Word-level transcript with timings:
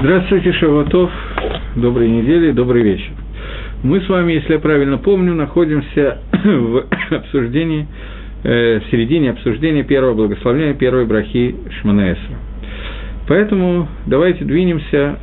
Здравствуйте, 0.00 0.52
Шаватов, 0.54 1.08
доброй 1.76 2.08
недели, 2.08 2.50
добрый 2.50 2.82
вечер. 2.82 3.12
Мы 3.84 4.00
с 4.00 4.08
вами, 4.08 4.32
если 4.32 4.54
я 4.54 4.58
правильно 4.58 4.98
помню, 4.98 5.34
находимся 5.34 6.18
в 6.32 6.86
обсуждении, 7.10 7.86
э, 8.42 8.80
в 8.80 8.90
середине 8.90 9.30
обсуждения 9.30 9.84
первого 9.84 10.14
благословения, 10.14 10.74
первой 10.74 11.06
брахи 11.06 11.54
Шманаэсра. 11.80 12.36
Поэтому 13.28 13.86
давайте 14.06 14.44
двинемся 14.44 15.16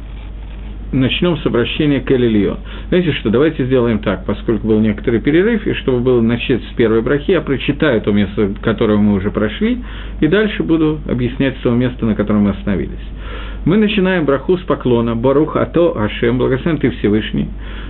начнем 0.93 1.37
с 1.37 1.45
обращения 1.45 1.99
к 1.99 2.09
Элильон. 2.11 2.59
Знаете 2.89 3.11
что, 3.13 3.29
давайте 3.29 3.65
сделаем 3.65 3.99
так, 3.99 4.25
поскольку 4.25 4.67
был 4.67 4.79
некоторый 4.79 5.19
перерыв, 5.19 5.67
и 5.67 5.73
чтобы 5.73 5.99
было 5.99 6.21
начать 6.21 6.61
с 6.63 6.73
первой 6.75 7.01
брахи, 7.01 7.31
я 7.31 7.41
прочитаю 7.41 8.01
то 8.01 8.11
место, 8.11 8.53
которое 8.61 8.97
мы 8.97 9.15
уже 9.15 9.31
прошли, 9.31 9.79
и 10.21 10.27
дальше 10.27 10.63
буду 10.63 10.99
объяснять 11.09 11.57
с 11.57 11.61
того 11.61 11.75
места, 11.75 12.05
на 12.05 12.15
котором 12.15 12.43
мы 12.43 12.51
остановились. 12.51 12.99
Мы 13.65 13.77
начинаем 13.77 14.25
браху 14.25 14.57
с 14.57 14.61
поклона. 14.61 15.15
Барух 15.15 15.55
Ато 15.55 15.93
Ашем, 15.95 16.37
благословен 16.37 16.79
Ты 16.79 16.89
Всевышний. 16.91 17.47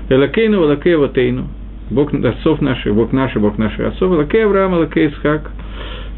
Элакейну, 0.10 0.66
Элакей 0.66 0.96
Ватейну. 0.96 1.48
Бог 1.90 2.14
отцов 2.14 2.62
наших, 2.62 2.94
Бог 2.94 3.12
наш, 3.14 3.34
Бог 3.36 3.58
наших 3.58 3.88
отцов. 3.88 4.12
Элакей 4.14 4.46
Авраам, 4.46 4.76
Элакей 4.76 5.08
Исхак. 5.08 5.52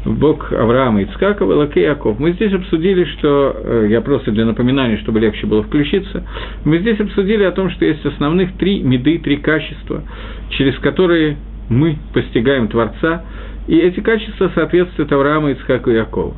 Бог 0.04 0.52
Авраама 0.52 1.02
Ицкакова, 1.02 1.54
Лакей 1.54 1.84
Яков. 1.84 2.18
Мы 2.18 2.32
здесь 2.32 2.52
обсудили, 2.52 3.04
что, 3.04 3.56
э, 3.56 3.86
я 3.88 4.00
просто 4.02 4.32
для 4.32 4.44
напоминания, 4.44 4.98
чтобы 4.98 5.18
легче 5.20 5.46
было 5.46 5.62
включиться, 5.62 6.24
мы 6.64 6.78
здесь 6.78 7.00
обсудили 7.00 7.42
о 7.42 7.52
том, 7.52 7.70
что 7.70 7.86
есть 7.86 8.04
основных 8.04 8.52
три 8.58 8.82
меды, 8.82 9.18
три 9.18 9.38
качества, 9.38 10.02
через 10.50 10.78
которые 10.80 11.36
мы 11.70 11.96
постигаем 12.12 12.68
Творца, 12.68 13.24
и 13.66 13.78
эти 13.78 14.00
качества 14.00 14.50
соответствуют 14.54 15.10
Аврааму, 15.10 15.48
Ицхаку 15.50 15.90
и 15.90 15.94
Якову. 15.94 16.34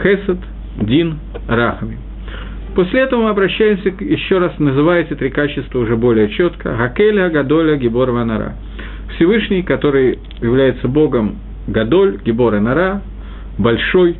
Хесед, 0.00 0.38
Дин, 0.80 1.18
Рахами. 1.48 1.98
После 2.74 3.00
этого 3.02 3.22
мы 3.22 3.30
обращаемся, 3.30 3.92
еще 4.00 4.38
раз 4.38 4.58
называя 4.58 5.02
эти 5.02 5.14
три 5.14 5.30
качества 5.30 5.78
уже 5.78 5.96
более 5.96 6.28
четко. 6.30 6.76
Хакеля, 6.76 7.30
Гадоля, 7.30 7.76
Гибор, 7.76 8.10
Ванара. 8.10 8.54
Всевышний, 9.14 9.62
который 9.62 10.18
является 10.40 10.88
Богом 10.88 11.36
Гадоль, 11.66 12.18
Гибор 12.24 12.54
и 12.56 12.58
Нара, 12.58 13.02
большой, 13.58 14.16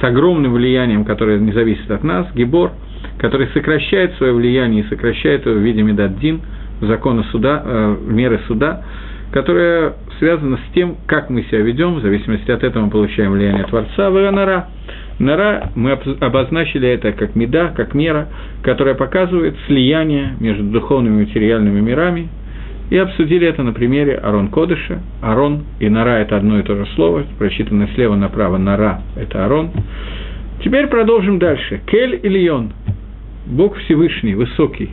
с 0.00 0.04
огромным 0.04 0.54
влиянием, 0.54 1.04
которое 1.04 1.38
не 1.38 1.52
зависит 1.52 1.90
от 1.90 2.02
нас, 2.02 2.26
Гибор, 2.34 2.72
который 3.18 3.48
сокращает 3.48 4.14
свое 4.14 4.32
влияние 4.32 4.84
и 4.84 4.88
сокращает 4.88 5.46
его 5.46 5.56
в 5.56 5.62
виде 5.62 5.82
Медаддин, 5.82 6.40
закона 6.80 7.24
суда, 7.30 7.62
э, 7.64 7.96
меры 8.06 8.40
суда, 8.46 8.82
которая 9.32 9.94
связана 10.18 10.56
с 10.56 10.74
тем, 10.74 10.96
как 11.06 11.30
мы 11.30 11.42
себя 11.44 11.60
ведем, 11.60 11.94
в 11.94 12.00
зависимости 12.00 12.50
от 12.50 12.64
этого 12.64 12.84
мы 12.84 12.90
получаем 12.90 13.32
влияние 13.32 13.64
Творца, 13.64 14.10
в 14.10 14.16
Нара. 15.18 15.70
Мы 15.74 15.92
обозначили 15.92 16.88
это 16.88 17.12
как 17.12 17.34
меда, 17.34 17.68
как 17.68 17.94
мера, 17.94 18.28
которая 18.62 18.94
показывает 18.94 19.56
слияние 19.66 20.34
между 20.40 20.64
духовными 20.64 21.22
и 21.22 21.26
материальными 21.26 21.80
мирами, 21.80 22.28
и 22.90 22.98
обсудили 22.98 23.46
это 23.46 23.62
на 23.62 23.72
примере 23.72 24.16
Арон 24.16 24.48
Кодыша. 24.48 25.00
Арон 25.22 25.64
и 25.80 25.88
Нара– 25.88 26.18
это 26.20 26.36
одно 26.36 26.58
и 26.58 26.62
то 26.62 26.76
же 26.76 26.86
слово, 26.94 27.24
прочитанное 27.38 27.88
слева 27.94 28.16
направо 28.16 28.58
Нара– 28.58 29.02
это 29.16 29.44
Арон. 29.44 29.70
Теперь 30.62 30.86
продолжим 30.88 31.38
дальше. 31.38 31.80
Кель 31.86 32.20
Ильон– 32.22 32.72
Бог 33.46 33.76
Всевышний, 33.76 34.34
Высокий, 34.34 34.90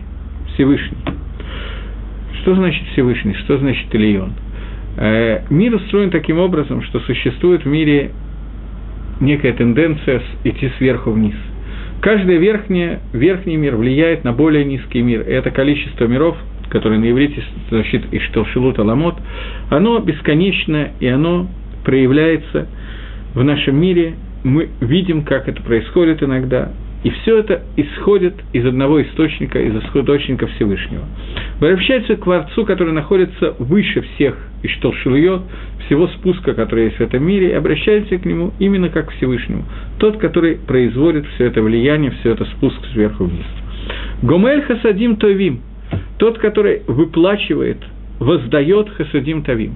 Всевышний. 0.54 0.98
Что 2.42 2.56
значит 2.56 2.86
Всевышний? 2.90 3.34
Что 3.36 3.58
значит 3.58 3.94
Ильон? 3.94 4.34
Э, 4.98 5.42
мир 5.50 5.76
устроен 5.76 6.10
таким 6.10 6.40
образом, 6.40 6.82
что 6.84 7.00
существует 7.02 7.64
в 7.64 7.68
мире 7.68 8.12
некая 9.22 9.54
тенденция 9.54 10.22
идти 10.44 10.70
сверху 10.78 11.12
вниз. 11.12 11.36
Каждый 12.02 12.38
верхний, 12.38 12.98
верхний 13.14 13.56
мир 13.56 13.76
влияет 13.78 14.24
на 14.24 14.34
более 14.34 14.66
низкий 14.66 15.02
мир. 15.02 15.22
И 15.22 15.32
это 15.32 15.52
количество 15.52 16.06
миров– 16.06 16.36
которое 16.72 17.00
на 17.00 17.12
иврите 17.12 17.44
значит 17.70 18.02
«Ишталшилут 18.12 18.80
Аламот», 18.80 19.16
оно 19.70 20.00
бесконечно, 20.00 20.92
и 21.00 21.08
оно 21.08 21.48
проявляется 21.84 22.68
в 23.36 23.44
нашем 23.44 23.80
мире. 23.80 24.14
Мы 24.44 24.70
видим, 24.80 25.24
как 25.24 25.48
это 25.48 25.62
происходит 25.62 26.24
иногда, 26.24 26.72
и 27.04 27.10
все 27.10 27.40
это 27.40 27.64
исходит 27.78 28.36
из 28.54 28.66
одного 28.66 29.02
источника, 29.02 29.60
из 29.60 29.76
источника 29.76 30.48
Всевышнего. 30.48 31.06
Возвращается 31.60 32.16
к 32.16 32.24
Творцу, 32.24 32.66
который 32.66 32.94
находится 32.94 33.56
выше 33.58 34.02
всех 34.02 34.38
и 34.62 34.68
что 34.68 34.94
шильет, 34.94 35.42
всего 35.86 36.08
спуска, 36.08 36.54
который 36.54 36.86
есть 36.86 36.98
в 36.98 37.02
этом 37.02 37.24
мире, 37.24 37.50
и 37.50 37.54
обращается 37.54 38.18
к 38.18 38.26
нему 38.26 38.52
именно 38.60 38.90
как 38.90 39.10
к 39.10 39.12
Всевышнему. 39.14 39.66
Тот, 39.98 40.18
который 40.18 40.58
производит 40.58 41.26
все 41.36 41.46
это 41.46 41.62
влияние, 41.62 42.12
все 42.22 42.32
это 42.32 42.46
спуск 42.46 42.80
сверху 42.94 43.26
вниз. 43.26 43.46
Гомель 44.22 44.62
хасадим 44.62 45.16
товим– 45.16 45.62
тот, 46.22 46.38
который 46.38 46.84
выплачивает, 46.88 47.78
воздает 48.20 48.90
хесадим 48.96 49.42
тавим. 49.42 49.76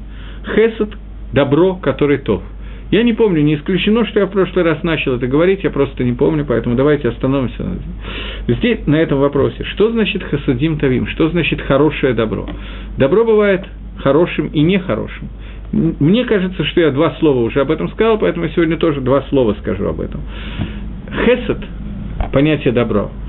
Хесад– 0.55 0.89
добро, 1.33 1.75
который 1.75 2.19
тов. 2.19 2.43
Я 2.91 3.03
не 3.03 3.13
помню, 3.13 3.41
не 3.41 3.55
исключено, 3.55 4.05
что 4.05 4.19
я 4.19 4.25
в 4.27 4.31
прошлый 4.31 4.63
раз 4.63 4.83
начал 4.83 5.15
это 5.15 5.27
говорить, 5.27 5.63
я 5.63 5.69
просто 5.69 6.03
не 6.03 6.13
помню, 6.13 6.45
поэтому 6.47 6.75
давайте 6.75 7.09
остановимся 7.09 7.63
здесь, 8.47 8.85
на 8.85 8.95
этом 8.95 9.19
вопросе. 9.19 9.63
Что 9.63 9.91
значит 9.91 10.23
хасадим 10.23 10.77
тавим? 10.77 11.07
Что 11.07 11.29
значит 11.29 11.61
хорошее 11.61 12.13
добро? 12.13 12.47
Добро 12.97 13.25
бывает 13.25 13.65
хорошим 13.97 14.47
и 14.47 14.61
нехорошим. 14.61 15.29
Мне 15.71 16.25
кажется, 16.25 16.63
что 16.63 16.81
я 16.81 16.91
два 16.91 17.15
слова 17.19 17.39
уже 17.39 17.59
об 17.59 17.71
этом 17.71 17.89
сказал, 17.89 18.19
поэтому 18.19 18.47
сегодня 18.49 18.77
тоже 18.77 19.01
два 19.01 19.23
слова 19.29 19.55
скажу 19.59 19.87
об 19.87 19.99
этом. 19.99 20.21
Хесад– 21.25 21.63
понятие 22.31 22.71
добро– 22.71 23.09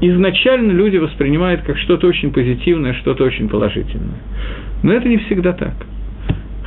изначально 0.00 0.72
люди 0.72 0.96
воспринимают 0.98 1.62
как 1.62 1.78
что-то 1.78 2.06
очень 2.06 2.32
позитивное, 2.32 2.94
что-то 2.94 3.24
очень 3.24 3.48
положительное. 3.48 4.18
Но 4.82 4.92
это 4.92 5.08
не 5.08 5.18
всегда 5.18 5.52
так. 5.52 5.74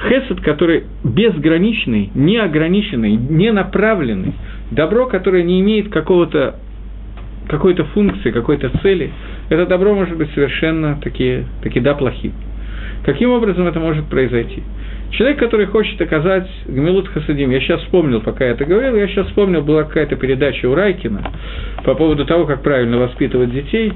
Хесед, 0.07 0.41
который 0.41 0.85
безграничный, 1.03 2.09
неограниченный, 2.15 3.15
ненаправленный, 3.15 4.33
добро, 4.71 5.07
которое 5.07 5.43
не 5.43 5.59
имеет 5.59 5.89
какого-то 5.89 6.55
какой-то 7.49 7.83
функции, 7.85 8.29
какой-то 8.29 8.69
цели, 8.83 9.11
это 9.49 9.65
добро 9.65 9.95
может 9.95 10.15
быть 10.15 10.29
совершенно 10.35 10.99
таки, 11.01 11.45
таки 11.63 11.79
да 11.79 11.95
плохим. 11.95 12.31
Каким 13.03 13.31
образом 13.31 13.65
это 13.67 13.79
может 13.79 14.05
произойти? 14.05 14.61
Человек, 15.11 15.39
который 15.39 15.65
хочет 15.65 15.99
оказать 15.99 16.47
Гмилут 16.67 17.07
Хасадим, 17.07 17.49
я 17.49 17.59
сейчас 17.59 17.81
вспомнил, 17.81 18.21
пока 18.21 18.45
я 18.45 18.51
это 18.51 18.65
говорил, 18.65 18.95
я 18.95 19.07
сейчас 19.07 19.25
вспомнил, 19.27 19.63
была 19.63 19.83
какая-то 19.83 20.15
передача 20.15 20.67
у 20.67 20.75
Райкина 20.75 21.31
по 21.83 21.95
поводу 21.95 22.25
того, 22.25 22.45
как 22.45 22.61
правильно 22.61 22.99
воспитывать 22.99 23.51
детей. 23.51 23.93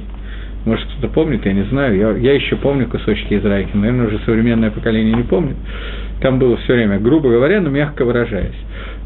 Может, 0.65 0.87
кто-то 0.87 1.13
помнит, 1.13 1.45
я 1.45 1.53
не 1.53 1.63
знаю. 1.63 1.97
Я, 1.97 2.11
я 2.11 2.33
еще 2.33 2.55
помню 2.55 2.87
кусочки 2.87 3.33
из 3.33 3.43
Райкина, 3.43 3.81
наверное, 3.81 4.07
уже 4.07 4.19
современное 4.25 4.71
поколение 4.71 5.13
не 5.13 5.23
помнит. 5.23 5.57
Там 6.21 6.39
было 6.39 6.55
все 6.57 6.73
время, 6.73 6.99
грубо 6.99 7.29
говоря, 7.29 7.59
но 7.59 7.69
мягко 7.69 8.05
выражаясь. 8.05 8.55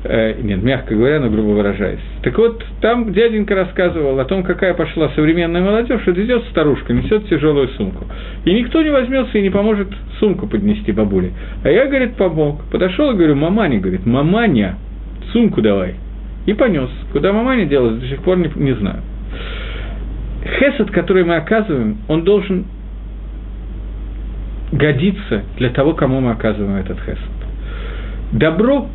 Э, 0.03 0.39
нет, 0.39 0.61
мягко 0.61 0.93
говоря, 0.93 1.19
но 1.19 1.29
грубо 1.29 1.49
выражаясь. 1.49 1.99
Так 2.21 2.37
вот, 2.37 2.63
там 2.79 3.11
дяденька 3.11 3.55
рассказывал 3.55 4.19
о 4.19 4.25
том, 4.25 4.43
какая 4.43 4.75
пошла 4.75 5.09
современная 5.15 5.61
молодежь, 5.61 6.01
что 6.01 6.11
идет 6.11 6.43
старушка, 6.51 6.93
несет 6.93 7.27
тяжелую 7.27 7.69
сумку. 7.69 8.05
И 8.45 8.53
никто 8.53 8.83
не 8.83 8.91
возьмется 8.91 9.35
и 9.37 9.41
не 9.41 9.49
поможет 9.49 9.87
сумку 10.19 10.45
поднести 10.45 10.91
бабуле. 10.91 11.31
А 11.63 11.69
я, 11.69 11.87
говорит, 11.87 12.15
помог. 12.17 12.61
Подошел 12.71 13.09
и 13.11 13.15
говорю, 13.15 13.33
маманя, 13.35 13.79
говорит, 13.79 14.05
маманя, 14.05 14.75
сумку 15.33 15.63
давай. 15.63 15.95
И 16.45 16.53
понес. 16.53 16.89
Куда 17.11 17.33
маманя 17.33 17.65
делась, 17.65 17.99
до 17.99 18.07
сих 18.07 18.21
пор 18.21 18.37
не, 18.37 18.51
не 18.55 18.73
знаю. 18.73 19.01
Хесед, 20.59 20.91
который 20.91 21.23
мы 21.23 21.35
оказываем, 21.35 21.97
он 22.07 22.23
должен 22.23 22.65
годиться 24.71 25.43
для 25.57 25.69
того, 25.69 25.93
кому 25.93 26.19
мы 26.19 26.31
оказываем 26.31 26.75
этот 26.75 26.99
хесед. 26.99 27.17
Добро 28.31 28.89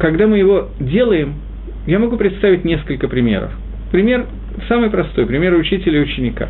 когда 0.00 0.26
мы 0.26 0.38
его 0.38 0.70
делаем, 0.80 1.34
я 1.86 1.98
могу 1.98 2.16
представить 2.16 2.64
несколько 2.64 3.06
примеров. 3.06 3.50
Пример, 3.92 4.24
самый 4.66 4.88
простой, 4.88 5.26
пример 5.26 5.52
учителя 5.54 5.98
и 5.98 6.02
ученика. 6.02 6.48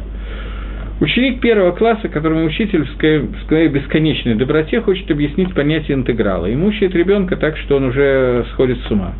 Ученик 1.01 1.41
первого 1.41 1.73
класса, 1.73 2.09
которому 2.09 2.45
учитель 2.45 2.85
в 2.85 3.49
своей 3.49 3.69
бесконечной 3.69 4.37
доброте 4.37 4.81
хочет 4.83 5.11
объяснить 5.11 5.53
понятие 5.53 5.97
интеграла. 5.97 6.47
И 6.47 6.55
мучает 6.55 6.95
ребенка 6.95 7.37
так, 7.37 7.57
что 7.57 7.77
он 7.77 7.85
уже 7.85 8.45
сходит 8.53 8.79
с 8.87 8.91
ума. 8.91 9.15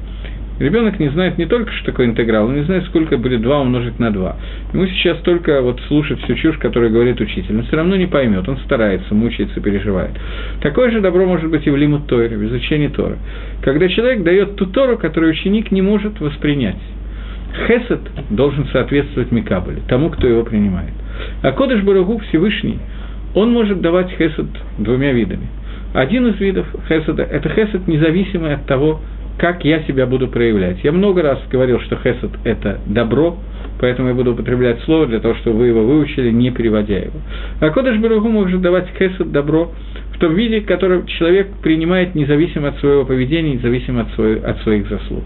Ребенок 0.61 1.01
не 1.01 1.09
знает 1.09 1.39
не 1.39 1.47
только, 1.47 1.73
что 1.73 1.87
такое 1.87 2.07
интеграл, 2.07 2.47
он 2.47 2.55
не 2.55 2.65
знает, 2.65 2.85
сколько 2.85 3.17
будет 3.17 3.41
2 3.41 3.61
умножить 3.63 3.99
на 3.99 4.11
2. 4.11 4.37
Ему 4.75 4.87
сейчас 4.89 5.17
только 5.21 5.63
вот 5.63 5.81
слушать 5.89 6.21
всю 6.21 6.35
чушь, 6.35 6.59
которую 6.59 6.93
говорит 6.93 7.19
учитель. 7.19 7.57
Он 7.57 7.63
все 7.65 7.77
равно 7.77 7.97
не 7.97 8.07
поймет, 8.07 8.47
он 8.47 8.59
старается, 8.59 9.15
мучается, 9.15 9.59
переживает. 9.61 10.11
Такое 10.61 10.91
же 10.91 11.01
добро 11.01 11.25
может 11.25 11.51
быть 11.51 11.67
и 11.67 11.71
в 11.71 11.77
лимут 11.77 12.07
Торе, 12.09 12.37
в 12.37 12.45
изучении 12.45 12.89
Тора. 12.89 13.17
Когда 13.63 13.89
человек 13.89 14.23
дает 14.23 14.57
ту 14.57 14.67
Тору, 14.67 14.99
которую 14.99 15.33
ученик 15.33 15.71
не 15.71 15.81
может 15.81 16.21
воспринять. 16.21 16.77
Хесед 17.67 18.01
должен 18.29 18.67
соответствовать 18.67 19.33
Микабеле, 19.33 19.81
тому, 19.89 20.11
кто 20.11 20.29
его 20.29 20.45
принимает. 20.45 20.93
А 21.43 21.53
Кодыш 21.53 21.83
Барагу 21.83 22.19
Всевышний, 22.29 22.79
он 23.35 23.51
может 23.51 23.81
давать 23.81 24.11
хесед 24.11 24.47
двумя 24.77 25.13
видами. 25.13 25.49
Один 25.95 26.27
из 26.29 26.39
видов 26.39 26.67
хеседа– 26.87 27.23
это 27.31 27.49
хесед, 27.49 27.89
независимый 27.89 28.55
от 28.55 28.67
того, 28.67 29.01
как 29.41 29.65
я 29.65 29.83
себя 29.85 30.05
буду 30.05 30.29
проявлять. 30.29 30.85
Я 30.85 30.93
много 30.93 31.23
раз 31.23 31.39
говорил, 31.51 31.81
что 31.81 31.97
хесед– 31.97 32.31
это 32.45 32.79
добро, 32.85 33.39
поэтому 33.79 34.09
я 34.09 34.15
буду 34.15 34.33
употреблять 34.33 34.81
слово 34.83 35.07
для 35.07 35.21
того, 35.21 35.35
чтобы 35.37 35.59
вы 35.59 35.67
его 35.69 35.85
выучили, 35.85 36.31
не 36.31 36.51
переводя 36.51 36.99
его. 36.99 37.19
А 37.61 37.71
Кодыш 37.71 37.99
Барагу 37.99 38.29
может 38.29 38.61
давать 38.61 38.89
хесед, 38.99 39.33
добро, 39.33 39.73
в 40.15 40.19
том 40.19 40.35
виде, 40.35 40.61
в 40.61 40.67
котором 40.67 41.07
человек 41.07 41.49
принимает 41.63 42.15
независимо 42.15 42.69
от 42.69 42.79
своего 42.81 43.07
поведения, 43.07 43.55
независимо 43.55 44.03
от, 44.03 44.11
свой, 44.13 44.39
от 44.39 44.61
своих 44.61 44.87
заслуг. 44.89 45.25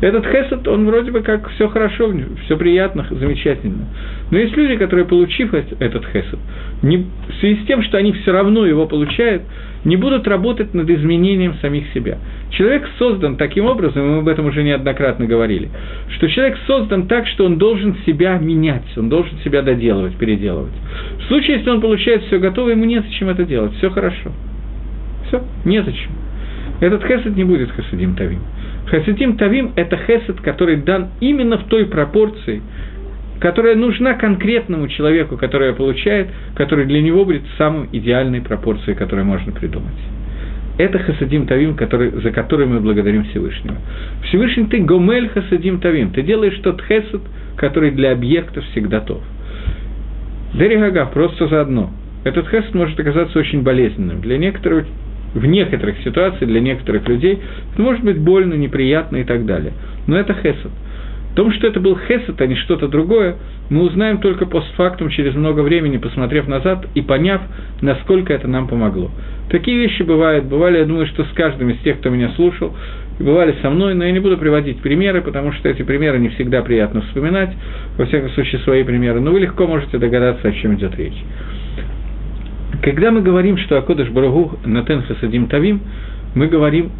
Этот 0.00 0.26
хесед, 0.26 0.66
он 0.66 0.86
вроде 0.86 1.12
бы 1.12 1.20
как 1.20 1.48
все 1.50 1.68
хорошо, 1.68 2.12
все 2.44 2.56
приятно, 2.56 3.06
замечательно. 3.08 3.86
Но 4.32 4.38
есть 4.38 4.56
люди, 4.56 4.76
которые, 4.76 5.06
получив 5.06 5.54
этот 5.54 6.06
хесед, 6.06 6.38
не, 6.82 6.98
в 7.28 7.34
связи 7.38 7.62
с 7.62 7.66
тем, 7.66 7.82
что 7.84 7.98
они 7.98 8.12
все 8.12 8.32
равно 8.32 8.66
его 8.66 8.86
получают, 8.86 9.42
не 9.84 9.96
будут 9.96 10.26
работать 10.28 10.74
над 10.74 10.88
изменением 10.90 11.54
самих 11.60 11.92
себя. 11.92 12.18
Человек 12.50 12.88
создан 12.98 13.36
таким 13.36 13.66
образом, 13.66 14.08
мы 14.08 14.18
об 14.18 14.28
этом 14.28 14.46
уже 14.46 14.62
неоднократно 14.62 15.26
говорили, 15.26 15.70
что 16.16 16.28
человек 16.28 16.58
создан 16.66 17.06
так, 17.08 17.26
что 17.28 17.44
он 17.46 17.58
должен 17.58 17.71
себя 18.06 18.38
менять, 18.38 18.84
он 18.96 19.08
должен 19.08 19.38
себя 19.44 19.62
доделывать, 19.62 20.16
переделывать. 20.16 20.72
В 21.18 21.24
случае, 21.24 21.58
если 21.58 21.70
он 21.70 21.80
получает 21.80 22.22
все 22.24 22.38
готовое, 22.38 22.72
ему 22.72 22.84
незачем 22.84 23.28
это 23.28 23.44
делать, 23.44 23.74
все 23.76 23.90
хорошо. 23.90 24.32
Все, 25.28 25.42
незачем. 25.64 26.10
Этот 26.80 27.04
хесед 27.04 27.36
не 27.36 27.44
будет 27.44 27.70
хасидим 27.70 28.14
тавим. 28.16 28.40
Хасидим 28.86 29.36
тавим– 29.36 29.72
это 29.76 29.96
хесед, 29.96 30.40
который 30.40 30.76
дан 30.76 31.08
именно 31.20 31.58
в 31.58 31.64
той 31.64 31.86
пропорции, 31.86 32.60
которая 33.40 33.74
нужна 33.76 34.14
конкретному 34.14 34.88
человеку, 34.88 35.36
который 35.36 35.72
получает, 35.74 36.28
который 36.54 36.86
для 36.86 37.00
него 37.00 37.24
будет 37.24 37.42
самой 37.58 37.88
идеальной 37.92 38.40
пропорцией, 38.40 38.96
которую 38.96 39.26
можно 39.26 39.52
придумать. 39.52 39.94
Это 40.78 40.98
хасадим 40.98 41.46
тавим, 41.46 41.74
который, 41.74 42.10
за 42.22 42.30
который 42.30 42.66
мы 42.66 42.80
благодарим 42.80 43.24
Всевышнего. 43.24 43.76
Всевышний 44.24 44.66
ты 44.66 44.78
гомель 44.78 45.28
хасадим 45.28 45.80
тавим. 45.80 46.10
Ты 46.10 46.22
делаешь 46.22 46.58
тот 46.62 46.82
хесад, 46.82 47.20
который 47.56 47.90
для 47.90 48.12
объекта 48.12 48.62
всегда 48.72 49.00
тов. 49.00 49.22
Дерегага, 50.54 51.06
просто 51.06 51.48
заодно. 51.48 51.90
Этот 52.24 52.48
хесад 52.48 52.74
может 52.74 52.98
оказаться 52.98 53.38
очень 53.38 53.62
болезненным. 53.62 54.20
Для 54.20 54.38
некоторых, 54.38 54.86
в 55.34 55.44
некоторых 55.44 55.98
ситуациях, 56.04 56.48
для 56.48 56.60
некоторых 56.60 57.06
людей 57.08 57.40
это 57.72 57.82
может 57.82 58.02
быть 58.02 58.18
больно, 58.18 58.54
неприятно 58.54 59.18
и 59.18 59.24
так 59.24 59.44
далее. 59.44 59.72
Но 60.06 60.16
это 60.16 60.32
хесад. 60.34 60.72
В 61.32 61.34
том, 61.34 61.50
что 61.52 61.66
это 61.66 61.80
был 61.80 61.98
хесед, 61.98 62.38
а 62.40 62.46
не 62.46 62.56
что-то 62.56 62.88
другое, 62.88 63.36
мы 63.70 63.84
узнаем 63.84 64.18
только 64.18 64.44
постфактум, 64.44 65.08
через 65.08 65.34
много 65.34 65.60
времени, 65.60 65.96
посмотрев 65.96 66.46
назад 66.46 66.86
и 66.94 67.00
поняв, 67.00 67.40
насколько 67.80 68.34
это 68.34 68.48
нам 68.48 68.68
помогло. 68.68 69.10
Такие 69.48 69.78
вещи 69.78 70.02
бывают. 70.02 70.44
Бывали, 70.44 70.78
я 70.78 70.84
думаю, 70.84 71.06
что 71.06 71.24
с 71.24 71.28
каждым 71.28 71.70
из 71.70 71.78
тех, 71.78 72.00
кто 72.00 72.10
меня 72.10 72.32
слушал, 72.36 72.74
и 73.18 73.22
бывали 73.22 73.54
со 73.62 73.70
мной, 73.70 73.94
но 73.94 74.04
я 74.04 74.12
не 74.12 74.20
буду 74.20 74.36
приводить 74.36 74.82
примеры, 74.82 75.22
потому 75.22 75.52
что 75.52 75.70
эти 75.70 75.82
примеры 75.82 76.18
не 76.18 76.28
всегда 76.30 76.60
приятно 76.60 77.00
вспоминать, 77.00 77.54
во 77.96 78.04
всяком 78.04 78.28
случае, 78.30 78.60
свои 78.60 78.82
примеры, 78.82 79.20
но 79.20 79.30
вы 79.30 79.40
легко 79.40 79.66
можете 79.66 79.96
догадаться, 79.96 80.46
о 80.46 80.52
чем 80.52 80.74
идет 80.74 80.94
речь. 80.96 81.16
Когда 82.82 83.10
мы 83.10 83.22
говорим, 83.22 83.56
что 83.56 83.78
Акодыш 83.78 84.10
Барагу 84.10 84.58
Натен 84.66 85.02
Хасадим 85.02 85.46
Тавим, 85.46 85.80
мы 86.34 86.48
говорим 86.48 86.90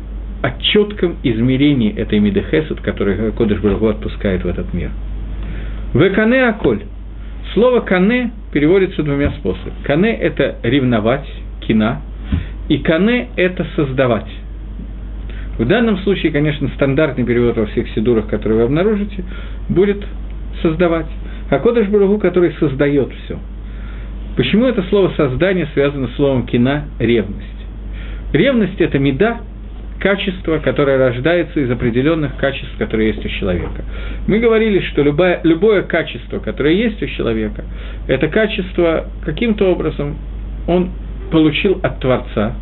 о 0.43 0.51
четком 0.61 1.17
измерении 1.23 1.95
этой 1.97 2.19
миды 2.19 2.45
хесед, 2.51 2.81
которую 2.81 3.33
Кодыш 3.33 3.61
Барагу 3.61 3.89
отпускает 3.89 4.45
в 4.45 4.49
этот 4.49 4.75
мир. 4.75 4.91
Векане 5.95 6.47
аколь. 6.47 6.83
Слово 7.55 7.81
кане 7.81 8.33
переводится 8.53 9.03
двумя 9.03 9.31
способами. 9.33 9.75
Кане– 9.85 10.15
это 10.21 10.57
ревновать, 10.63 11.29
кина, 11.61 12.01
и 12.69 12.79
кане– 12.79 13.29
это 13.37 13.67
создавать. 13.77 14.29
В 15.59 15.67
данном 15.67 15.99
случае, 15.99 16.33
конечно, 16.33 16.69
стандартный 16.75 17.25
перевод 17.25 17.57
во 17.57 17.67
всех 17.67 17.89
сидурах, 17.91 18.27
которые 18.27 18.61
вы 18.61 18.65
обнаружите, 18.65 19.23
будет 19.69 20.03
создавать. 20.63 21.07
А 21.51 21.59
Кодыш 21.59 21.89
Барагу, 21.89 22.19
который 22.19 22.53
создает 22.59 23.11
все. 23.25 23.39
Почему 24.37 24.65
это 24.65 24.83
слово 24.85 25.13
«создание» 25.15 25.69
связано 25.75 26.09
с 26.09 26.15
словом 26.15 26.47
«кина»– 26.47 26.87
ревность? 26.99 27.47
Ревность– 28.33 28.77
это 28.81 28.99
меда, 28.99 29.43
качество, 30.03 30.59
которое 30.59 30.99
рождается 30.99 31.61
из 31.61 31.71
определенных 31.71 32.37
качеств, 32.37 32.77
которые 32.77 33.11
есть 33.11 33.25
у 33.25 33.29
человека. 33.29 33.85
Мы 34.27 34.41
говорили, 34.41 34.81
что 34.81 35.03
любое, 35.03 35.41
любое 35.45 35.83
качество, 35.83 36.41
которое 36.41 36.75
есть 36.75 37.01
у 37.01 37.07
человека, 37.07 37.65
это 38.09 38.27
качество 38.27 39.07
каким-то 39.25 39.71
образом 39.71 40.17
он 40.67 40.91
получил 41.31 41.79
от 41.85 42.01
Творца, 42.01 42.53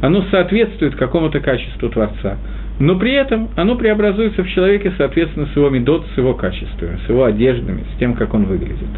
оно 0.00 0.24
соответствует 0.32 0.96
какому-то 0.96 1.38
качеству 1.38 1.88
Творца, 1.88 2.36
но 2.80 2.98
при 2.98 3.12
этом 3.12 3.50
оно 3.54 3.76
преобразуется 3.76 4.42
в 4.42 4.48
человеке, 4.48 4.92
соответственно, 4.98 5.46
с 5.46 5.56
его 5.56 5.70
медот, 5.70 6.04
с 6.12 6.18
его 6.18 6.34
качествами, 6.34 6.98
с 7.06 7.08
его 7.08 7.24
одеждами, 7.24 7.84
с 7.94 7.98
тем, 8.00 8.14
как 8.14 8.34
он 8.34 8.46
выглядит. 8.46 8.90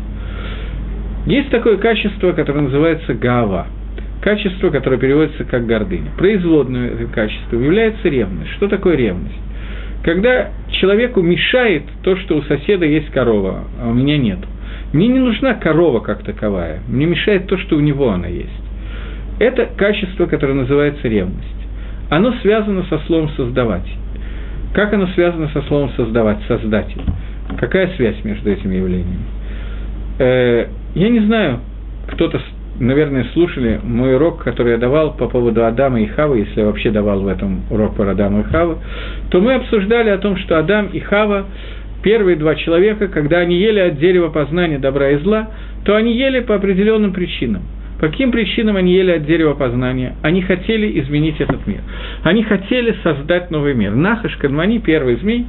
Есть 1.27 1.51
такое 1.51 1.77
качество, 1.77 2.33
которое 2.33 2.63
называется 2.63 3.13
гава– 3.13 3.67
качество, 4.25 4.71
которое 4.71 4.97
переводится 4.97 5.45
как 5.45 5.67
гордыня. 5.67 6.11
Производное 6.17 7.07
качество 7.09 7.57
является 7.57 8.09
ревность. 8.09 8.51
Что 8.53 8.69
такое 8.69 8.97
ревность? 8.97 9.37
Когда 10.03 10.49
человеку 10.71 11.21
мешает 11.21 11.83
то, 12.03 12.17
что 12.17 12.39
у 12.39 12.43
соседа 12.43 12.87
есть 12.87 13.11
корова, 13.11 13.65
а 13.79 13.91
у 13.91 13.93
меня 13.93 14.17
нет. 14.17 14.39
Мне 14.95 15.09
не 15.09 15.19
нужна 15.19 15.53
корова 15.55 16.01
как 16.01 16.23
таковая, 16.23 16.81
мне 16.89 17.05
мешает 17.05 17.49
то, 17.49 17.59
что 17.59 17.77
у 17.77 17.81
него 17.81 18.11
она 18.11 18.27
есть. 18.29 18.49
Это 19.41 19.69
качество, 19.77 20.25
которое 20.25 20.55
называется 20.55 21.07
ревность. 21.07 21.67
Оно 22.09 22.33
связано 22.41 22.85
со 22.85 22.99
словом 23.01 23.29
«создавать». 23.31 23.89
Как 24.73 24.93
оно 24.95 25.07
связано 25.09 25.49
со 25.49 25.61
словом 25.63 25.91
«создавать», 25.97 26.39
«создатель»? 26.49 27.03
Какая 27.59 27.89
связь 27.97 28.25
между 28.25 28.51
этими 28.51 28.77
явлениями? 28.77 29.25
Э, 30.19 30.67
я 30.95 31.09
не 31.11 31.21
знаю, 31.21 31.61
кто-то 32.09 32.41
наверное, 32.79 33.27
слушали 33.33 33.81
мой 33.83 34.17
урок, 34.17 34.43
который 34.43 34.73
я 34.73 34.79
давал 34.79 35.15
по 35.15 35.29
поводу 35.29 35.65
Адама 35.65 36.01
и 36.01 36.07
Хавы, 36.07 36.39
если 36.39 36.61
я 36.61 36.67
вообще 36.67 36.91
давал 36.91 37.21
в 37.21 37.29
этом 37.29 37.63
урок 37.71 37.97
про 37.97 38.11
Адама 38.11 38.41
и 38.41 38.43
Хавы, 38.45 38.77
то 39.31 39.41
мы 39.41 39.55
обсуждали 39.55 40.11
о 40.11 40.19
том, 40.19 40.37
что 40.37 40.59
Адам 40.59 40.89
и 40.93 41.01
Хава, 41.01 41.47
первые 42.03 42.37
два 42.37 42.55
человека, 42.55 43.09
когда 43.09 43.39
они 43.39 43.59
ели 43.59 43.81
от 43.81 43.99
дерева 43.99 44.29
познания 44.29 44.79
добра 44.79 45.11
и 45.11 45.17
зла, 45.19 45.51
то 45.85 45.95
они 45.97 46.17
ели 46.17 46.41
по 46.41 46.55
определенным 46.55 47.13
причинам. 47.13 47.63
По 48.01 48.09
каким 48.09 48.33
причинам 48.33 48.77
они 48.77 48.93
ели 48.93 49.13
от 49.13 49.25
дерева 49.25 49.55
познания? 49.55 50.17
Они 50.23 50.43
хотели 50.43 51.01
изменить 51.01 51.41
этот 51.41 51.67
мир. 51.67 51.81
Они 52.23 52.43
хотели 52.43 52.97
создать 53.03 53.51
новый 53.51 53.75
мир. 53.75 53.95
Нахаш 53.95 54.37
Кадмани, 54.37 54.81
первый 54.81 55.17
змей, 55.17 55.47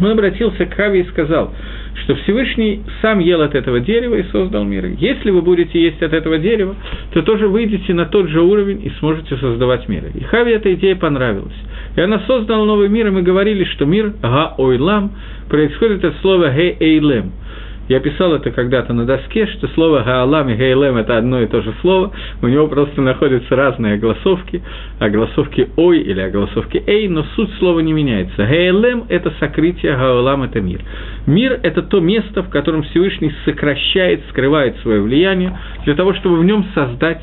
он 0.00 0.12
обратился 0.12 0.66
к 0.66 0.74
Хаве 0.74 1.00
и 1.00 1.08
сказал– 1.08 1.54
что 2.04 2.14
Всевышний 2.16 2.82
сам 3.02 3.18
ел 3.18 3.42
от 3.42 3.54
этого 3.54 3.80
дерева 3.80 4.14
и 4.16 4.22
создал 4.30 4.64
мир. 4.64 4.86
Если 4.98 5.30
вы 5.30 5.42
будете 5.42 5.80
есть 5.80 6.02
от 6.02 6.12
этого 6.12 6.38
дерева, 6.38 6.74
то 7.12 7.22
тоже 7.22 7.48
выйдете 7.48 7.94
на 7.94 8.06
тот 8.06 8.28
же 8.28 8.40
уровень 8.40 8.84
и 8.84 8.90
сможете 8.98 9.36
создавать 9.36 9.88
мир. 9.88 10.04
И 10.14 10.20
Хави 10.24 10.52
эта 10.52 10.72
идея 10.74 10.96
понравилась. 10.96 11.54
И 11.96 12.00
она 12.00 12.20
создала 12.26 12.64
новый 12.64 12.88
мир, 12.88 13.08
и 13.08 13.10
мы 13.10 13.22
говорили, 13.22 13.64
что 13.64 13.84
мир 13.84 14.12
Га-Ойлам 14.22 15.12
происходит 15.48 16.04
от 16.04 16.14
слова 16.20 16.50
Ге-Эйлем– 16.50 17.32
я 17.88 18.00
писал 18.00 18.34
это 18.34 18.50
когда-то 18.50 18.92
на 18.92 19.06
доске, 19.06 19.46
что 19.46 19.66
слово 19.68 20.02
«гаалам» 20.02 20.48
и 20.50 20.54
«гейлем»– 20.56 20.96
это 20.98 21.16
одно 21.16 21.40
и 21.40 21.46
то 21.46 21.62
же 21.62 21.72
слово, 21.80 22.12
у 22.42 22.46
него 22.46 22.68
просто 22.68 23.00
находятся 23.00 23.56
разные 23.56 23.94
огласовки, 23.94 24.62
огласовки 24.98 25.70
«ой» 25.76 26.00
или 26.00 26.20
огласовки 26.20 26.82
«эй», 26.86 27.08
но 27.08 27.24
суть 27.34 27.50
слова 27.58 27.80
не 27.80 27.92
меняется. 27.92 28.46
«Гейлем»– 28.46 29.04
это 29.08 29.32
сокрытие, 29.40 29.96
«гаалам»– 29.96 30.42
это 30.44 30.60
мир. 30.60 30.80
Мир– 31.26 31.58
это 31.62 31.82
то 31.82 32.00
место, 32.00 32.42
в 32.42 32.50
котором 32.50 32.82
Всевышний 32.82 33.32
сокращает, 33.44 34.22
скрывает 34.28 34.76
свое 34.82 35.00
влияние, 35.00 35.58
для 35.84 35.94
того, 35.94 36.12
чтобы 36.14 36.38
в 36.38 36.44
нем 36.44 36.66
создать 36.74 37.22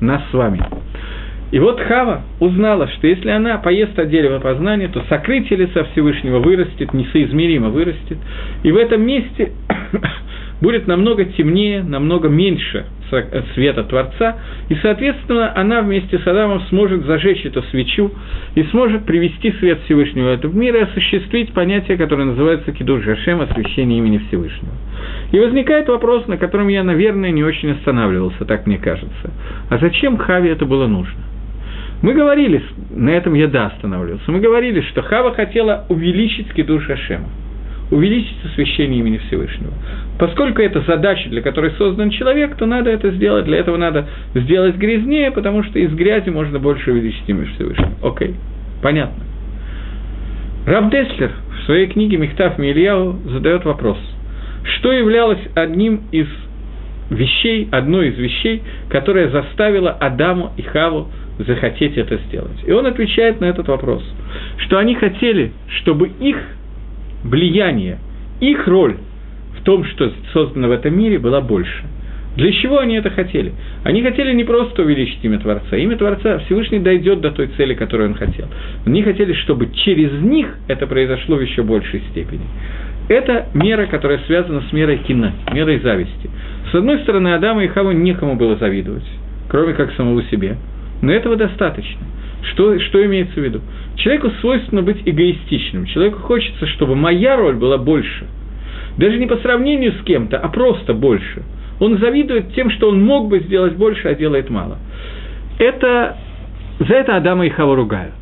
нас 0.00 0.22
с 0.30 0.34
вами. 0.34 0.60
И 1.50 1.58
вот 1.58 1.80
Хава 1.80 2.24
узнала, 2.40 2.88
что 2.88 3.06
если 3.06 3.30
она 3.30 3.56
поест 3.56 3.98
от 3.98 4.10
дерева 4.10 4.38
познания, 4.38 4.88
то 4.88 5.02
сокрытие 5.08 5.60
лица 5.60 5.84
Всевышнего 5.92 6.40
вырастет, 6.40 6.92
несоизмеримо 6.92 7.70
вырастет, 7.70 8.18
и 8.62 8.70
в 8.70 8.76
этом 8.76 9.02
месте 9.02 9.52
будет 10.60 10.86
намного 10.86 11.24
темнее, 11.24 11.82
намного 11.82 12.28
меньше 12.28 12.86
света 13.54 13.84
Творца, 13.84 14.36
и, 14.68 14.74
соответственно, 14.82 15.52
она 15.56 15.80
вместе 15.80 16.18
с 16.18 16.26
Адамом 16.26 16.60
сможет 16.68 17.06
зажечь 17.06 17.44
эту 17.46 17.62
свечу 17.64 18.12
и 18.54 18.62
сможет 18.64 19.06
привести 19.06 19.52
свет 19.52 19.80
Всевышнего 19.84 20.26
в 20.26 20.34
этот 20.34 20.52
мир 20.52 20.76
и 20.76 20.80
осуществить 20.80 21.52
понятие, 21.52 21.96
которое 21.96 22.24
называется 22.24 22.72
Кидуш 22.72 23.02
Жашем, 23.04 23.40
освящение 23.40 23.98
имени 23.98 24.18
Всевышнего. 24.28 24.72
И 25.32 25.38
возникает 25.38 25.88
вопрос, 25.88 26.26
на 26.26 26.36
котором 26.36 26.68
я, 26.68 26.82
наверное, 26.82 27.30
не 27.30 27.42
очень 27.42 27.70
останавливался, 27.70 28.44
так 28.44 28.66
мне 28.66 28.78
кажется. 28.78 29.30
А 29.70 29.78
зачем 29.78 30.18
Хаве 30.18 30.50
это 30.50 30.66
было 30.66 30.86
нужно? 30.86 31.20
Мы 32.02 32.12
говорили, 32.14 32.62
на 32.90 33.10
этом 33.10 33.34
я 33.34 33.48
да 33.48 33.66
останавливался, 33.66 34.30
мы 34.30 34.40
говорили, 34.40 34.82
что 34.82 35.02
Хава 35.02 35.34
хотела 35.34 35.84
увеличить 35.88 36.52
кидуш 36.52 36.88
Ашема, 36.88 37.28
увеличить 37.90 38.36
освящение 38.44 39.00
имени 39.00 39.18
Всевышнего. 39.28 39.72
Поскольку 40.18 40.60
это 40.60 40.80
задача, 40.82 41.28
для 41.28 41.42
которой 41.42 41.70
создан 41.72 42.10
человек, 42.10 42.56
то 42.56 42.66
надо 42.66 42.90
это 42.90 43.10
сделать, 43.12 43.44
для 43.44 43.58
этого 43.58 43.76
надо 43.76 44.08
сделать 44.34 44.76
грязнее, 44.76 45.30
потому 45.30 45.62
что 45.62 45.78
из 45.78 45.92
грязи 45.94 46.28
можно 46.28 46.58
больше 46.58 46.92
увеличить 46.92 47.28
имя 47.28 47.46
Всевышнего. 47.54 47.92
Окей, 48.02 48.34
понятно. 48.82 49.24
Раб 50.66 50.90
Деслер 50.90 51.30
в 51.60 51.64
своей 51.64 51.86
книге 51.86 52.18
«Мехтав 52.18 52.58
Мильяу» 52.58 53.18
задает 53.26 53.64
вопрос, 53.64 53.98
что 54.64 54.92
являлось 54.92 55.40
одним 55.54 56.02
из 56.12 56.26
вещей, 57.10 57.68
одной 57.72 58.08
из 58.08 58.18
вещей, 58.18 58.62
которая 58.90 59.30
заставила 59.30 59.92
Адаму 59.92 60.52
и 60.56 60.62
Хаву 60.62 61.08
захотеть 61.38 61.96
это 61.96 62.18
сделать. 62.28 62.64
И 62.66 62.72
он 62.72 62.86
отвечает 62.86 63.40
на 63.40 63.46
этот 63.46 63.68
вопрос, 63.68 64.02
что 64.58 64.78
они 64.78 64.94
хотели, 64.94 65.52
чтобы 65.80 66.10
их 66.20 66.36
влияние, 67.24 67.98
их 68.40 68.66
роль 68.66 68.96
в 69.58 69.62
том, 69.64 69.84
что 69.84 70.12
создано 70.32 70.68
в 70.68 70.72
этом 70.72 70.96
мире, 70.96 71.18
была 71.18 71.40
больше. 71.40 71.84
Для 72.36 72.52
чего 72.52 72.78
они 72.78 72.94
это 72.94 73.10
хотели? 73.10 73.52
Они 73.82 74.00
хотели 74.02 74.32
не 74.32 74.44
просто 74.44 74.82
увеличить 74.82 75.18
имя 75.24 75.40
Творца. 75.40 75.76
Имя 75.76 75.96
Творца 75.96 76.38
Всевышний 76.38 76.78
дойдет 76.78 77.20
до 77.20 77.32
той 77.32 77.48
цели, 77.56 77.74
которую 77.74 78.10
он 78.10 78.14
хотел. 78.14 78.46
Они 78.86 79.02
хотели, 79.02 79.32
чтобы 79.32 79.70
через 79.72 80.12
них 80.22 80.46
это 80.68 80.86
произошло 80.86 81.36
в 81.36 81.40
еще 81.40 81.64
большей 81.64 82.00
степени. 82.10 82.46
Это 83.08 83.48
мера, 83.54 83.86
которая 83.86 84.20
связана 84.26 84.62
с 84.68 84.72
мерой 84.72 84.98
кино, 84.98 85.32
мерой 85.52 85.80
зависти. 85.80 86.30
С 86.70 86.74
одной 86.76 87.00
стороны, 87.00 87.34
Адама 87.34 87.64
и 87.64 87.68
Хаву 87.68 87.90
некому 87.90 88.36
было 88.36 88.56
завидовать, 88.56 89.06
кроме 89.48 89.72
как 89.72 89.92
самому 89.94 90.22
себе. 90.22 90.56
Но 91.02 91.10
этого 91.10 91.34
достаточно. 91.34 92.02
Что, 92.52 92.78
что 92.78 93.04
имеется 93.04 93.34
в 93.34 93.42
виду? 93.42 93.62
Человеку 93.98 94.30
свойственно 94.40 94.82
быть 94.82 95.02
эгоистичным. 95.04 95.86
Человеку 95.86 96.20
хочется, 96.20 96.66
чтобы 96.66 96.94
моя 96.94 97.36
роль 97.36 97.56
была 97.56 97.78
больше. 97.78 98.26
Даже 98.96 99.18
не 99.18 99.26
по 99.26 99.36
сравнению 99.38 99.92
с 99.92 100.04
кем-то, 100.04 100.38
а 100.38 100.48
просто 100.48 100.94
больше. 100.94 101.42
Он 101.80 101.98
завидует 101.98 102.54
тем, 102.54 102.70
что 102.70 102.88
он 102.88 103.04
мог 103.04 103.28
бы 103.28 103.40
сделать 103.40 103.74
больше, 103.74 104.08
а 104.08 104.14
делает 104.14 104.50
мало. 104.50 104.78
Это, 105.58 106.16
за 106.78 106.94
это 106.94 107.16
Адама 107.16 107.46
и 107.46 107.50
Хава 107.50 107.74
ругают. 107.74 108.14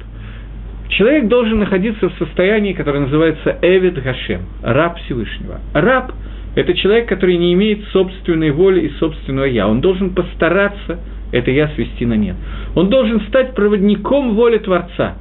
Человек 0.88 1.28
должен 1.28 1.58
находиться 1.58 2.08
в 2.08 2.14
состоянии, 2.18 2.72
которое 2.72 3.00
называется 3.00 3.58
Эвид 3.60 4.02
Гашем, 4.02 4.42
раб 4.62 4.98
Всевышнего. 5.00 5.60
Раб– 5.74 6.12
это 6.56 6.72
человек, 6.74 7.06
который 7.08 7.36
не 7.36 7.52
имеет 7.52 7.84
собственной 7.88 8.50
воли 8.50 8.80
и 8.80 8.90
собственного 8.98 9.44
«я». 9.44 9.68
Он 9.68 9.82
должен 9.82 10.10
постараться 10.14 11.00
это 11.32 11.50
«я» 11.50 11.68
свести 11.68 12.06
на 12.06 12.14
«нет». 12.14 12.36
Он 12.74 12.88
должен 12.88 13.20
стать 13.22 13.54
проводником 13.54 14.34
воли 14.34 14.58
Творца. 14.58 15.16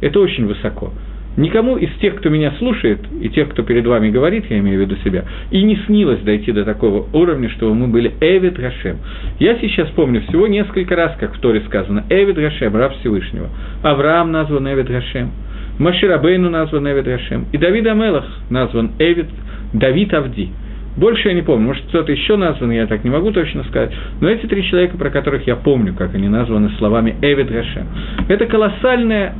Это 0.00 0.20
очень 0.20 0.46
высоко. 0.46 0.92
Никому 1.36 1.76
из 1.76 1.90
тех, 2.00 2.16
кто 2.16 2.30
меня 2.30 2.52
слушает, 2.58 3.00
и 3.20 3.28
тех, 3.28 3.50
кто 3.50 3.62
перед 3.62 3.86
вами 3.86 4.10
говорит, 4.10 4.46
я 4.48 4.58
имею 4.58 4.78
в 4.78 4.80
виду 4.80 4.96
себя, 5.04 5.24
и 5.50 5.62
не 5.62 5.76
снилось 5.86 6.20
дойти 6.20 6.50
до 6.50 6.64
такого 6.64 7.06
уровня, 7.12 7.50
чтобы 7.50 7.74
мы 7.74 7.88
были 7.88 8.12
Эвид 8.20 8.58
Гашем. 8.58 8.96
Я 9.38 9.56
сейчас 9.58 9.88
помню 9.90 10.22
всего 10.22 10.46
несколько 10.46 10.96
раз, 10.96 11.14
как 11.20 11.36
в 11.36 11.40
Торе 11.40 11.62
сказано, 11.66 12.04
Эвид 12.08 12.36
Гашем, 12.36 12.74
раб 12.74 12.94
Всевышнего. 13.00 13.50
Авраам 13.82 14.32
назван 14.32 14.66
Эвид 14.66 14.88
Гашем, 14.88 15.30
Маширабейну 15.78 16.48
назван 16.48 16.88
Эвид 16.88 17.04
Гашем, 17.04 17.46
и 17.52 17.58
Давид 17.58 17.86
Амелах 17.86 18.24
назван 18.48 18.92
Эвид, 18.98 19.26
Давид 19.74 20.14
Авди. 20.14 20.48
Больше 20.96 21.28
я 21.28 21.34
не 21.34 21.42
помню, 21.42 21.66
может, 21.66 21.84
кто-то 21.88 22.10
еще 22.10 22.36
назван, 22.36 22.70
я 22.70 22.86
так 22.86 23.04
не 23.04 23.10
могу 23.10 23.30
точно 23.30 23.62
сказать, 23.64 23.92
но 24.22 24.30
эти 24.30 24.46
три 24.46 24.64
человека, 24.64 24.96
про 24.96 25.10
которых 25.10 25.46
я 25.46 25.56
помню, 25.56 25.92
как 25.92 26.14
они 26.14 26.28
названы 26.28 26.70
словами 26.78 27.14
Эвид 27.20 27.50
Гашем, 27.50 27.86
это 28.30 28.46
колоссальная, 28.46 29.34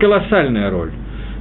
колоссальная 0.00 0.70
роль 0.70 0.90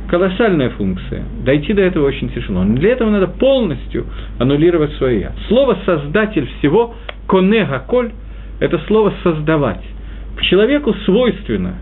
колоссальная 0.10 0.72
функция. 0.72 1.24
Дойти 1.46 1.74
до 1.74 1.82
этого 1.84 2.08
очень 2.08 2.30
тяжело. 2.30 2.64
Но 2.64 2.76
для 2.76 2.92
этого 2.92 3.10
надо 3.10 3.28
полностью 3.28 4.06
аннулировать 4.40 4.94
свое 4.94 5.20
«я». 5.22 5.32
Слово 5.48 5.78
«создатель 5.86 6.50
всего» 6.58 6.96
«конега 7.28 7.84
коль»– 7.88 8.12
это 8.60 8.80
слово 8.88 9.14
«создавать». 9.24 9.84
Человеку 10.42 10.94
свойственно 11.06 11.76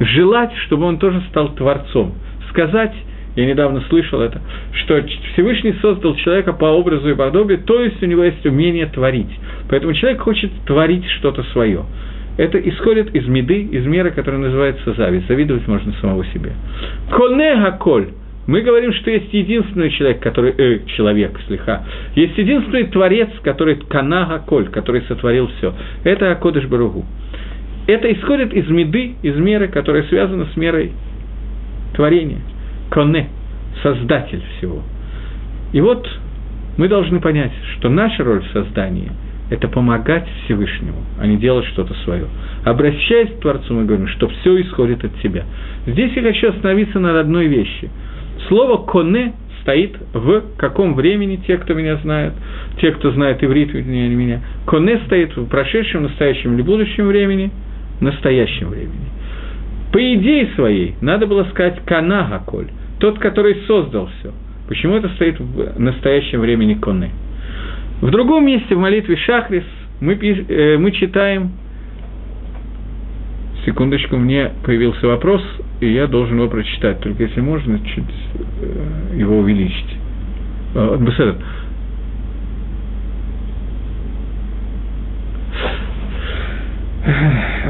желать, 0.00 0.52
чтобы 0.66 0.84
он 0.84 0.98
тоже 0.98 1.22
стал 1.30 1.54
творцом. 1.54 2.12
Сказать, 2.50 2.92
я 3.36 3.46
недавно 3.46 3.80
слышал 3.88 4.20
это, 4.20 4.40
что 4.72 5.00
Всевышний 5.32 5.74
создал 5.80 6.16
человека 6.16 6.52
по 6.52 6.66
образу 6.66 7.08
и 7.08 7.14
подобию, 7.14 7.60
то 7.64 7.82
есть 7.82 8.02
у 8.02 8.06
него 8.06 8.24
есть 8.24 8.44
умение 8.44 8.86
творить. 8.86 9.30
Поэтому 9.70 9.94
человек 9.94 10.20
хочет 10.20 10.50
творить 10.66 11.06
что-то 11.18 11.42
свое 11.52 11.84
это 12.36 12.58
исходит 12.58 13.14
из 13.14 13.26
меды, 13.28 13.62
из 13.62 13.86
меры, 13.86 14.10
которая 14.10 14.40
называется 14.40 14.92
зависть. 14.94 15.28
Завидовать 15.28 15.66
можно 15.68 15.92
самого 16.00 16.24
себе. 16.26 16.52
Конега 17.10 17.72
коль. 17.78 18.08
Мы 18.46 18.60
говорим, 18.60 18.92
что 18.92 19.10
есть 19.10 19.32
единственный 19.32 19.90
человек, 19.90 20.20
который, 20.20 20.52
э, 20.52 20.80
человек, 20.96 21.40
слегка, 21.46 21.84
есть 22.14 22.36
единственный 22.36 22.84
творец, 22.84 23.30
который 23.42 23.76
канага 23.76 24.40
коль, 24.40 24.68
который 24.68 25.02
сотворил 25.02 25.48
все. 25.56 25.72
Это 26.02 26.30
Акодыш 26.30 26.66
Баругу. 26.66 27.06
Это 27.86 28.12
исходит 28.12 28.52
из 28.52 28.68
меды, 28.68 29.14
из 29.22 29.36
меры, 29.36 29.68
которая 29.68 30.02
связана 30.04 30.46
с 30.52 30.56
мерой 30.56 30.92
творения. 31.94 32.40
Коне, 32.90 33.28
создатель 33.82 34.42
всего. 34.58 34.82
И 35.72 35.80
вот 35.80 36.06
мы 36.76 36.88
должны 36.88 37.20
понять, 37.20 37.52
что 37.78 37.88
наша 37.88 38.24
роль 38.24 38.42
в 38.42 38.48
создании– 38.52 39.10
это 39.50 39.68
помогать 39.68 40.26
Всевышнему, 40.44 41.04
а 41.20 41.26
не 41.26 41.36
делать 41.36 41.66
что-то 41.66 41.94
свое. 42.04 42.26
Обращаясь 42.64 43.30
к 43.30 43.40
Творцу, 43.40 43.74
мы 43.74 43.84
говорим, 43.84 44.08
что 44.08 44.28
все 44.28 44.60
исходит 44.62 45.04
от 45.04 45.14
тебя. 45.20 45.44
Здесь 45.86 46.12
я 46.14 46.22
хочу 46.22 46.48
остановиться 46.48 46.98
над 46.98 47.16
одной 47.16 47.46
вещи. 47.46 47.90
Слово 48.48 48.84
«коне» 48.84 49.34
стоит 49.60 49.96
в 50.12 50.56
каком 50.56 50.94
времени, 50.94 51.40
те, 51.46 51.56
кто 51.56 51.74
меня 51.74 51.96
знают, 51.96 52.34
те, 52.80 52.90
кто 52.92 53.10
знает 53.12 53.42
иврит, 53.42 53.72
не 53.74 54.08
меня. 54.08 54.40
Коне 54.66 55.00
стоит 55.06 55.36
в 55.36 55.46
прошедшем, 55.48 56.04
настоящем 56.04 56.54
или 56.54 56.62
будущем 56.62 57.06
времени, 57.06 57.50
настоящем 58.00 58.68
времени. 58.68 59.08
По 59.92 59.98
идее 60.14 60.48
своей, 60.54 60.96
надо 61.00 61.26
было 61.26 61.44
сказать 61.44 61.80
«канага 61.86 62.42
коль», 62.44 62.68
тот, 62.98 63.18
который 63.18 63.62
создал 63.66 64.10
все. 64.18 64.32
Почему 64.68 64.96
это 64.96 65.08
стоит 65.10 65.38
в 65.38 65.78
настоящем 65.78 66.40
времени 66.40 66.74
«коне»? 66.74 67.10
В 68.00 68.10
другом 68.10 68.46
месте, 68.46 68.74
в 68.74 68.78
молитве 68.78 69.16
Шахрис, 69.16 69.64
мы, 70.00 70.14
э, 70.14 70.76
мы 70.78 70.90
читаем... 70.92 71.52
Секундочку, 73.64 74.16
мне 74.18 74.50
появился 74.62 75.06
вопрос, 75.06 75.42
и 75.80 75.90
я 75.90 76.06
должен 76.06 76.36
его 76.36 76.48
прочитать. 76.48 77.00
Только 77.00 77.22
если 77.22 77.40
можно, 77.40 77.78
чуть 77.78 78.04
э, 78.60 79.16
его 79.16 79.38
увеличить. 79.38 79.96
Э, 80.74 80.98
Беседа. 81.00 81.36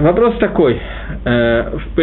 Вопрос 0.01 0.37
такой. 0.39 0.81
Э, 1.25 1.79
в 1.79 1.95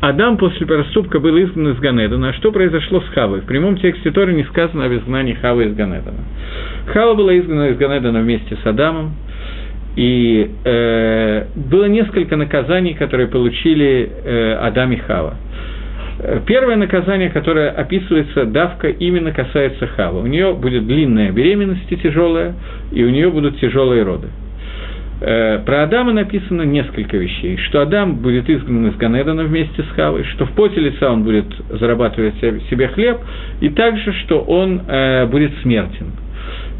Адам 0.00 0.36
после 0.36 0.64
проступка 0.64 1.18
был 1.18 1.36
изгнан 1.42 1.72
из 1.72 1.80
Ганедана. 1.80 2.28
А 2.28 2.32
что 2.34 2.52
произошло 2.52 3.00
с 3.00 3.08
Хавой? 3.08 3.40
В 3.40 3.46
прямом 3.46 3.76
тексте 3.78 4.12
Торы 4.12 4.32
не 4.32 4.44
сказано 4.44 4.84
об 4.84 4.92
изгнании 4.92 5.34
Хавы 5.34 5.64
из 5.64 5.74
Ганедана. 5.74 6.18
Хава 6.86 7.14
была 7.14 7.36
изгнана 7.36 7.70
из 7.70 7.78
Ганедана 7.78 8.20
вместе 8.20 8.56
с 8.62 8.66
Адамом, 8.66 9.14
и 9.96 10.50
э, 10.64 11.46
было 11.56 11.86
несколько 11.86 12.36
наказаний, 12.36 12.94
которые 12.94 13.26
получили 13.26 14.08
э, 14.24 14.52
Адам 14.60 14.92
и 14.92 14.96
Хава. 14.96 15.34
Первое 16.46 16.76
наказание, 16.76 17.30
которое 17.30 17.70
описывается 17.70 18.44
давка, 18.44 18.88
именно 18.88 19.32
касается 19.32 19.86
Хавы. 19.86 20.20
У 20.22 20.26
нее 20.26 20.52
будет 20.52 20.86
длинная 20.86 21.30
беременность 21.30 21.90
и 21.90 21.96
тяжелая, 21.96 22.54
и 22.92 23.04
у 23.04 23.10
нее 23.10 23.30
будут 23.30 23.58
тяжелые 23.60 24.02
роды. 24.02 24.28
Э, 25.20 25.58
про 25.64 25.82
Адама 25.82 26.12
написано 26.12 26.62
несколько 26.62 27.16
вещей, 27.16 27.56
что 27.68 27.80
Адам 27.80 28.16
будет 28.16 28.48
изгнан 28.48 28.88
из 28.88 28.96
Ганедана 28.96 29.42
вместе 29.44 29.82
с 29.82 29.86
Хавой, 29.96 30.22
что 30.24 30.46
в 30.46 30.52
поте 30.52 30.80
лица 30.80 31.10
он 31.10 31.24
будет 31.24 31.46
зарабатывать 31.70 32.36
себе 32.36 32.88
хлеб, 32.88 33.18
и 33.60 33.68
также, 33.68 34.12
что 34.24 34.40
он 34.40 34.82
э, 34.86 35.26
будет 35.26 35.52
смертен. 35.62 36.12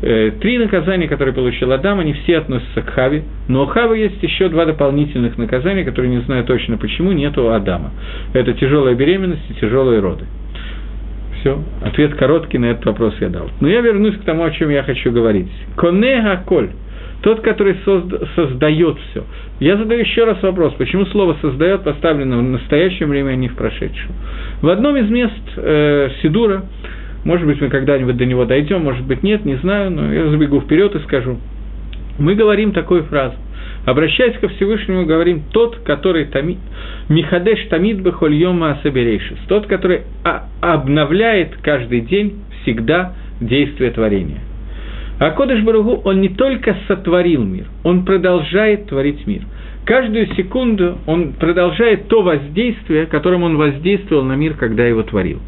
Э, 0.02 0.30
три 0.40 0.59
наказания, 0.59 1.09
которые 1.09 1.35
получил 1.35 1.73
Адам, 1.73 1.99
они 1.99 2.12
все 2.12 2.38
относятся 2.38 2.83
к 2.83 2.90
Хаве, 2.90 3.25
но 3.49 3.64
у 3.64 3.66
Хавы 3.66 3.99
есть 3.99 4.23
еще 4.23 4.49
два 4.49 4.66
дополнительных 4.66 5.37
наказания, 5.37 5.85
которые 5.85 6.14
не 6.14 6.23
знаю 6.23 6.45
точно 6.45 6.76
почему, 6.76 7.11
нету 7.11 7.42
у 7.42 7.49
Адама. 7.49 7.90
Это 8.35 8.52
тяжелая 8.52 8.95
беременность 8.95 9.50
и 9.50 9.54
тяжелые 9.54 9.99
роды. 9.99 10.26
Все, 11.40 11.61
ответ 11.85 12.14
короткий 12.14 12.59
на 12.59 12.66
этот 12.66 12.87
вопрос 12.87 13.14
я 13.21 13.28
дал. 13.30 13.50
Но 13.61 13.68
я 13.68 13.80
вернусь 13.80 14.16
к 14.16 14.23
тому, 14.23 14.45
о 14.45 14.50
чем 14.52 14.71
я 14.71 14.85
хочу 14.85 15.11
говорить. 15.11 15.50
קונה 15.77 16.41
הכל– 16.47 16.71
тот, 17.23 17.41
который 17.41 17.77
созда- 17.85 18.27
создает 18.35 18.99
все. 19.11 19.25
Я 19.61 19.77
задаю 19.77 20.01
еще 20.01 20.25
раз 20.25 20.43
вопрос, 20.43 20.75
почему 20.75 21.07
слово 21.07 21.37
создает 21.41 21.83
поставлено 21.83 22.39
в 22.39 22.43
настоящем 22.43 23.09
времени, 23.09 23.33
а 23.33 23.37
не 23.37 23.49
в 23.49 23.57
прошедшем. 23.57 24.13
В 24.63 24.69
одном 24.69 24.97
из 24.97 25.11
мест 25.11 25.33
э, 25.57 26.11
сидура, 26.23 26.65
может 27.25 27.47
быть, 27.47 27.61
мы 27.61 27.69
когда-нибудь 27.69 28.17
до 28.17 28.25
него 28.25 28.45
дойдем, 28.45 28.83
может 28.83 29.05
быть, 29.05 29.23
нет, 29.23 29.45
не 29.45 29.57
знаю, 29.57 29.91
но 29.91 30.13
я 30.13 30.29
забегу 30.29 30.61
вперед 30.61 30.95
и 30.95 31.01
скажу. 31.01 31.39
Мы 32.19 32.35
говорим 32.35 32.73
такую 32.73 33.05
фразу. 33.05 33.35
Обращаясь 33.85 34.37
ко 34.39 34.49
Всевышнему, 34.49 35.07
говорим 35.07 35.43
тот, 35.53 35.79
который 35.79 36.27
תמי, 36.27 36.59
מחדש 37.09 37.69
תמיד 37.69 38.00
בכל 38.00 38.42
יום 38.42 38.73
מעשה 38.73 38.98
בראשית, 38.98 39.38
тот, 39.49 39.67
который 39.67 40.03
обновляет 40.61 41.57
каждый 41.63 42.03
день 42.03 42.41
всегда 42.63 43.15
действие 43.41 43.91
творения. 43.91 44.41
А 45.19 45.31
Кодыш 45.31 45.63
Баругу, 45.63 46.01
он 46.05 46.21
не 46.21 46.29
только 46.29 46.77
сотворил 46.87 47.45
мир, 47.45 47.67
он 47.83 48.05
продолжает 48.05 48.87
творить 48.87 49.27
мир. 49.27 49.43
Каждую 49.85 50.27
секунду 50.35 50.99
он 51.07 51.33
продолжает 51.33 52.09
то 52.09 52.23
воздействие, 52.23 53.07
которым 53.07 53.43
он 53.43 53.57
воздействовал 53.57 54.23
на 54.23 54.35
мир, 54.35 54.55
когда 54.55 54.87
его 54.87 55.03
творил. 55.03 55.41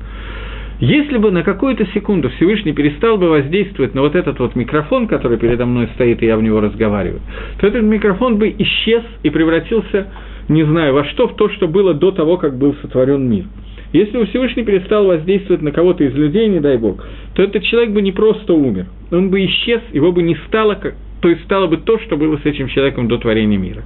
Если 0.81 1.19
бы 1.19 1.31
на 1.31 1.43
какую-то 1.43 1.87
секунду 1.93 2.31
Всевышний 2.31 2.73
перестал 2.73 3.19
бы 3.19 3.29
воздействовать 3.29 3.95
на 3.95 4.00
вот 4.00 4.17
этот 4.17 4.39
вот 4.39 4.57
микрофон, 4.57 5.09
который 5.09 5.37
передо 5.37 5.67
мной 5.67 5.91
стоит, 5.95 6.23
и 6.23 6.27
я 6.27 6.39
в 6.39 6.43
него 6.43 6.59
разговариваю, 6.61 7.21
то 7.61 7.67
этот 7.67 7.83
микрофон 7.83 8.39
бы 8.39 8.49
исчез 8.59 9.03
и 9.23 9.29
превратился, 9.29 10.07
не 10.49 10.65
знаю, 10.65 10.95
во 10.95 11.05
что, 11.05 11.29
в 11.29 11.37
то, 11.37 11.50
что 11.50 11.69
было 11.69 11.93
до 11.93 12.11
того, 12.12 12.39
как 12.39 12.57
был 12.57 12.75
сотворен 12.81 13.29
мир. 13.29 13.45
Если 13.92 14.16
бы 14.16 14.26
Всевышний 14.26 14.62
перестал 14.62 15.06
воздействовать 15.06 15.62
на 15.62 15.73
кого-то 15.73 16.04
из 16.04 16.14
людей, 16.14 16.49
не 16.49 16.61
дай 16.61 16.76
Бог, 16.76 17.04
то 17.35 17.42
этот 17.42 17.62
человек 17.64 17.90
бы 17.90 18.02
не 18.02 18.12
просто 18.12 18.54
умер, 18.54 18.87
он 19.11 19.30
бы 19.30 19.44
исчез, 19.44 19.80
его 19.92 20.12
бы 20.12 20.23
не 20.23 20.37
стало, 20.47 20.76
то 21.20 21.28
есть 21.28 21.42
стало 21.44 21.66
бы 21.66 21.78
то, 21.78 21.99
что 21.99 22.16
было 22.16 22.38
с 22.38 22.47
этим 22.47 22.68
человеком 22.68 23.09
до 23.09 23.18
творения 23.18 23.59
мира. 23.59 23.82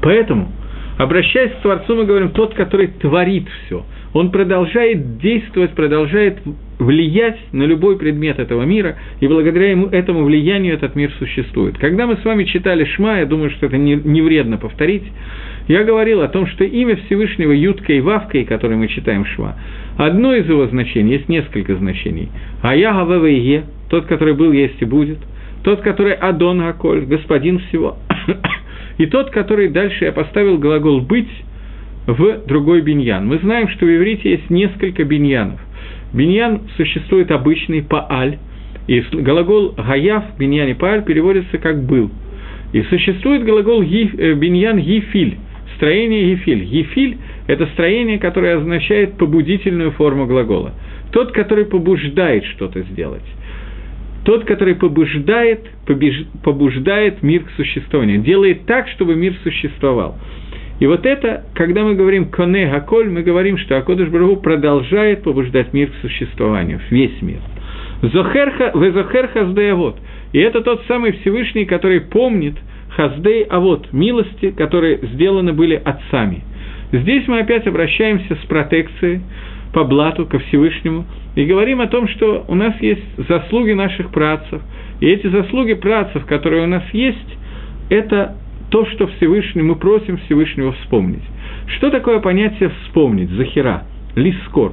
Поэтому, 0.00 0.50
обращаясь 0.96 1.52
к 1.52 1.62
Творцу, 1.62 1.96
мы 1.96 2.04
говорим, 2.04 2.30
тот, 2.30 2.54
который 2.54 2.88
творит 2.88 3.46
все– 3.66 3.84
он 4.12 4.30
продолжает 4.30 5.18
действовать, 5.18 5.72
продолжает 5.72 6.38
влиять 6.78 7.38
на 7.52 7.64
любой 7.64 7.98
предмет 7.98 8.38
этого 8.38 8.62
мира, 8.62 8.96
и 9.20 9.26
благодаря 9.26 9.70
ему, 9.70 9.86
этому 9.88 10.24
влиянию 10.24 10.74
этот 10.74 10.94
мир 10.94 11.12
существует. 11.18 11.76
Когда 11.78 12.06
мы 12.06 12.16
с 12.16 12.24
вами 12.24 12.44
читали 12.44 12.84
Шма, 12.84 13.18
я 13.18 13.26
думаю, 13.26 13.50
что 13.50 13.66
это 13.66 13.76
не, 13.76 13.94
не 13.94 14.22
вредно 14.22 14.56
повторить, 14.56 15.04
я 15.68 15.84
говорил 15.84 16.22
о 16.22 16.28
том, 16.28 16.46
что 16.46 16.64
имя 16.64 16.96
Всевышнего 16.96 17.52
Ютка 17.52 17.92
и 17.92 18.00
Вавкой, 18.00 18.44
которое 18.44 18.76
мы 18.76 18.88
читаем 18.88 19.24
Шма, 19.24 19.56
одно 19.96 20.34
из 20.34 20.48
его 20.48 20.66
значений, 20.66 21.12
есть 21.12 21.28
несколько 21.28 21.76
значений. 21.76 22.28
А 22.62 22.74
я 22.74 22.92
Гавевейе, 22.92 23.64
тот, 23.90 24.06
который 24.06 24.34
был, 24.34 24.52
есть 24.52 24.80
и 24.80 24.84
будет, 24.84 25.18
тот, 25.62 25.82
который 25.82 26.14
Адон 26.14 26.60
Гаколь, 26.60 27.04
господин 27.04 27.58
всего, 27.60 27.98
и 28.98 29.06
тот, 29.06 29.30
который 29.30 29.68
дальше 29.68 30.06
я 30.06 30.12
поставил 30.12 30.58
глагол 30.58 31.00
«быть», 31.00 31.28
в 32.08 32.46
другой 32.46 32.80
биньян. 32.80 33.26
Мы 33.26 33.38
знаем, 33.38 33.68
что 33.68 33.84
в 33.84 33.94
иврите 33.94 34.30
есть 34.30 34.48
несколько 34.48 35.04
биньянов. 35.04 35.60
Биньян 36.14 36.62
существует 36.78 37.30
обычный 37.30 37.82
пааль, 37.82 38.38
и 38.86 39.00
глагол 39.12 39.74
гаяв 39.76 40.24
в 40.34 40.38
биньяне 40.38 40.74
пааль 40.74 41.04
переводится 41.04 41.58
как 41.58 41.84
«был». 41.84 42.10
И 42.72 42.82
существует 42.84 43.44
глагол 43.44 43.82
э, 43.82 44.34
биньян 44.34 44.78
ефиль, 44.78 45.36
строение 45.78 46.32
ефиль. 46.32 46.64
Ефиль– 46.64 47.18
это 47.46 47.66
строение, 47.68 48.18
которое 48.18 48.58
означает 48.58 49.16
побудительную 49.16 49.92
форму 49.92 50.26
глагола. 50.26 50.72
Тот, 51.12 51.32
который 51.32 51.64
побуждает 51.64 52.44
что-то 52.44 52.82
сделать. 52.82 53.24
Тот, 54.24 54.44
который 54.44 54.74
побуждает, 54.74 55.66
побеж, 55.86 56.26
побуждает 56.44 57.22
мир 57.22 57.44
к 57.44 57.50
существованию, 57.52 58.18
делает 58.18 58.66
так, 58.66 58.88
чтобы 58.88 59.14
мир 59.14 59.34
существовал. 59.42 60.18
И 60.80 60.86
вот 60.86 61.06
это, 61.06 61.44
когда 61.54 61.82
мы 61.82 61.94
говорим 61.94 62.26
«коне 62.26 62.70
гаколь», 62.70 63.08
мы 63.08 63.22
говорим, 63.22 63.56
что 63.56 63.78
Акодыш 63.78 64.08
Барагу 64.08 64.36
продолжает 64.36 65.22
побуждать 65.22 65.72
мир 65.72 65.90
к 65.90 65.94
существованию, 66.02 66.80
весь 66.90 67.22
мир. 67.22 67.38
Зохерха, 68.02 68.72
везохер 68.78 69.28
хаздей 69.28 69.72
авод. 69.72 69.96
И 70.32 70.38
это 70.38 70.60
тот 70.60 70.84
самый 70.86 71.12
Всевышний, 71.12 71.64
который 71.64 72.00
помнит 72.00 72.54
хаздей 72.90 73.42
авод, 73.44 73.92
милости, 73.92 74.50
которые 74.50 74.98
сделаны 75.14 75.52
были 75.52 75.74
отцами. 75.74 76.42
Здесь 76.92 77.26
мы 77.28 77.40
опять 77.40 77.66
обращаемся 77.66 78.36
с 78.36 78.46
протекцией 78.46 79.20
по 79.72 79.84
блату 79.84 80.26
ко 80.26 80.38
Всевышнему 80.38 81.04
и 81.36 81.44
говорим 81.44 81.80
о 81.80 81.86
том, 81.86 82.08
что 82.08 82.44
у 82.48 82.54
нас 82.54 82.74
есть 82.80 83.04
заслуги 83.28 83.72
наших 83.72 84.10
працев, 84.10 84.62
и 85.00 85.06
эти 85.06 85.26
заслуги 85.26 85.74
працев, 85.74 86.24
которые 86.26 86.64
у 86.64 86.66
нас 86.66 86.82
есть, 86.92 87.38
это 87.90 88.36
то, 88.70 88.84
что 88.86 89.06
Всевышний, 89.06 89.62
мы 89.62 89.76
просим 89.76 90.18
Всевышнего 90.18 90.72
вспомнить. 90.72 91.22
Что 91.76 91.90
такое 91.90 92.20
понятие 92.20 92.70
«вспомнить», 92.84 93.30
«захера», 93.30 93.84
«лискор»? 94.14 94.72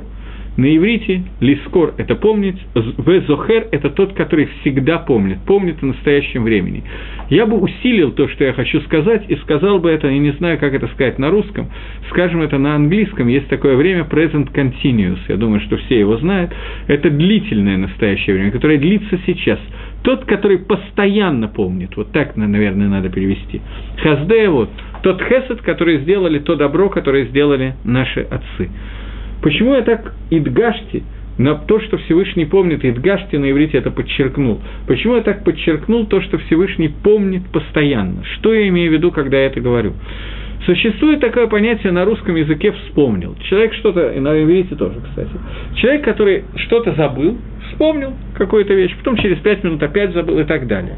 На 0.58 0.74
иврите 0.74 1.24
лискор– 1.42 1.96
это 1.98 2.16
помнить, 2.16 2.58
везохер– 2.74 3.68
это 3.72 3.90
тот, 3.90 4.14
который 4.14 4.48
всегда 4.62 5.00
помнит, 5.00 5.40
помнит 5.46 5.82
в 5.82 5.86
настоящем 5.86 6.44
времени. 6.44 6.84
Я 7.30 7.46
бы 7.46 7.60
усилил 7.60 8.12
то, 8.14 8.30
что 8.30 8.46
я 8.46 8.54
хочу 8.54 8.80
сказать, 8.82 9.26
и 9.28 9.36
сказал 9.38 9.80
бы 9.80 9.90
это, 9.90 10.08
я 10.08 10.18
не 10.18 10.32
знаю, 10.32 10.58
как 10.58 10.74
это 10.74 10.88
сказать 10.88 11.20
на 11.20 11.30
русском, 11.30 11.70
скажем 12.10 12.42
это 12.42 12.58
на 12.58 12.76
английском, 12.76 13.28
есть 13.28 13.50
такое 13.50 13.76
время 13.76 14.08
present 14.10 14.54
continuous, 14.54 15.20
я 15.28 15.36
думаю, 15.36 15.60
что 15.60 15.76
все 15.78 16.00
его 16.00 16.18
знают, 16.18 16.54
это 16.88 17.10
длительное 17.10 17.78
настоящее 17.78 18.36
время, 18.36 18.52
которое 18.52 18.78
длится 18.78 19.20
сейчас. 19.26 19.60
Тот, 20.04 20.24
который 20.26 20.60
постоянно 20.60 21.48
помнит, 21.48 21.98
вот 21.98 22.12
так, 22.12 22.38
наверное, 22.38 22.88
надо 22.88 23.10
перевести. 23.10 23.60
Хаздея 23.98 24.50
вот, 24.52 24.70
тот 25.02 25.22
хесед, 25.22 25.62
который 25.62 25.98
сделали 26.00 26.40
то 26.40 26.56
добро, 26.56 26.90
которое 26.90 27.26
сделали 27.26 27.76
наши 27.84 28.22
отцы. 28.22 28.70
Почему 29.42 29.76
я 29.76 29.82
так 29.82 30.14
идгашти, 30.30 31.04
на 31.38 31.56
то, 31.56 31.80
что 31.82 31.98
Всевышний 31.98 32.46
помнит, 32.46 32.86
Идгашти 32.86 33.36
на 33.36 33.52
иврите 33.52 33.78
это 33.78 33.92
подчеркнул. 33.92 34.62
Почему 34.88 35.16
я 35.16 35.22
так 35.22 35.44
подчеркнул 35.44 36.06
то, 36.06 36.22
что 36.22 36.38
Всевышний 36.38 36.88
помнит 36.88 37.44
постоянно? 37.52 38.24
Что 38.24 38.54
я 38.54 38.68
имею 38.70 38.92
в 38.92 38.94
виду, 38.94 39.12
когда 39.12 39.38
я 39.38 39.48
это 39.48 39.60
говорю? 39.60 39.94
Существует 40.66 41.20
такое 41.20 41.48
понятие 41.48 41.92
на 41.92 42.06
русском 42.06 42.36
языке 42.36 42.72
«вспомнил». 42.72 43.36
Человек 43.50 43.74
что-то, 43.76 44.10
и 44.12 44.20
на 44.20 44.42
иврите 44.42 44.76
тоже, 44.76 45.00
кстати. 45.02 45.30
Человек, 45.76 46.04
который 46.06 46.46
что-то 46.56 46.94
забыл, 46.94 47.38
вспомнил 47.70 48.14
какую-то 48.36 48.74
вещь, 48.74 48.96
потом 48.98 49.18
через 49.18 49.38
пять 49.40 49.64
минут 49.64 49.84
опять 49.84 50.14
забыл 50.14 50.40
и 50.40 50.44
так 50.44 50.66
далее. 50.68 50.96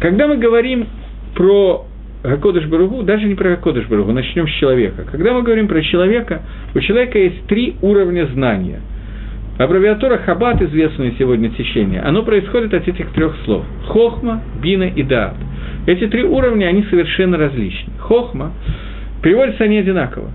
Когда 0.00 0.26
мы 0.28 0.36
говорим 0.36 0.86
про 1.34 1.86
Гакодыш 2.22 2.66
Баругу, 2.66 3.02
даже 3.02 3.26
не 3.26 3.34
про 3.34 3.50
Гакодыш 3.50 3.86
Баругу, 3.86 4.12
начнем 4.12 4.48
с 4.48 4.52
человека. 4.52 5.04
Когда 5.10 5.32
мы 5.32 5.42
говорим 5.42 5.68
про 5.68 5.80
человека, 5.82 6.42
у 6.74 6.80
человека 6.80 7.18
есть 7.18 7.46
три 7.46 7.76
уровня 7.82 8.26
знания. 8.26 8.80
Аббревиатура 9.58 10.18
Хабат, 10.18 10.60
известное 10.60 11.14
сегодня 11.18 11.48
течение, 11.50 12.00
оно 12.00 12.22
происходит 12.22 12.74
от 12.74 12.86
этих 12.86 13.10
трех 13.12 13.34
слов. 13.44 13.64
Хохма, 13.86 14.42
Бина 14.62 14.84
и 14.84 15.02
Даат. 15.02 15.36
Эти 15.86 16.08
три 16.08 16.24
уровня, 16.24 16.66
они 16.66 16.82
совершенно 16.90 17.38
различны. 17.38 17.92
Хохма, 17.98 18.52
переводятся 19.22 19.64
они 19.64 19.78
одинаково. 19.78 20.30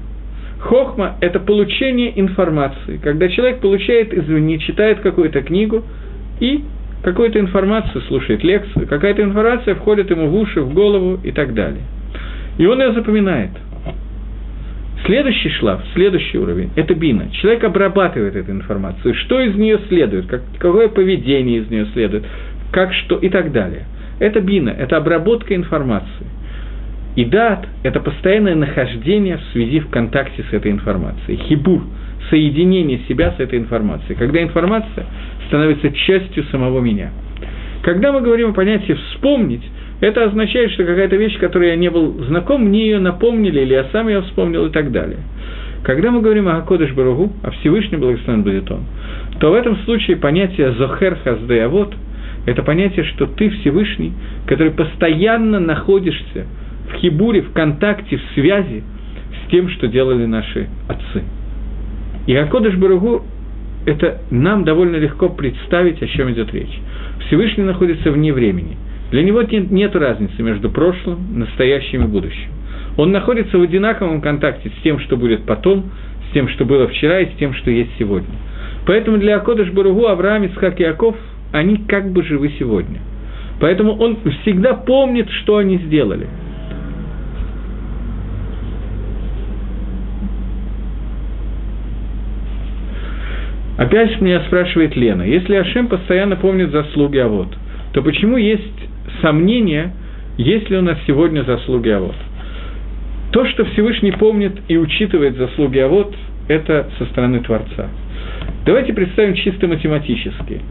Хохма– 0.59 1.17
это 1.21 1.39
получение 1.39 2.19
информации, 2.19 2.99
когда 3.03 3.27
человек 3.29 3.59
получает 3.59 4.13
извне, 4.13 4.59
читает 4.59 4.99
какую-то 5.01 5.41
книгу 5.41 5.83
и 6.39 6.63
какую-то 7.03 7.39
информацию 7.39 8.01
слушает, 8.03 8.43
лекцию, 8.43 8.87
какая-то 8.87 9.21
информация 9.21 9.75
входит 9.75 10.09
ему 10.09 10.27
в 10.27 10.35
уши, 10.35 10.61
в 10.61 10.73
голову 10.73 11.19
и 11.23 11.31
так 11.31 11.53
далее. 11.53 11.81
И 12.57 12.65
он 12.65 12.81
ее 12.81 12.93
запоминает. 12.93 13.51
Следующий 15.05 15.49
шлаф, 15.49 15.81
следующий 15.93 16.37
уровень– 16.37 16.69
это 16.75 16.93
бина. 16.93 17.31
Человек 17.31 17.63
обрабатывает 17.63 18.35
эту 18.35 18.51
информацию, 18.51 19.15
что 19.15 19.39
из 19.41 19.55
нее 19.55 19.79
следует, 19.87 20.27
как, 20.27 20.41
какое 20.59 20.89
поведение 20.89 21.61
из 21.61 21.69
нее 21.69 21.87
следует, 21.93 22.23
как 22.71 22.93
что 22.93 23.17
и 23.17 23.29
так 23.29 23.51
далее. 23.51 23.85
Это 24.19 24.41
бина, 24.41 24.69
это 24.69 24.97
обработка 24.97 25.55
информации– 25.55 26.27
и 27.15 27.25
дат– 27.25 27.67
это 27.83 27.99
постоянное 27.99 28.55
нахождение 28.55 29.37
в 29.37 29.43
связи, 29.51 29.79
в 29.79 29.89
контакте 29.89 30.45
с 30.49 30.53
этой 30.53 30.71
информацией. 30.71 31.37
Хибур– 31.37 31.81
соединение 32.29 32.99
себя 33.07 33.33
с 33.37 33.39
этой 33.39 33.59
информацией. 33.59 34.15
Когда 34.15 34.41
информация 34.41 35.05
становится 35.47 35.91
частью 35.91 36.43
самого 36.45 36.79
меня. 36.79 37.11
Когда 37.83 38.11
мы 38.11 38.21
говорим 38.21 38.51
о 38.51 38.53
понятии 38.53 38.93
«вспомнить», 38.93 39.63
это 40.01 40.25
означает, 40.25 40.71
что 40.71 40.83
какая-то 40.83 41.15
вещь, 41.15 41.37
которой 41.39 41.69
я 41.69 41.75
не 41.75 41.89
был 41.89 42.23
знаком, 42.25 42.65
мне 42.65 42.85
ее 42.85 42.99
напомнили, 42.99 43.59
или 43.61 43.73
я 43.73 43.85
сам 43.91 44.07
ее 44.07 44.21
вспомнил 44.21 44.65
и 44.65 44.71
так 44.71 44.91
далее. 44.91 45.19
Когда 45.83 46.11
мы 46.11 46.21
говорим 46.21 46.47
о 46.47 46.57
Акодыш 46.57 46.91
Баругу, 46.93 47.33
о 47.43 47.51
Всевышнем 47.51 47.99
благословен 47.99 48.43
будет 48.43 48.69
он, 48.71 48.81
то 49.39 49.51
в 49.51 49.53
этом 49.53 49.77
случае 49.85 50.17
понятие 50.17 50.73
«зохер 50.73 51.17
хаздеявот»– 51.23 51.95
это 52.45 52.63
понятие, 52.63 53.05
что 53.05 53.25
ты 53.25 53.49
Всевышний, 53.49 54.13
который 54.45 54.71
постоянно 54.71 55.59
находишься– 55.59 56.45
в 56.91 56.95
хибуре, 56.95 57.41
в 57.41 57.53
контакте, 57.53 58.17
в 58.17 58.33
связи 58.33 58.83
с 59.43 59.51
тем, 59.51 59.69
что 59.69 59.87
делали 59.87 60.25
наши 60.25 60.67
отцы. 60.87 61.23
И 62.27 62.35
Акодыш 62.35 62.75
Баругу 62.75 63.23
это 63.85 64.21
нам 64.29 64.63
довольно 64.63 64.97
легко 64.97 65.29
представить, 65.29 66.01
о 66.01 66.07
чем 66.07 66.31
идет 66.31 66.53
речь. 66.53 66.79
Всевышний 67.27 67.63
находится 67.63 68.11
вне 68.11 68.31
времени. 68.31 68.77
Для 69.11 69.23
него 69.23 69.41
нет, 69.41 69.71
нет 69.71 69.95
разницы 69.95 70.41
между 70.41 70.69
прошлым, 70.69 71.39
настоящим 71.39 72.03
и 72.03 72.07
будущим. 72.07 72.49
Он 72.97 73.11
находится 73.11 73.57
в 73.57 73.61
одинаковом 73.61 74.21
контакте 74.21 74.69
с 74.69 74.83
тем, 74.83 74.99
что 74.99 75.17
будет 75.17 75.43
потом, 75.45 75.91
с 76.29 76.33
тем, 76.33 76.47
что 76.49 76.65
было 76.65 76.87
вчера 76.87 77.21
и 77.21 77.25
с 77.33 77.37
тем, 77.37 77.53
что 77.55 77.71
есть 77.71 77.91
сегодня. 77.97 78.35
Поэтому 78.85 79.17
для 79.17 79.37
Акодыш 79.37 79.71
Баругу 79.71 80.07
Авраам, 80.07 80.43
Ицхак 80.43 80.79
и 80.79 80.83
Яков, 80.83 81.15
они 81.51 81.77
как 81.77 82.11
бы 82.11 82.23
живы 82.23 82.51
сегодня. 82.59 82.99
Поэтому 83.59 83.93
он 83.97 84.17
всегда 84.41 84.73
помнит, 84.73 85.29
что 85.29 85.57
они 85.57 85.77
сделали– 85.77 86.27
Опять 93.77 94.19
меня 94.21 94.41
спрашивает 94.41 94.95
Лена, 94.95 95.23
если 95.23 95.55
Ашем 95.55 95.87
постоянно 95.87 96.35
помнит 96.35 96.71
заслуги 96.71 97.17
Авод, 97.17 97.47
то 97.93 98.01
почему 98.01 98.37
есть 98.37 98.63
сомнения, 99.21 99.93
есть 100.37 100.69
ли 100.69 100.77
у 100.77 100.81
нас 100.81 100.97
сегодня 101.07 101.43
заслуги 101.43 101.89
Авод? 101.89 102.15
То, 103.31 103.45
что 103.47 103.65
Всевышний 103.65 104.11
помнит 104.11 104.53
и 104.67 104.77
учитывает 104.77 105.37
заслуги 105.37 105.79
Авод,– 105.79 106.13
это 106.47 106.89
со 106.97 107.05
стороны 107.05 107.39
Творца. 107.39 107.87
Давайте 108.65 108.93
представим 108.93 109.35
чисто 109.35 109.67
математически. 109.67 110.61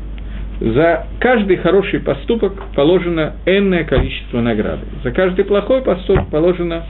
За 0.60 1.06
каждый 1.18 1.56
хороший 1.56 2.00
поступок 2.00 2.52
положено 2.74 3.34
энное 3.46 3.84
количество 3.84 4.40
награды. 4.40 4.84
За 5.02 5.10
каждый 5.10 5.44
плохой 5.44 5.80
поступок 5.80 6.28
положено 6.28 6.84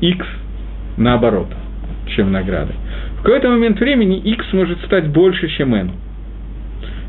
x 0.00 0.26
наоборот, 0.96 1.48
чем 2.14 2.32
награды. 2.32 2.72
Какой-то 3.26 3.48
момент 3.48 3.80
времени 3.80 4.18
x 4.18 4.52
может 4.52 4.78
стать 4.84 5.08
больше, 5.08 5.48
чем 5.48 5.74
n. 5.74 5.90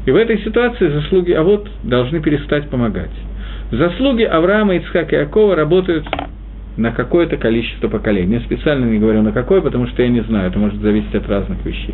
И 0.07 0.09
в 0.09 0.15
этой 0.15 0.39
ситуации 0.39 0.87
заслуги 0.87 1.31
а 1.31 1.43
вот 1.43 1.69
должны 1.83 2.19
перестать 2.21 2.71
помогать. 2.71 3.11
Заслуги 3.69 4.23
Авраама, 4.23 4.77
Ицхака 4.77 5.15
и 5.15 5.19
Якова 5.19 5.55
работают 5.55 6.07
на 6.75 6.89
какое-то 6.91 7.37
количество 7.37 7.87
поколений. 7.87 8.37
Я 8.37 8.39
специально 8.39 8.85
не 8.85 8.97
говорю 8.97 9.21
на 9.21 9.31
какое, 9.31 9.61
потому 9.61 9.85
что 9.85 10.01
я 10.01 10.09
не 10.09 10.21
знаю, 10.21 10.49
это 10.49 10.57
может 10.57 10.81
зависеть 10.81 11.13
от 11.13 11.29
разных 11.29 11.63
вещей. 11.63 11.93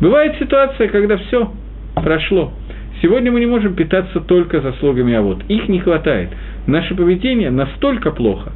Бывает 0.00 0.36
ситуация, 0.38 0.88
когда 0.88 1.18
все 1.18 1.52
прошло. 1.96 2.54
Сегодня 3.02 3.30
мы 3.30 3.40
не 3.40 3.46
можем 3.46 3.74
питаться 3.74 4.20
только 4.20 4.62
заслугами 4.62 5.12
Авод. 5.12 5.42
Их 5.48 5.68
не 5.68 5.80
хватает. 5.80 6.30
Наше 6.66 6.94
поведение 6.94 7.50
настолько 7.50 8.10
плохо, 8.10 8.52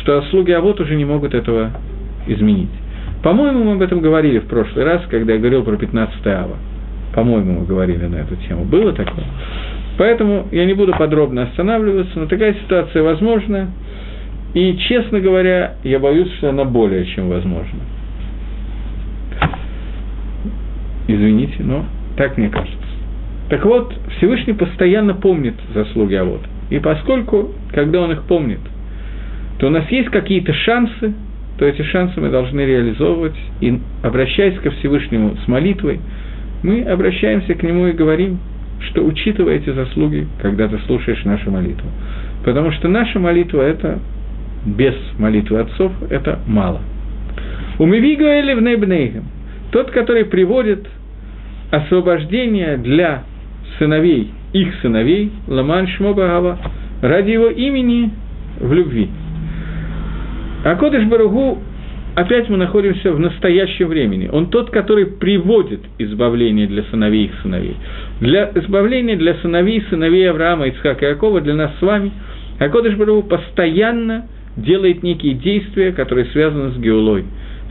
что 0.00 0.20
слуги 0.30 0.50
Авод 0.50 0.80
уже 0.80 0.96
не 0.96 1.04
могут 1.04 1.32
этого 1.32 1.70
изменить. 2.26 2.70
По-моему, 3.22 3.64
мы 3.64 3.72
об 3.72 3.82
этом 3.82 4.00
говорили 4.00 4.38
в 4.38 4.46
прошлый 4.46 4.84
раз, 4.84 5.02
когда 5.10 5.34
я 5.34 5.38
говорил 5.38 5.64
про 5.64 5.76
15 5.76 6.26
ава. 6.26 6.56
По-моему, 7.14 7.60
мы 7.60 7.66
говорили 7.66 8.06
на 8.06 8.16
эту 8.16 8.36
тему. 8.36 8.64
Было 8.64 8.92
такое? 8.92 9.24
Поэтому 9.96 10.46
я 10.52 10.64
не 10.64 10.74
буду 10.74 10.92
подробно 10.92 11.42
останавливаться, 11.42 12.18
но 12.18 12.26
такая 12.26 12.54
ситуация 12.54 13.02
возможна. 13.02 13.70
И, 14.54 14.76
честно 14.88 15.20
говоря, 15.20 15.74
я 15.82 15.98
боюсь, 15.98 16.32
что 16.34 16.50
она 16.50 16.64
более 16.64 17.04
чем 17.06 17.28
возможна. 17.28 17.80
Извините, 21.08 21.56
но 21.60 21.84
так 22.16 22.36
мне 22.36 22.48
кажется. 22.48 22.76
Так 23.48 23.64
вот, 23.64 23.94
Всевышний 24.16 24.52
постоянно 24.52 25.14
помнит 25.14 25.54
заслуги 25.74 26.14
Авод. 26.14 26.42
И 26.70 26.78
поскольку, 26.78 27.52
когда 27.72 28.00
он 28.00 28.12
их 28.12 28.22
помнит, 28.24 28.60
то 29.58 29.66
у 29.66 29.70
нас 29.70 29.90
есть 29.90 30.10
какие-то 30.10 30.52
шансы, 30.52 31.14
то 31.58 31.64
эти 31.64 31.82
шансы 31.82 32.20
мы 32.20 32.30
должны 32.30 32.60
реализовывать. 32.60 33.36
И 33.60 33.78
обращаясь 34.02 34.58
ко 34.60 34.70
Всевышнему 34.70 35.36
с 35.44 35.48
молитвой, 35.48 36.00
мы 36.62 36.82
обращаемся 36.82 37.54
к 37.54 37.62
Нему 37.62 37.88
и 37.88 37.92
говорим, 37.92 38.38
что 38.90 39.04
учитывая 39.04 39.56
эти 39.56 39.70
заслуги, 39.70 40.26
когда 40.40 40.68
ты 40.68 40.78
слушаешь 40.86 41.24
нашу 41.24 41.50
молитву. 41.50 41.88
Потому 42.44 42.70
что 42.72 42.88
наша 42.88 43.18
молитва– 43.18 43.60
это 43.62 43.98
без 44.64 44.94
молитвы 45.18 45.60
отцов, 45.60 45.92
это 46.10 46.38
мало. 46.46 46.80
Или 47.78 48.54
в 48.54 49.22
тот, 49.70 49.90
который 49.90 50.24
приводит 50.24 50.86
освобождение 51.70 52.76
для 52.78 53.24
сыновей, 53.78 54.30
их 54.52 54.74
сыновей, 54.80 55.30
Ламан 55.46 55.86
Шмобагава, 55.88 56.58
ради 57.02 57.30
его 57.30 57.48
имени 57.48 58.10
в 58.60 58.72
любви. 58.72 59.08
А 60.64 60.74
Кодыш 60.74 61.04
Баругу, 61.04 61.58
опять 62.14 62.48
мы 62.48 62.56
находимся 62.56 63.12
в 63.12 63.20
настоящем 63.20 63.88
времени. 63.88 64.28
Он 64.32 64.46
тот, 64.46 64.70
который 64.70 65.06
приводит 65.06 65.80
избавление 65.98 66.66
для 66.66 66.82
сыновей 66.84 67.26
их 67.26 67.32
сыновей. 67.42 67.76
Для 68.20 68.50
избавления 68.54 69.16
для 69.16 69.34
сыновей, 69.34 69.84
сыновей 69.88 70.28
Авраама, 70.28 70.66
Ицхака 70.68 71.06
и 71.06 71.10
Якова, 71.10 71.40
для 71.40 71.54
нас 71.54 71.72
с 71.78 71.82
вами, 71.82 72.10
а 72.58 72.68
Кодыш 72.68 72.96
Баругу 72.96 73.28
постоянно 73.28 74.26
делает 74.56 75.02
некие 75.02 75.34
действия, 75.34 75.92
которые 75.92 76.26
связаны 76.26 76.72
с 76.72 76.78
Геулой, 76.78 77.24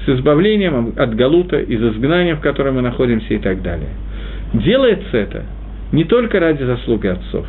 с 0.06 0.10
избавлением 0.10 0.94
от 0.96 1.16
Галута, 1.16 1.60
из 1.60 1.84
изгнания, 1.84 2.36
в 2.36 2.42
котором 2.42 2.76
мы 2.76 2.82
находимся 2.82 3.34
и 3.34 3.40
так 3.40 3.62
далее. 3.62 3.90
Делается 4.54 5.18
это 5.18 5.44
не 5.92 6.06
только 6.06 6.40
ради 6.40 6.64
заслуги 6.64 7.08
отцов. 7.08 7.46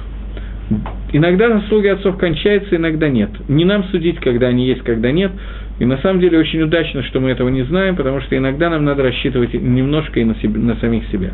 Иногда 1.12 1.48
заслуги 1.60 1.86
отцов 1.86 2.18
кончаются, 2.18 2.76
иногда 2.76 3.08
нет. 3.08 3.30
Не 3.48 3.64
нам 3.64 3.84
судить, 3.84 4.20
когда 4.20 4.48
они 4.48 4.66
есть, 4.66 4.82
когда 4.82 5.10
нет. 5.10 5.32
И 5.78 5.84
на 5.84 5.96
самом 5.98 6.20
деле 6.20 6.38
очень 6.38 6.60
удачно, 6.60 7.02
что 7.04 7.20
мы 7.20 7.30
этого 7.30 7.48
не 7.48 7.62
знаем, 7.62 7.96
потому 7.96 8.20
что 8.20 8.36
иногда 8.36 8.68
нам 8.68 8.84
надо 8.84 9.02
рассчитывать 9.04 9.54
немножко 9.54 10.20
и 10.20 10.24
на, 10.24 10.34
себе, 10.36 10.58
на 10.58 10.74
самих 10.76 11.06
себя. 11.08 11.30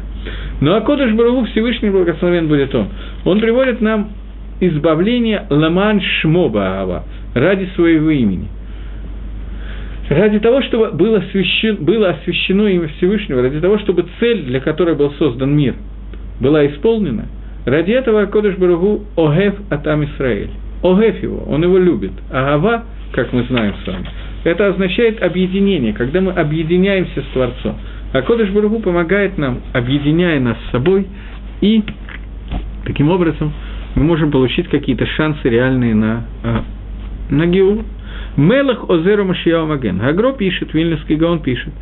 Но 0.61 0.77
а 0.77 0.83
Кодыш 0.83 1.12
Барагу 1.14 1.44
Всевышний 1.47 1.90
Благословен 1.90 2.47
будет 2.47 2.75
Он. 2.75 2.88
Он 3.25 3.40
приводит 3.40 3.81
нам 3.81 4.11
избавление 4.61 5.47
Ламан 5.51 6.01
Шмоба 6.01 7.05
ради 7.35 7.68
своего 7.75 8.11
имени. 8.11 8.49
Ради 10.09 10.38
того, 10.38 10.61
чтобы 10.62 10.92
было 10.92 11.18
освящено, 11.18 11.79
было 11.81 12.11
освящено 12.11 12.66
имя 12.66 12.88
Всевышнего, 12.99 13.40
ради 13.40 13.59
того, 13.61 13.79
чтобы 13.79 14.05
цель, 14.20 14.42
для 14.42 14.61
которой 14.61 14.94
был 14.94 15.12
создан 15.12 15.57
мир, 15.57 15.75
была 16.40 16.66
исполнена, 16.66 17.27
ради 17.64 17.92
этого 17.92 18.27
Кодыш 18.27 18.57
Баругу 18.57 19.05
Огев 19.16 19.55
Атам 19.70 20.05
Исраэль. 20.05 20.50
Огев 20.83 21.22
его, 21.22 21.44
он 21.48 21.62
его 21.62 21.79
любит. 21.79 22.12
А 22.31 22.59
Гава, 22.59 22.85
как 23.12 23.33
мы 23.33 23.44
знаем 23.44 23.74
с 23.85 23.87
вами, 23.87 24.07
это 24.44 24.68
означает 24.68 25.22
объединение, 25.22 25.92
когда 25.92 26.20
мы 26.20 26.33
объединяемся 26.33 27.22
с 27.22 27.27
Творцом. 27.33 27.77
А 28.12 28.22
Кодыш 28.22 28.50
Баругу 28.50 28.81
помогает 28.81 29.38
нам, 29.38 29.61
объединяя 29.72 30.38
нас 30.38 30.57
с 30.68 30.70
собой, 30.72 31.07
и 31.61 31.83
таким 32.85 33.11
образом 33.11 33.53
мы 33.94 34.05
можем 34.05 34.31
получить 34.31 34.68
какие-то 34.68 35.07
шансы 35.07 35.48
реальные 35.48 35.94
на, 35.94 36.24
а, 36.42 36.64
на 37.31 37.46
Геу. 37.46 37.85
Мелах 38.37 38.88
Озеру 38.88 39.24
Машияу 39.24 39.66
Маген. 39.66 40.00
Агро 40.03 40.33
пишет, 40.33 40.74
Вильнюсский 40.74 41.16
Гаон 41.16 41.40
пишет, 41.40 41.72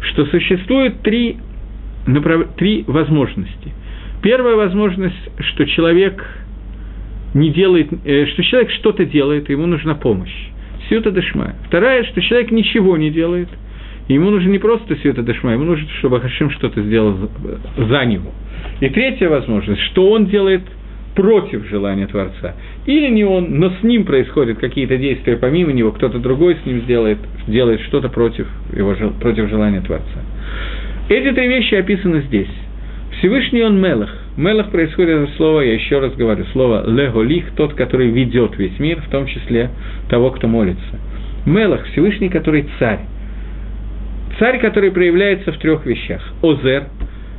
что 0.00 0.24
существует 0.26 1.02
три, 1.02 1.36
направ... 2.06 2.54
три 2.56 2.84
возможности. 2.86 3.72
Первая 4.22 4.56
возможность, 4.56 5.30
что 5.38 5.66
человек 5.66 6.24
не 7.34 7.50
делает, 7.50 7.88
э, 8.04 8.26
что 8.26 8.42
человек 8.42 8.70
что-то 8.72 9.04
делает, 9.04 9.48
и 9.48 9.52
ему 9.52 9.66
нужна 9.66 9.94
помощь. 9.94 10.34
Сюта 10.88 11.10
Дашма. 11.10 11.54
Вторая, 11.66 12.04
что 12.04 12.20
человек 12.20 12.50
ничего 12.50 12.96
не 12.96 13.10
делает, 13.10 13.48
ему 14.08 14.30
нужно 14.30 14.48
не 14.48 14.58
просто 14.58 14.96
Сюта 14.96 15.22
Дашма, 15.22 15.52
ему 15.52 15.64
нужно, 15.64 15.86
чтобы 15.98 16.20
Хашим 16.20 16.50
что-то 16.50 16.82
сделал 16.82 17.16
за 17.76 18.04
него. 18.06 18.32
И 18.80 18.88
третья 18.88 19.28
возможность, 19.28 19.82
что 19.82 20.10
он 20.10 20.26
делает 20.26 20.62
против 21.14 21.68
желания 21.68 22.06
Творца. 22.06 22.54
Или 22.86 23.08
не 23.08 23.24
он, 23.24 23.58
но 23.58 23.70
с 23.70 23.82
ним 23.82 24.04
происходят 24.04 24.58
какие-то 24.58 24.96
действия 24.96 25.36
помимо 25.36 25.72
него, 25.72 25.90
кто-то 25.92 26.18
другой 26.20 26.56
с 26.62 26.66
ним 26.66 26.82
сделает, 26.82 27.18
делает 27.48 27.80
что-то 27.82 28.08
против, 28.08 28.46
его, 28.72 28.94
против 29.20 29.48
желания 29.48 29.80
Творца. 29.80 30.20
Эти 31.08 31.32
три 31.32 31.48
вещи 31.48 31.74
описаны 31.74 32.22
здесь. 32.22 32.48
Всевышний 33.18 33.62
он 33.62 33.80
Мелах. 33.80 34.10
Мелах 34.36 34.70
происходит 34.70 35.28
от 35.28 35.36
слова, 35.36 35.60
я 35.60 35.74
еще 35.74 35.98
раз 35.98 36.14
говорю, 36.14 36.44
слово 36.52 36.88
леголих, 36.88 37.50
тот, 37.56 37.74
который 37.74 38.10
ведет 38.10 38.56
весь 38.56 38.78
мир, 38.78 39.00
в 39.00 39.10
том 39.10 39.26
числе 39.26 39.70
того, 40.08 40.30
кто 40.30 40.46
молится. 40.46 41.00
Мелах, 41.44 41.84
Всевышний, 41.86 42.28
который 42.28 42.68
царь. 42.78 43.00
Царь, 44.38 44.60
который 44.60 44.92
проявляется 44.92 45.50
в 45.50 45.58
трех 45.58 45.84
вещах. 45.84 46.22
Озер, 46.42 46.84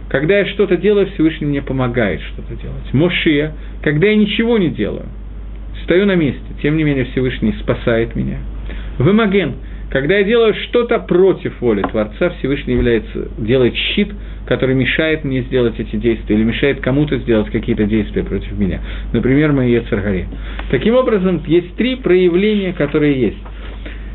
когда 0.10 0.40
я 0.40 0.46
что-то 0.48 0.76
делаю, 0.76 1.08
Всевышний 1.14 1.48
мне 1.48 1.62
помогает 1.62 2.20
что-то 2.22 2.56
делать. 2.56 2.94
Мошия, 2.94 3.54
когда 3.82 4.08
я 4.08 4.16
ничего 4.16 4.58
не 4.58 4.70
делаю, 4.70 5.06
стою 5.84 6.06
на 6.06 6.16
месте, 6.16 6.42
тем 6.62 6.76
не 6.76 6.84
менее 6.84 7.06
Всевышний 7.06 7.54
спасает 7.62 8.16
меня. 8.16 8.40
Вымоген, 8.98 9.56
когда 9.90 10.18
я 10.18 10.24
делаю 10.24 10.54
что-то 10.56 11.00
против 11.00 11.62
воли 11.62 11.84
Творца, 11.84 12.32
Всевышний 12.40 12.74
является, 12.74 13.30
делает 13.38 13.76
щит, 13.76 14.10
который 14.50 14.74
мешает 14.74 15.24
мне 15.24 15.44
сделать 15.44 15.80
эти 15.80 15.96
действия, 15.96 16.36
или 16.36 16.44
мешает 16.44 16.82
кому-то 16.82 17.18
сделать 17.20 17.52
какие-то 17.52 17.86
действия 17.86 18.24
против 18.24 18.52
меня. 18.58 18.82
Например, 19.14 19.54
моей 19.54 19.76
Ецаргаре. 19.76 20.26
Таким 20.72 20.96
образом, 20.96 21.44
есть 21.46 21.76
три 21.76 21.96
проявления, 21.96 22.74
которые 22.74 23.22
есть. 23.22 23.38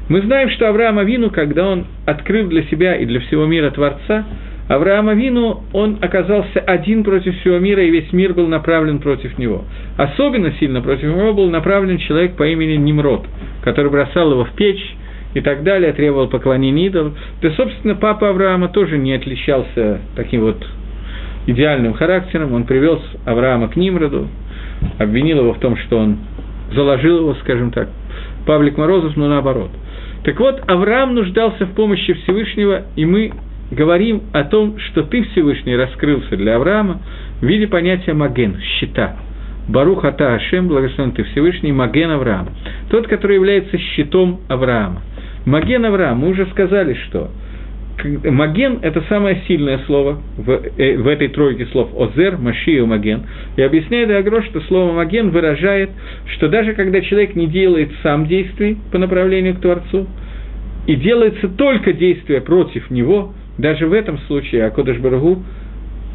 Мы 0.08 0.22
знаем, 0.22 0.50
что 0.50 0.68
Авраам 0.68 0.98
Авину, 0.98 1.30
когда 1.30 1.68
он 1.68 1.86
открыл 2.04 2.48
для 2.48 2.64
себя 2.64 2.96
и 2.96 3.06
для 3.06 3.20
всего 3.20 3.46
мира 3.46 3.70
Творца, 3.70 4.26
Авраам 4.68 5.08
Авину, 5.08 5.62
он 5.72 5.98
оказался 6.00 6.58
один 6.58 7.04
против 7.04 7.38
всего 7.38 7.60
мира, 7.60 7.84
и 7.84 7.90
весь 7.90 8.12
мир 8.12 8.34
был 8.34 8.48
направлен 8.48 8.98
против 8.98 9.38
него. 9.38 9.64
Особенно 9.96 10.52
сильно 10.58 10.82
против 10.82 11.04
него 11.04 11.32
был 11.32 11.48
направлен 11.48 11.98
человек 11.98 12.34
по 12.34 12.42
имени 12.42 12.76
Nimrod, 12.76 13.24
который 13.62 13.90
бросал 13.92 14.32
его 14.32 14.44
в 14.44 14.50
печь 14.56 14.96
и 15.34 15.40
так 15.40 15.62
далее, 15.64 15.92
требовал 15.92 16.28
поклонения 16.28 16.86
идолам. 16.86 17.14
Да, 17.42 17.50
собственно, 17.50 17.94
папа 17.94 18.30
Авраама 18.30 18.68
тоже 18.68 18.98
не 18.98 19.12
отличался 19.12 20.00
таким 20.16 20.42
вот 20.42 20.64
идеальным 21.46 21.94
характером. 21.94 22.54
Он 22.54 22.64
привез 22.64 23.00
Авраама 23.24 23.68
к 23.68 23.76
Нимроду, 23.76 24.28
обвинил 24.98 25.40
его 25.40 25.54
в 25.54 25.58
том, 25.58 25.76
что 25.76 25.98
он 25.98 26.18
заложил 26.72 27.18
его, 27.18 27.34
скажем 27.42 27.70
так, 27.70 27.88
Павлик 28.46 28.78
Морозов, 28.78 29.16
но 29.16 29.28
наоборот. 29.28 29.70
Так 30.24 30.38
вот, 30.40 30.62
Авраам 30.66 31.14
нуждался 31.14 31.66
в 31.66 31.74
помощи 31.74 32.14
Всевышнего, 32.14 32.84
и 32.96 33.04
мы 33.04 33.32
говорим 33.70 34.22
о 34.32 34.44
том, 34.44 34.78
что 34.78 35.02
ты, 35.02 35.22
Всевышний, 35.24 35.76
раскрылся 35.76 36.36
для 36.36 36.56
Авраама 36.56 37.00
в 37.40 37.44
виде 37.44 37.66
понятия 37.66 38.14
маген, 38.14 38.56
щита. 38.78 39.16
Барух 39.68 40.04
Ата 40.04 40.34
Ашем, 40.34 40.68
благословен 40.68 41.12
ты 41.12 41.24
Всевышний, 41.24 41.72
Маген 41.72 42.10
Авраама. 42.10 42.52
Тот, 42.90 43.08
который 43.08 43.36
является 43.36 43.78
щитом 43.78 44.40
Авраама. 44.48 45.00
Маген 45.46 45.84
Авраам, 45.84 46.18
мы 46.18 46.28
уже 46.28 46.46
сказали, 46.46 46.94
что 47.06 47.30
Маген– 48.02 48.80
это 48.82 49.02
самое 49.08 49.42
сильное 49.46 49.78
слово 49.86 50.18
в, 50.36 50.50
э, 50.50 50.96
в 50.96 51.06
этой 51.06 51.28
тройке 51.28 51.66
слов 51.66 51.90
«озер», 51.96 52.36
«машия» 52.38 52.84
«маген». 52.84 53.22
И 53.56 53.62
объясняет 53.62 54.10
Агро, 54.10 54.42
что 54.42 54.60
слово 54.62 54.92
«маген» 54.92 55.30
выражает, 55.30 55.90
что 56.34 56.48
даже 56.48 56.74
когда 56.74 57.00
человек 57.00 57.34
не 57.34 57.46
делает 57.46 57.90
сам 58.02 58.26
действий 58.26 58.78
по 58.90 58.98
направлению 58.98 59.54
к 59.54 59.60
Творцу, 59.60 60.06
и 60.86 60.96
делается 60.96 61.48
только 61.48 61.92
действие 61.92 62.40
против 62.40 62.90
него, 62.90 63.32
даже 63.58 63.86
в 63.86 63.92
этом 63.92 64.18
случае 64.26 64.66
Акодыш 64.66 64.98
Барагу 64.98 65.42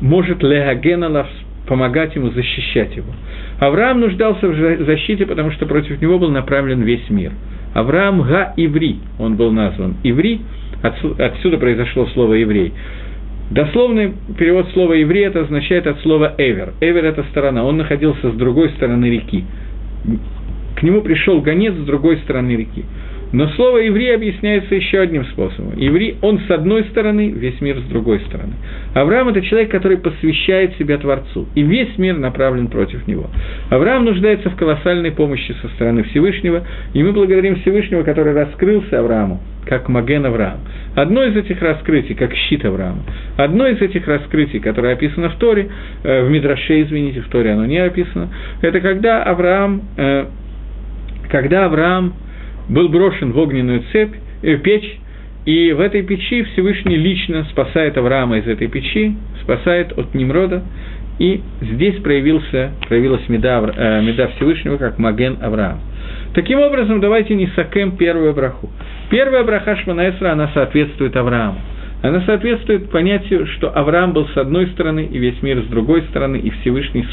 может 0.01 0.43
леагеналав 0.43 1.27
помогать 1.65 2.15
ему, 2.15 2.29
защищать 2.31 2.95
его. 2.95 3.13
Авраам 3.59 3.99
нуждался 3.99 4.47
в 4.47 4.85
защите, 4.85 5.25
потому 5.25 5.51
что 5.51 5.65
против 5.65 6.01
него 6.01 6.19
был 6.19 6.29
направлен 6.29 6.81
весь 6.81 7.09
мир. 7.09 7.31
Авраам 7.79 8.21
Га-Иври, 8.21 8.97
он 9.19 9.35
был 9.35 9.51
назван 9.51 9.95
Иври, 10.03 10.41
отсюда 10.81 11.57
произошло 11.57 12.07
слово 12.07 12.33
«еврей». 12.33 12.73
Дословный 13.51 14.13
перевод 14.37 14.67
слова 14.73 14.93
«еврей» 14.93 15.25
это 15.25 15.41
означает 15.41 15.87
от 15.87 15.99
слова 16.01 16.35
«эвер». 16.37 16.73
«Эвер»– 16.81 17.05
это 17.05 17.23
сторона, 17.31 17.63
он 17.63 17.77
находился 17.77 18.31
с 18.31 18.35
другой 18.35 18.69
стороны 18.71 19.05
реки. 19.05 19.45
К 20.75 20.83
нему 20.83 21.01
пришел 21.01 21.41
гонец 21.41 21.73
с 21.73 21.85
другой 21.85 22.17
стороны 22.17 22.51
реки. 22.51 22.83
Но 23.31 23.47
слово 23.49 23.77
«еврей» 23.77 24.15
объясняется 24.15 24.73
еще 24.73 25.01
одним 25.01 25.23
способом. 25.25 25.77
Еврей, 25.77 26.17
он 26.21 26.39
с 26.47 26.49
одной 26.49 26.83
стороны, 26.85 27.29
весь 27.29 27.61
мир 27.61 27.77
с 27.77 27.83
другой 27.83 28.19
стороны. 28.21 28.53
Авраам– 28.95 29.27
это 29.29 29.41
человек, 29.41 29.69
который 29.69 29.97
посвящает 29.97 30.75
себя 30.77 30.97
Творцу, 30.97 31.47
и 31.53 31.61
весь 31.61 31.95
мир 31.97 32.17
направлен 32.17 32.67
против 32.67 33.05
него. 33.07 33.29
Авраам 33.69 34.05
нуждается 34.05 34.49
в 34.49 34.55
колоссальной 34.55 35.11
помощи 35.11 35.55
со 35.61 35.67
стороны 35.69 36.03
Всевышнего, 36.03 36.63
и 36.93 37.03
мы 37.03 37.11
благодарим 37.11 37.57
Всевышнего, 37.57 38.01
который 38.01 38.33
раскрылся 38.33 38.99
Аврааму, 38.99 39.39
как 39.65 39.89
Маген 39.89 40.25
Авраам. 40.25 40.61
Одно 40.95 41.23
из 41.23 41.35
этих 41.35 41.61
раскрытий, 41.61 42.15
как 42.15 42.33
щит 42.33 42.65
Авраама, 42.65 43.03
одно 43.37 43.67
из 43.67 43.79
этих 43.79 44.07
раскрытий, 44.07 44.59
которое 44.59 44.93
описано 44.93 45.29
в 45.29 45.35
Торе, 45.35 45.69
э, 46.03 46.23
в 46.23 46.31
Мидраше, 46.31 46.81
извините, 46.81 47.21
в 47.21 47.27
Торе 47.27 47.51
оно 47.51 47.65
не 47.65 47.77
описано, 47.77 48.29
это 48.61 48.79
когда 48.81 49.21
Авраам, 49.21 49.83
э, 49.97 50.25
когда 51.29 51.65
Авраам 51.65 52.13
был 52.69 52.89
брошен 52.89 53.31
в 53.31 53.37
огненную 53.37 53.83
цепь, 53.91 54.15
э, 54.41 54.57
печь, 54.57 54.97
и 55.45 55.71
в 55.73 55.79
этой 55.79 56.03
печи 56.03 56.43
Всевышний 56.43 56.95
лично 56.95 57.45
спасает 57.45 57.97
Авраама 57.97 58.37
из 58.37 58.47
этой 58.47 58.67
печи, 58.67 59.15
спасает 59.41 59.97
от 59.97 60.13
Немрода, 60.13 60.63
и 61.17 61.41
здесь 61.61 61.95
проявился, 62.01 62.71
проявилась 62.87 63.27
меда, 63.27 63.59
э, 63.75 64.01
меда 64.01 64.27
Всевышнего, 64.35 64.77
как 64.77 64.99
Маген 64.99 65.37
Авраам. 65.41 65.79
Таким 66.33 66.59
образом, 66.59 67.01
давайте 67.01 67.35
не 67.35 67.47
сакем 67.55 67.97
первую 67.97 68.33
браху. 68.33 68.69
Первая 69.09 69.43
браха 69.43 69.75
Шманаэсра, 69.77 70.31
она 70.31 70.49
соответствует 70.53 71.15
Аврааму. 71.15 71.59
Она 72.01 72.21
соответствует 72.21 72.89
понятию, 72.91 73.45
что 73.45 73.69
Авраам 73.69 74.13
был 74.13 74.27
с 74.29 74.37
одной 74.37 74.67
стороны, 74.67 75.09
и 75.11 75.17
весь 75.17 75.41
мир 75.41 75.61
с 75.61 75.65
другой 75.65 76.03
стороны, 76.03 76.37
и 76.37 76.49
Всевышний 76.49 77.05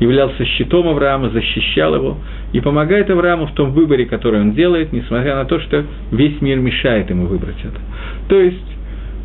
являлся 0.00 0.44
щитом 0.44 0.86
Авраама, 0.88 1.30
защищал 1.30 1.94
его 1.94 2.18
и 2.52 2.60
помогает 2.60 3.08
Аврааму 3.08 3.46
в 3.46 3.54
том 3.54 3.72
выборе, 3.72 4.04
который 4.04 4.40
он 4.40 4.52
делает, 4.52 4.92
несмотря 4.92 5.34
на 5.34 5.46
то, 5.46 5.58
что 5.60 5.84
весь 6.12 6.40
мир 6.42 6.58
мешает 6.58 7.08
ему 7.08 7.26
выбрать 7.26 7.56
это. 7.64 7.80
То 8.28 8.38
есть, 8.38 8.76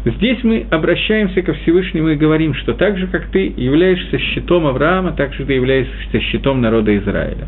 здесь 0.05 0.41
мы 0.43 0.65
обращаемся 0.71 1.41
ко 1.41 1.53
Всевышнему 1.53 2.09
и 2.09 2.15
говорим, 2.15 2.53
что 2.53 2.73
так 2.73 2.97
же, 2.97 3.07
как 3.07 3.27
ты 3.27 3.53
являешься 3.57 4.17
щитом 4.17 4.65
Авраама, 4.65 5.11
так 5.11 5.33
же 5.33 5.43
ты 5.45 5.53
являешься 5.53 6.19
щитом 6.31 6.61
народа 6.61 6.95
Израиля. 6.97 7.45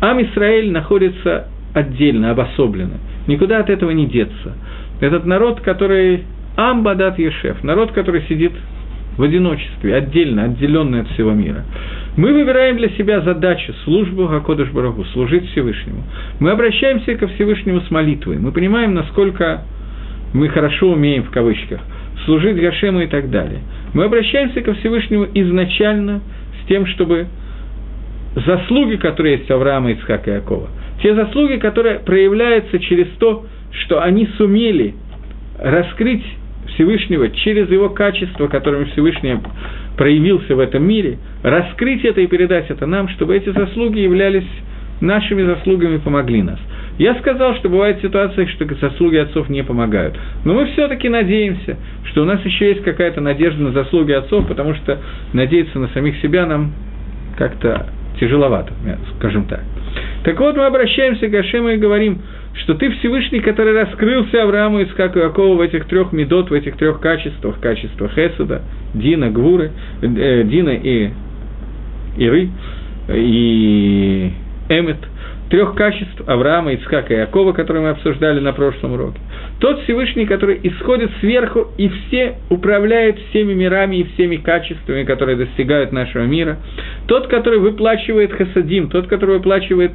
Ам 0.00 0.22
Израиль 0.22 0.72
находится 0.72 1.48
отдельно, 1.74 2.30
обособленно. 2.30 2.98
Никуда 3.26 3.58
от 3.58 3.68
этого 3.68 3.90
не 3.90 4.06
деться. 4.06 4.54
Этот 5.00 5.26
народ, 5.26 5.60
который 5.60 6.22
Амбадат 6.58 7.20
Ешев, 7.20 7.62
народ, 7.62 7.92
который 7.92 8.22
сидит 8.28 8.50
в 9.16 9.22
одиночестве, 9.22 9.94
отдельно, 9.94 10.44
отделенный 10.44 11.02
от 11.02 11.08
всего 11.10 11.30
мира. 11.30 11.64
Мы 12.16 12.32
выбираем 12.32 12.76
для 12.78 12.88
себя 12.90 13.20
задачу, 13.20 13.72
службу 13.84 14.26
Гакодыш 14.26 14.70
Барагу, 14.70 15.04
служить 15.12 15.48
Всевышнему. 15.52 16.02
Мы 16.40 16.50
обращаемся 16.50 17.14
ко 17.14 17.28
Всевышнему 17.28 17.80
с 17.82 17.90
молитвой. 17.92 18.38
Мы 18.38 18.50
понимаем, 18.50 18.92
насколько 18.94 19.62
мы 20.34 20.48
хорошо 20.48 20.90
умеем, 20.90 21.22
в 21.22 21.30
кавычках, 21.30 21.80
служить 22.24 22.60
Гашему 22.60 23.02
и 23.02 23.06
так 23.06 23.30
далее. 23.30 23.60
Мы 23.94 24.02
обращаемся 24.02 24.60
ко 24.60 24.74
Всевышнему 24.74 25.28
изначально 25.34 26.22
с 26.60 26.66
тем, 26.66 26.86
чтобы 26.86 27.28
заслуги, 28.34 28.96
которые 28.96 29.36
есть 29.36 29.48
у 29.48 29.54
Авраама, 29.54 29.92
Ицхака 29.92 30.32
и 30.32 30.34
Якова, 30.34 30.70
те 31.04 31.14
заслуги, 31.14 31.58
которые 31.58 32.00
проявляются 32.00 32.80
через 32.80 33.06
то, 33.20 33.46
что 33.70 34.02
они 34.02 34.28
сумели 34.36 34.94
раскрыть 35.60 36.24
Всевышнего 36.74 37.30
через 37.30 37.70
его 37.70 37.90
качество, 37.90 38.46
которым 38.48 38.86
Всевышний 38.86 39.36
проявился 39.96 40.54
в 40.54 40.60
этом 40.60 40.86
мире, 40.86 41.18
раскрыть 41.42 42.04
это 42.04 42.20
и 42.20 42.26
передать 42.26 42.70
это 42.70 42.86
нам, 42.86 43.08
чтобы 43.10 43.36
эти 43.36 43.50
заслуги 43.50 43.98
являлись 43.98 44.46
нашими 45.00 45.42
заслугами 45.42 45.96
и 45.96 45.98
помогли 45.98 46.42
нас. 46.42 46.58
Я 46.98 47.14
сказал, 47.16 47.54
что 47.56 47.68
бывают 47.68 48.00
ситуации, 48.00 48.46
что 48.46 48.66
заслуги 48.80 49.16
отцов 49.16 49.48
не 49.48 49.62
помогают. 49.62 50.18
Но 50.44 50.54
мы 50.54 50.66
все-таки 50.66 51.08
надеемся, 51.08 51.76
что 52.04 52.22
у 52.22 52.24
нас 52.24 52.44
еще 52.44 52.70
есть 52.70 52.82
какая-то 52.82 53.20
надежда 53.20 53.62
на 53.62 53.72
заслуги 53.72 54.12
отцов, 54.12 54.48
потому 54.48 54.74
что 54.74 54.98
надеяться 55.32 55.78
на 55.78 55.88
самих 55.88 56.20
себя 56.20 56.46
нам 56.46 56.72
как-то 57.36 57.86
тяжеловато, 58.18 58.72
скажем 59.16 59.44
так. 59.44 59.62
Так 60.24 60.38
вот, 60.40 60.56
мы 60.56 60.66
обращаемся 60.66 61.28
к 61.28 61.34
Ашему 61.34 61.68
и 61.68 61.76
говорим, 61.76 62.20
что 62.58 62.74
ты 62.74 62.90
Всевышний, 62.90 63.40
который 63.40 63.72
раскрылся 63.72 64.42
Аврааму, 64.42 64.82
Искаку 64.82 65.18
Якову 65.18 65.56
в 65.56 65.60
этих 65.60 65.86
трех 65.86 66.12
медот, 66.12 66.50
в 66.50 66.52
этих 66.52 66.76
трех 66.76 67.00
качествах, 67.00 67.60
качествах 67.60 68.12
Хесуда, 68.12 68.62
Дина, 68.94 69.30
Гвуры, 69.30 69.70
э, 70.02 70.42
Дина 70.44 70.70
и 70.70 71.10
Иры, 72.16 72.48
и 73.08 74.32
Эмет, 74.68 74.98
трех 75.50 75.74
качеств 75.74 76.22
Авраама, 76.26 76.74
Ицкака 76.74 77.14
и 77.14 77.18
Якова, 77.18 77.52
которые 77.52 77.82
мы 77.84 77.90
обсуждали 77.90 78.40
на 78.40 78.52
прошлом 78.52 78.92
уроке. 78.92 79.18
Тот 79.60 79.82
Всевышний, 79.82 80.26
который 80.26 80.60
исходит 80.62 81.10
сверху 81.20 81.68
и 81.78 81.88
все 81.88 82.36
управляет 82.50 83.18
всеми 83.30 83.54
мирами 83.54 83.96
и 83.96 84.04
всеми 84.14 84.36
качествами, 84.36 85.04
которые 85.04 85.36
достигают 85.36 85.92
нашего 85.92 86.24
мира. 86.24 86.58
Тот, 87.06 87.28
который 87.28 87.58
выплачивает 87.58 88.34
хесадим, 88.34 88.88
тот, 88.88 89.06
который 89.06 89.36
выплачивает 89.36 89.92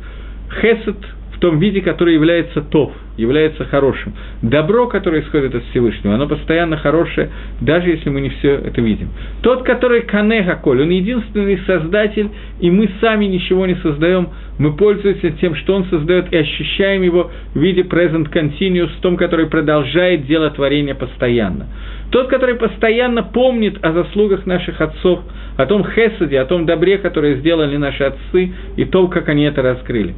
хесед 0.61 0.97
том 1.43 1.59
виде, 1.59 1.81
который 1.81 2.13
является 2.13 2.61
тов, 2.61 2.93
является 3.17 3.65
хорошим. 3.65 4.13
Добро, 4.41 4.87
которое 4.87 5.23
исходит 5.23 5.53
от 5.53 5.63
Всевышнего, 5.71 6.15
оно 6.15 6.25
постоянно 6.25 6.77
хорошее, 6.77 7.31
даже 7.59 7.89
если 7.89 8.09
мы 8.09 8.21
не 8.21 8.29
все 8.29 8.51
это 8.51 8.79
видим. 8.79 9.09
Тот, 9.41 9.63
который 9.63 10.03
Канега 10.03 10.55
Коль, 10.55 10.83
он 10.83 10.89
единственный 10.89 11.59
создатель, 11.67 12.29
и 12.61 12.71
мы 12.71 12.89
сами 13.01 13.25
ничего 13.25 13.65
не 13.65 13.75
создаем, 13.75 14.29
мы 14.57 14.71
пользуемся 14.77 15.31
тем, 15.31 15.55
что 15.55 15.75
он 15.75 15.83
создает, 15.89 16.31
и 16.31 16.37
ощущаем 16.37 17.01
его 17.01 17.29
в 17.53 17.59
виде 17.59 17.81
present 17.81 18.31
continuous, 18.31 18.97
в 18.97 19.01
том, 19.01 19.17
который 19.17 19.47
продолжает 19.47 20.25
дело 20.25 20.49
творения 20.49 20.95
постоянно. 20.95 21.67
Тот, 22.11 22.29
который 22.29 22.55
постоянно 22.55 23.21
помнит 23.21 23.83
о 23.83 23.91
заслугах 23.91 24.45
наших 24.45 24.79
отцов, 24.79 25.19
о 25.57 25.65
том 25.65 25.83
хесаде, 25.83 26.39
о 26.39 26.45
том 26.45 26.65
добре, 26.65 26.99
которое 26.99 27.35
сделали 27.35 27.75
наши 27.75 28.05
отцы, 28.05 28.53
и 28.77 28.85
то, 28.85 29.09
как 29.09 29.27
они 29.27 29.43
это 29.43 29.61
раскрыли 29.61 30.15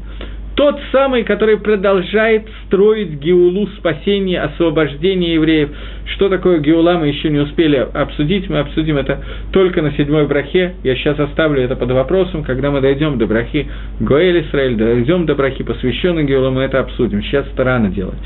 тот 0.56 0.80
самый, 0.92 1.24
который 1.24 1.58
продолжает 1.58 2.48
строить 2.66 3.20
Геулу 3.20 3.68
спасение, 3.78 4.40
освобождение 4.42 5.34
евреев. 5.36 5.70
Что 6.16 6.30
такое 6.30 6.60
Геула, 6.60 6.94
мы 6.94 7.08
еще 7.08 7.30
не 7.30 7.40
успели 7.40 7.76
обсудить, 7.76 8.50
мы 8.50 8.60
обсудим 8.60 8.98
это 8.98 9.22
только 9.52 9.82
на 9.82 9.92
седьмой 9.94 10.28
брахе. 10.28 10.76
Я 10.84 10.96
сейчас 10.96 11.20
оставлю 11.20 11.62
это 11.62 11.76
под 11.76 11.92
вопросом, 11.92 12.44
когда 12.44 12.72
мы 12.72 12.80
дойдем 12.80 13.18
до 13.18 13.28
брахи 13.28 13.68
Гоэль 14.00 14.46
Исраэль, 14.48 14.76
дойдем 14.76 15.26
до 15.26 15.36
брахи, 15.36 15.64
посвященной 15.64 16.24
Геулу, 16.24 16.52
мы 16.52 16.62
это 16.64 16.80
обсудим. 16.80 17.22
Сейчас 17.24 17.46
это 17.52 17.64
рано 17.66 17.90
делать. 17.90 18.18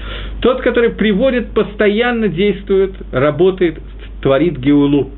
Тот, 0.42 0.62
который 0.62 0.92
приводит, 0.92 1.52
постоянно 1.54 2.28
действует, 2.28 2.94
работает, 3.12 3.80
творит 4.22 4.58
Геулу. 4.60 5.10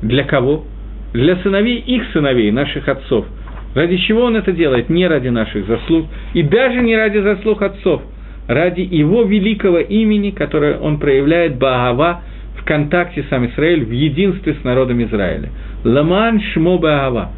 Для 0.00 0.24
кого? 0.24 0.64
Для 1.12 1.36
сыновей 1.36 1.78
их 1.78 2.04
сыновей, 2.12 2.50
наших 2.50 2.88
отцов– 2.88 3.26
Ради 3.74 3.96
чего 3.98 4.22
он 4.22 4.36
это 4.36 4.52
делает? 4.52 4.88
Не 4.88 5.06
ради 5.06 5.28
наших 5.28 5.66
заслуг, 5.66 6.06
и 6.34 6.42
даже 6.42 6.80
не 6.80 6.96
ради 6.96 7.18
заслуг 7.18 7.62
отцов, 7.62 8.02
ради 8.46 8.80
его 8.80 9.22
великого 9.24 9.78
имени, 9.78 10.30
которое 10.30 10.78
он 10.78 10.98
проявляет 10.98 11.56
Баагава 11.58 12.22
в 12.56 12.64
контакте 12.64 13.22
с 13.22 13.26
Израиль, 13.26 13.84
в 13.84 13.92
единстве 13.92 14.54
с 14.60 14.64
народом 14.64 15.02
Израиля. 15.04 15.50
Ламан 15.84 16.40
Шмо 16.52 16.78
Баагава. 16.78 17.32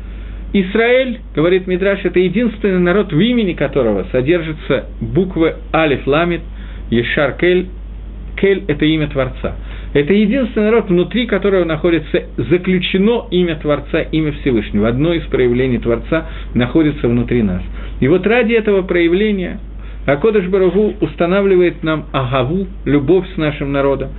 Израиль, 0.52 1.20
говорит 1.34 1.66
Мидраш, 1.66 2.04
это 2.04 2.18
единственный 2.18 2.80
народ, 2.80 3.12
в 3.12 3.20
имени 3.20 3.52
которого 3.52 4.06
содержатся 4.10 4.86
буквы 5.00 5.54
Алиф 5.72 6.06
Ламит, 6.06 6.40
Ешар 6.90 7.36
Кель. 8.40 8.64
Это 8.68 8.84
имя 8.84 9.08
Творца– 9.08 9.56
это 9.92 10.12
единственный 10.12 10.66
народ, 10.66 10.88
внутри 10.88 11.26
которого 11.26 11.64
находится 11.64 12.22
заключено 12.36 13.26
имя 13.30 13.56
Творца, 13.56 14.02
имя 14.02 14.32
Всевышнего. 14.32 14.88
Одно 14.88 15.12
из 15.12 15.24
проявлений 15.24 15.78
Творца 15.78 16.26
находится 16.54 17.08
внутри 17.08 17.42
нас. 17.42 17.62
И 17.98 18.06
вот 18.06 18.24
ради 18.26 18.52
этого 18.52 18.82
проявления 18.82 19.58
а 20.06 20.16
Кодыш 20.16 20.46
Барагу 20.46 20.94
устанавливает 21.00 21.82
нам 21.82 22.06
агаву, 22.12 22.66
любовь 22.84 23.26
с 23.34 23.36
нашим 23.36 23.72
народом. 23.72 24.10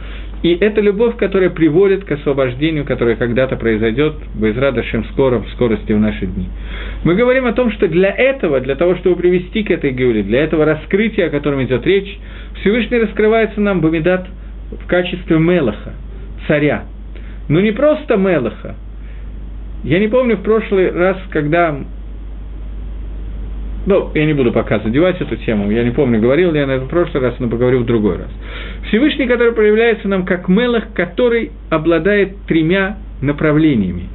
И 0.44 0.54
это 0.56 0.82
любовь, 0.82 1.18
которая 1.18 1.52
приводит 1.52 2.04
к 2.04 2.12
освобождению, 2.12 2.84
которое 2.84 3.16
когда-то 3.16 3.58
произойдет, 3.58 4.16
Байзрадашем 4.34 5.06
скоро, 5.12 5.40
в 5.40 5.48
скорости 5.52 5.92
в 5.92 6.00
наши 6.00 6.26
дни. 6.26 6.50
Мы 7.04 7.14
говорим 7.14 7.46
о 7.46 7.54
том, 7.54 7.72
что 7.72 7.88
для 7.88 8.10
этого, 8.10 8.60
для 8.60 8.76
того, 8.76 8.96
чтобы 8.96 9.18
привести 9.18 9.64
к 9.64 9.70
этой 9.70 9.92
геуле, 9.92 10.24
для 10.24 10.44
этого 10.44 10.66
раскрытия, 10.66 11.28
о 11.28 11.30
котором 11.30 11.64
идет 11.64 11.86
речь, 11.86 12.18
Всевышний 12.60 12.98
раскрывается 12.98 13.62
нам 13.62 13.82
Бамидат 13.82 14.28
в 14.72 14.88
качестве 14.88 15.38
Мелаха, 15.38 15.94
царя. 16.48 16.86
Но 17.48 17.60
не 17.60 17.72
просто 17.72 18.18
Мелаха. 18.18 18.76
Я 19.84 20.00
не 20.00 20.08
помню 20.08 20.38
в 20.38 20.44
прошлый 20.44 20.92
раз, 20.92 21.18
когда 21.30 21.76
ну, 23.86 24.12
я 24.14 24.26
не 24.26 24.34
буду 24.34 24.52
пока 24.52 24.80
задевать 24.80 25.20
эту 25.22 25.36
тему, 25.38 25.72
я 25.72 25.84
не 25.84 25.92
помню, 25.92 26.20
говорил 26.20 26.52
ли 26.52 26.60
я 26.60 26.68
на 26.68 26.72
это 26.72 26.86
в 26.86 26.90
прошлый 26.90 27.24
раз, 27.24 27.36
но 27.40 27.50
поговорю 27.50 27.80
в 27.80 27.86
другой 27.86 28.18
раз. 28.18 28.30
Всевышний, 28.88 29.28
который 29.28 29.54
проявляется 29.54 30.08
нам 30.08 30.26
как 30.26 30.48
Мелах, 30.48 30.94
который 30.94 31.52
обладает 31.70 32.38
тремя 32.48 32.98
направлениями. 33.22 34.10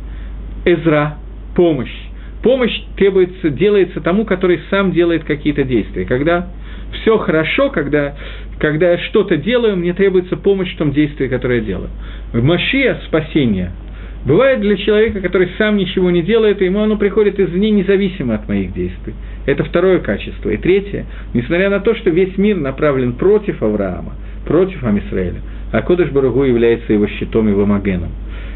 Эзра– 0.64 1.16
помощь. 1.56 1.94
Помощь 2.42 2.80
требуется, 2.96 3.50
делается 3.50 4.00
тому, 4.00 4.24
который 4.24 4.60
сам 4.70 4.92
делает 4.92 5.24
какие-то 5.24 5.64
действия. 5.64 6.04
Когда 6.04 6.48
все 6.92 7.18
хорошо, 7.18 7.70
когда, 7.70 8.14
когда 8.58 8.92
я 8.92 8.98
что-то 8.98 9.36
делаю, 9.36 9.76
мне 9.76 9.94
требуется 9.94 10.36
помощь 10.36 10.72
в 10.74 10.78
том 10.78 10.92
действии, 10.92 11.26
которое 11.26 11.58
я 11.58 11.64
делаю. 11.64 11.90
Машия– 12.32 13.00
спасение– 13.08 13.72
Бывает 14.26 14.60
для 14.60 14.76
человека, 14.76 15.20
который 15.20 15.50
сам 15.56 15.76
ничего 15.76 16.10
не 16.10 16.20
делает, 16.20 16.60
и 16.60 16.64
ему 16.64 16.80
оно 16.80 16.96
приходит 16.96 17.38
извне, 17.38 17.70
независимо 17.70 18.34
от 18.34 18.48
моих 18.48 18.72
действий. 18.74 19.14
Это 19.46 19.62
второе 19.62 20.00
качество. 20.00 20.50
И 20.50 20.56
третье, 20.56 21.06
несмотря 21.32 21.70
на 21.70 21.78
то, 21.78 21.94
что 21.94 22.10
весь 22.10 22.36
мир 22.36 22.56
направлен 22.56 23.12
против 23.12 23.62
Авраама, 23.62 24.14
против 24.44 24.82
Амисраэля, 24.82 25.40
а 25.72 25.80
Кодыш 25.80 26.10
Баругу 26.10 26.42
является 26.42 26.92
его 26.92 27.06
щитом, 27.06 27.48
его 27.48 27.66
магеном. 27.66 28.10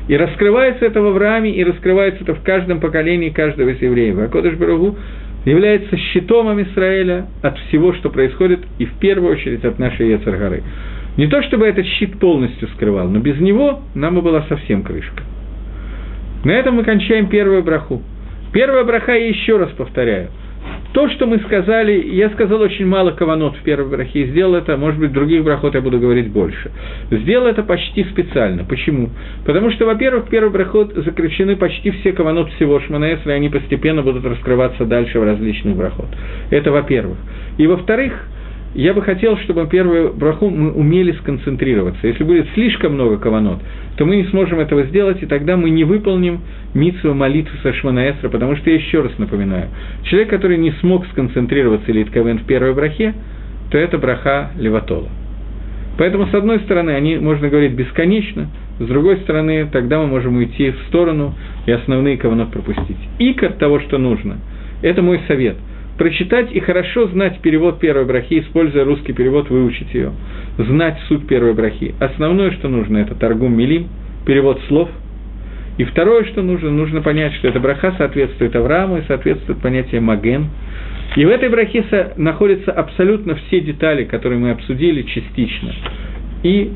И 0.09 0.17
раскрывается 0.17 0.85
это 0.85 1.01
в 1.01 1.07
Аврааме, 1.07 1.55
и 1.55 1.63
раскрывается 1.63 2.25
это 2.25 2.35
в 2.35 2.43
каждом 2.43 2.81
поколении 2.81 3.29
каждого 3.29 3.69
из 3.69 3.81
евреев. 3.81 4.19
А 4.19 4.27
Кодыш 4.27 4.55
Баругу 4.55 4.99
является 5.45 5.97
щитом 5.97 6.49
Амисраэля 6.49 7.27
от 7.43 7.57
всего, 7.59 7.93
что 7.93 8.11
происходит, 8.11 8.59
и 8.81 8.87
в 8.87 8.95
первую 8.95 9.35
очередь 9.35 9.65
от 9.65 9.79
нашей 9.79 10.11
Ецаргары. 10.11 10.65
Не 11.17 11.29
то, 11.29 11.41
чтобы 11.45 11.67
этот 11.67 11.87
щит 11.87 12.19
полностью 12.19 12.67
скрывал, 12.75 13.09
но 13.09 13.21
без 13.21 13.39
него 13.39 13.83
нам 13.95 14.17
бы 14.17 14.23
была 14.23 14.43
совсем 14.49 14.83
крышка. 14.83 15.23
На 16.45 16.53
этом 16.53 16.77
мы 16.77 16.85
кончаем 16.85 17.29
первую 17.29 17.63
браху. 17.63 18.03
Первая 18.53 18.85
браха, 18.85 19.13
я 19.13 19.29
еще 19.29 19.59
раз 19.59 19.71
повторяю. 19.71 20.31
То, 20.93 21.09
что 21.11 21.27
мы 21.27 21.39
сказали, 21.39 21.93
я 22.15 22.31
сказал 22.31 22.61
очень 22.61 22.85
мало 22.85 23.13
каванот 23.13 23.57
в 23.57 23.63
первой 23.63 23.89
брахе, 23.89 24.27
сделал 24.27 24.57
это, 24.57 24.77
может 24.77 24.99
быть, 24.99 25.11
в 25.11 25.13
других 25.13 25.45
брахот 25.45 25.75
я 25.75 25.81
буду 25.81 26.01
говорить 26.01 26.31
больше. 26.33 26.71
Сделал 27.11 27.47
это 27.47 27.63
почти 27.63 28.05
специально. 28.05 28.65
Почему? 28.65 29.11
Потому 29.45 29.71
что, 29.71 29.87
во-первых, 29.87 30.27
в 30.27 30.29
первый 30.31 30.51
брахот 30.51 30.93
заключены 30.95 31.57
почти 31.57 31.93
все 31.93 32.13
каванот 32.13 32.51
всего 32.55 32.81
Шманаэсра, 32.81 33.33
и 33.33 33.37
они 33.37 33.49
постепенно 33.49 34.03
будут 34.03 34.25
раскрываться 34.25 34.85
дальше 34.85 35.21
в 35.21 35.25
различных 35.25 35.77
брахот. 35.77 36.09
Это 36.51 36.73
во-первых. 36.73 37.19
И 37.57 37.67
во-вторых, 37.69 38.27
я 38.75 38.95
бы 38.95 39.03
хотел, 39.03 39.37
чтобы 39.39 39.67
первую 39.67 40.13
браху 40.13 40.49
мы 40.49 40.73
умели 40.73 41.13
сконцентрироваться. 41.13 42.07
Если 42.07 42.23
будет 42.23 42.47
слишком 42.55 42.95
много 42.95 43.19
каванот, 43.19 43.61
то 43.97 44.05
мы 44.07 44.17
не 44.17 44.25
сможем 44.25 44.61
этого 44.61 44.85
сделать, 44.85 45.23
и 45.23 45.27
тогда 45.27 45.57
мы 45.57 45.71
не 45.71 45.83
выполним 45.83 46.41
митсу 46.73 47.13
молитву 47.13 47.57
Сашманаэсра, 47.63 48.29
потому 48.29 48.57
что 48.57 48.71
я 48.71 48.77
еще 48.77 49.01
раз 49.03 49.13
напоминаю, 49.19 49.69
человек, 50.05 50.31
который 50.31 50.57
не 50.57 50.71
смог 50.81 51.05
сконцентрироваться 51.09 51.91
или 51.91 52.05
ковен 52.05 52.39
в 52.39 52.45
первой 52.45 52.73
брахе, 52.73 53.15
то 53.71 53.79
это 53.79 53.99
браха 53.99 54.51
Леватола. 54.57 55.09
Поэтому, 55.99 56.29
с 56.29 56.35
одной 56.35 56.61
стороны, 56.61 56.91
они, 56.91 57.17
можно 57.17 57.49
говорить, 57.49 57.73
бесконечно, 57.73 58.49
с 58.79 58.87
другой 58.87 59.19
стороны, 59.19 59.69
тогда 59.71 59.99
мы 59.99 60.07
можем 60.07 60.37
уйти 60.37 60.71
в 60.71 60.79
сторону 60.89 61.35
и 61.67 61.73
основные 61.73 62.17
каванот 62.17 62.53
пропустить. 62.53 62.97
Икор 63.19 63.53
того, 63.53 63.81
что 63.81 63.99
нужно, 63.99 64.39
это 64.81 65.03
мой 65.03 65.21
совет– 65.27 65.57
прочитать 66.01 66.51
и 66.51 66.61
хорошо 66.61 67.09
знать 67.09 67.41
перевод 67.41 67.79
первой 67.79 68.07
брахи, 68.07 68.41
используя 68.41 68.85
русский 68.87 69.13
перевод, 69.13 69.51
выучить 69.51 69.93
ее, 69.93 70.13
знать 70.57 70.99
суть 71.09 71.27
первой 71.27 71.53
брахи. 71.53 71.95
Основное, 72.01 72.53
что 72.53 72.69
нужно, 72.69 72.97
это 72.97 73.15
торгум 73.15 73.55
милим, 73.55 73.89
перевод 74.25 74.63
слов. 74.67 74.89
И 75.77 75.85
второе, 75.85 76.25
что 76.25 76.41
нужно, 76.41 76.71
нужно 76.71 77.03
понять, 77.03 77.35
что 77.35 77.49
эта 77.49 77.61
браха 77.61 77.93
соответствует 77.99 78.57
Аврааму 78.57 78.97
и 78.97 79.03
соответствует 79.03 79.59
понятию 79.61 80.01
маген. 80.01 80.47
И 81.17 81.27
в 81.27 81.29
этой 81.29 81.51
брахе 81.51 81.85
находятся 82.17 82.73
абсолютно 82.73 83.35
все 83.35 83.61
детали, 83.61 84.05
которые 84.05 84.39
мы 84.39 84.53
обсудили 84.53 85.03
частично. 85.03 85.71
И 86.43 86.73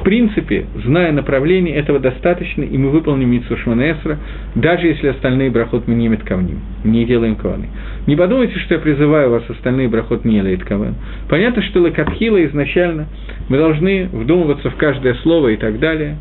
в 0.00 0.04
принципе, 0.04 0.66
зная 0.84 1.12
направление, 1.12 1.76
этого 1.76 1.98
достаточно, 1.98 2.62
и 2.62 2.78
мы 2.78 2.90
выполним 2.90 3.30
Митсу 3.30 3.56
Шманесра, 3.56 4.18
даже 4.54 4.86
если 4.86 5.08
остальные 5.08 5.50
брахот 5.50 5.86
мы 5.86 5.94
не 5.94 6.06
имеем 6.06 6.22
кавним, 6.22 6.60
не 6.82 7.04
делаем 7.04 7.36
каваны. 7.36 7.68
Не 8.06 8.16
подумайте, 8.16 8.58
что 8.60 8.74
я 8.74 8.80
призываю 8.80 9.30
вас, 9.30 9.42
остальные 9.48 9.88
брахот 9.88 10.24
не 10.24 10.36
делает 10.36 10.64
каван. 10.64 10.94
Понятно, 11.28 11.62
что 11.62 11.80
лакатхила 11.80 12.44
изначально 12.46 13.06
мы 13.48 13.58
должны 13.58 14.08
вдумываться 14.12 14.70
в 14.70 14.76
каждое 14.76 15.14
слово 15.14 15.48
и 15.48 15.56
так 15.56 15.78
далее, 15.78 16.16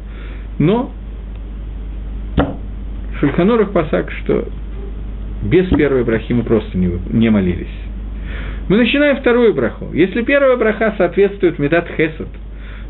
но 0.59 0.91
Шульханорах 3.19 3.71
Пасак, 3.71 4.11
что 4.23 4.47
без 5.43 5.67
первой 5.69 6.03
брахи 6.03 6.33
мы 6.33 6.43
просто 6.43 6.77
не, 6.77 6.91
не 7.11 7.29
молились. 7.29 7.67
Мы 8.69 8.77
начинаем 8.77 9.17
вторую 9.17 9.53
браху. 9.53 9.91
Если 9.93 10.21
первая 10.21 10.55
браха 10.55 10.93
соответствует 10.97 11.57
Медат 11.57 11.87
Хесед– 11.97 12.27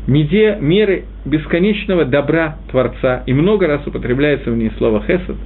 меде, 0.06 0.56
меры 0.60 1.04
бесконечного 1.24 2.04
добра 2.04 2.56
Творца, 2.70 3.22
и 3.26 3.32
много 3.32 3.66
раз 3.66 3.86
употребляется 3.86 4.50
в 4.50 4.56
ней 4.56 4.72
слово 4.78 5.02
«хесед», 5.02 5.36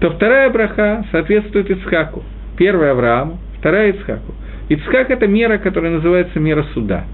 то 0.00 0.10
вторая 0.10 0.50
браха 0.50 1.04
соответствует 1.10 1.70
Ицхаку. 1.70 2.22
Первая 2.56 2.92
Аврааму, 2.92 3.38
вторая 3.58 3.92
Ицхаку. 3.92 4.34
Ицхак– 4.68 5.10
это 5.10 5.26
мера, 5.26 5.58
которая 5.58 5.92
называется 5.92 6.38
мера 6.38 6.64
суда. 6.74 7.04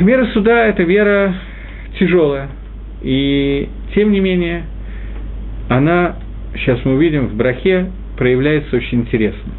Мера 0.00 0.26
суда– 0.26 0.66
это 0.68 0.82
вера 0.82 1.34
тяжелая, 1.98 2.48
и 3.02 3.68
тем 3.94 4.12
не 4.12 4.20
менее 4.20 4.64
она, 5.68 6.16
сейчас 6.54 6.84
мы 6.84 6.94
увидим, 6.94 7.28
в 7.28 7.34
брахе 7.34 7.90
проявляется 8.16 8.76
очень 8.76 9.00
интересно. 9.00 9.52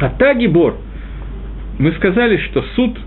А 0.00 0.10
Тагибор, 0.10 0.76
мы 1.78 1.92
сказали, 1.92 2.36
что 2.36 2.62
суд 2.74 2.98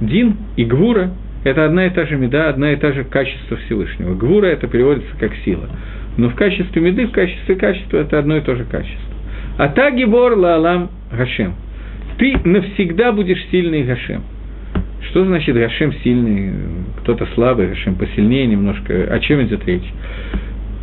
Дин 0.00 0.36
и 0.56 0.64
Гвура– 0.64 1.10
это 1.44 1.64
одна 1.64 1.86
и 1.86 1.90
та 1.90 2.06
же 2.06 2.16
меда, 2.16 2.48
одна 2.48 2.72
и 2.72 2.76
та 2.76 2.92
же 2.92 3.04
качество 3.04 3.56
Всевышнего. 3.56 4.14
Гвура– 4.14 4.46
это 4.48 4.66
переводится 4.66 5.14
как 5.18 5.32
сила. 5.44 5.68
Но 6.16 6.28
в 6.28 6.34
качестве 6.34 6.82
меды, 6.82 7.06
в 7.06 7.12
качестве 7.12 7.54
качества– 7.56 7.96
это 7.98 8.18
одно 8.18 8.36
и 8.36 8.40
то 8.40 8.56
же 8.56 8.64
качество. 8.64 9.14
А 9.58 9.68
та 9.68 9.90
гибор 9.90 10.36
лаалам 10.36 10.90
Гашем. 11.10 11.54
Ты 12.18 12.36
навсегда 12.44 13.12
будешь 13.12 13.42
сильный 13.50 13.84
Гашем. 13.84 14.22
Что 15.10 15.24
значит 15.24 15.54
Гашем 15.54 15.92
сильный? 16.02 16.52
Кто-то 17.00 17.26
слабый, 17.34 17.68
Гашем 17.68 17.94
посильнее 17.94 18.46
немножко. 18.46 18.92
О 19.10 19.18
чем 19.20 19.42
идет 19.42 19.66
речь? 19.66 19.90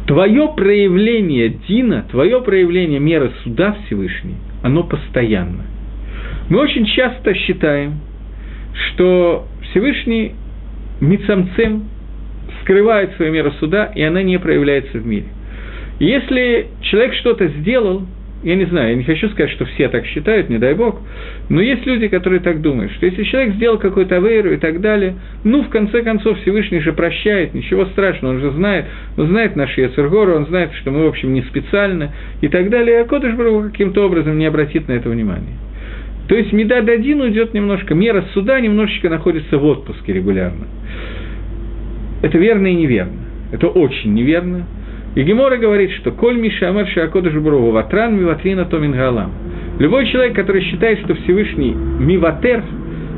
Твое 0.08 0.54
проявление 0.56 1.49
Дина, 1.67 2.06
твое 2.10 2.41
проявление 2.41 2.99
меры 2.99 3.32
суда 3.43 3.78
Всевышней, 3.86 4.36
оно 4.62 4.84
постоянно. 4.84 5.63
Мы 6.49 6.60
очень 6.60 6.86
часто 6.86 7.34
считаем, 7.34 7.99
что 8.73 9.47
Всевышний 9.69 10.33
Мицамцем 11.01 11.89
скрывает 12.62 13.15
свою 13.15 13.31
меру 13.31 13.51
суда, 13.59 13.91
и 13.93 14.01
она 14.01 14.23
не 14.23 14.39
проявляется 14.39 14.97
в 14.97 15.05
мире. 15.05 15.25
если 15.99 16.67
человек 16.81 17.13
что-то 17.15 17.47
сделал, 17.47 18.03
я 18.43 18.55
не 18.55 18.65
знаю, 18.65 18.89
я 18.89 18.95
не 18.95 19.03
хочу 19.03 19.29
сказать, 19.29 19.51
что 19.51 19.65
все 19.65 19.88
так 19.88 20.05
считают, 20.05 20.49
не 20.49 20.57
дай 20.57 20.73
бог, 20.73 20.99
но 21.50 21.62
есть 21.62 21.85
люди, 21.85 22.10
которые 22.10 22.41
так 22.41 22.62
думают, 22.62 22.91
что 22.93 23.06
если 23.06 23.23
человек 23.23 23.56
сделал 23.56 23.77
какой-то 23.77 24.17
авейру 24.17 24.52
и 24.52 24.58
так 24.58 24.81
далее, 24.81 25.15
ну, 25.45 25.63
в 25.63 25.69
конце 25.69 26.02
концов, 26.02 26.39
Всевышний 26.41 26.79
же 26.81 26.91
прощает, 26.91 27.54
ничего 27.54 27.85
страшного, 27.87 28.33
он 28.33 28.39
же 28.41 28.52
знает, 28.52 28.85
он 29.17 29.27
знает 29.27 29.56
наши 29.56 29.81
Яцергоры, 29.81 30.35
он 30.35 30.45
знает, 30.48 30.73
что 30.73 30.91
мы, 30.91 31.06
в 31.06 31.08
общем, 31.08 31.33
не 31.33 31.41
специально 31.43 32.12
и 32.41 32.50
так 32.50 32.69
далее, 32.69 33.02
а 33.02 33.06
Кодыш 33.06 33.33
каким-то 33.71 34.06
образом 34.06 34.37
не 34.37 34.45
обратит 34.45 34.89
на 34.89 34.93
это 34.93 35.10
внимание. 35.10 35.56
То 36.28 36.36
есть 36.36 36.54
Медад 36.54 36.88
один 36.88 37.21
уйдет 37.21 37.54
немножко, 37.54 37.96
мера 37.96 38.24
суда 38.34 38.60
немножечко 38.60 39.10
находится 39.10 39.58
в 39.58 39.65
отпуске 39.65 40.13
регулярно. 40.13 40.67
Это 42.21 42.38
верно 42.38 42.67
и 42.67 42.76
неверно. 42.76 43.19
Это 43.52 43.67
очень 43.67 44.13
неверно. 44.13 44.65
И 45.15 45.21
Гемора 45.21 45.58
говорит, 45.58 45.92
что 45.92 46.12
«Коль 46.12 46.38
Миша 46.38 46.69
Амар 46.69 46.88
Шиакодыш 46.88 47.34
Брову 47.34 47.71
Ватран 47.71 48.17
Миватрина 48.17 48.65
Томин 48.65 48.94
Галам». 48.94 49.32
Любой 49.80 50.08
человек, 50.08 50.36
который 50.36 50.62
считает, 50.62 51.00
что 51.02 51.13
Всевышний 51.15 51.74
Миватер, 51.74 52.63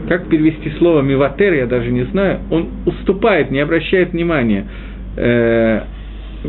как 0.10 0.28
перевести 0.28 0.72
слово 0.78 1.02
Миватер, 1.02 1.54
я 1.54 1.68
даже 1.68 1.92
не 1.92 2.04
знаю, 2.06 2.40
он 2.50 2.70
уступает, 2.86 3.52
не 3.52 3.60
обращает 3.60 4.12
внимания, 4.12 4.66
э, 5.16 5.82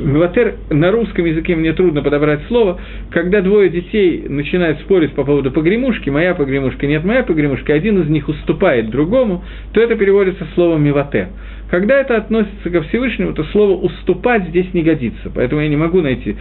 Миватер 0.04 0.56
на 0.70 0.90
русском 0.90 1.24
языке 1.24 1.56
мне 1.56 1.72
трудно 1.72 2.02
подобрать 2.02 2.40
слово, 2.48 2.80
когда 3.10 3.40
двое 3.40 3.70
детей 3.70 4.26
начинают 4.28 4.80
спорить 4.80 5.12
по 5.12 5.24
поводу 5.24 5.50
погремушки, 5.50 6.10
моя 6.10 6.34
погремушка, 6.34 6.86
нет 6.86 7.04
моя 7.04 7.22
погремушка, 7.22 7.72
один 7.74 8.02
из 8.02 8.08
них 8.08 8.28
уступает 8.28 8.90
другому, 8.90 9.44
то 9.72 9.80
это 9.80 9.96
переводится 9.96 10.46
словом 10.54 10.82
миватер. 10.84 11.28
Когда 11.70 12.00
это 12.00 12.16
относится 12.16 12.70
ко 12.70 12.82
Всевышнему, 12.82 13.32
то 13.32 13.42
слово 13.44 13.72
«уступать» 13.72 14.48
здесь 14.48 14.72
не 14.72 14.82
годится, 14.82 15.30
поэтому 15.34 15.62
я 15.62 15.68
не 15.68 15.76
могу 15.76 16.00
найти 16.00 16.36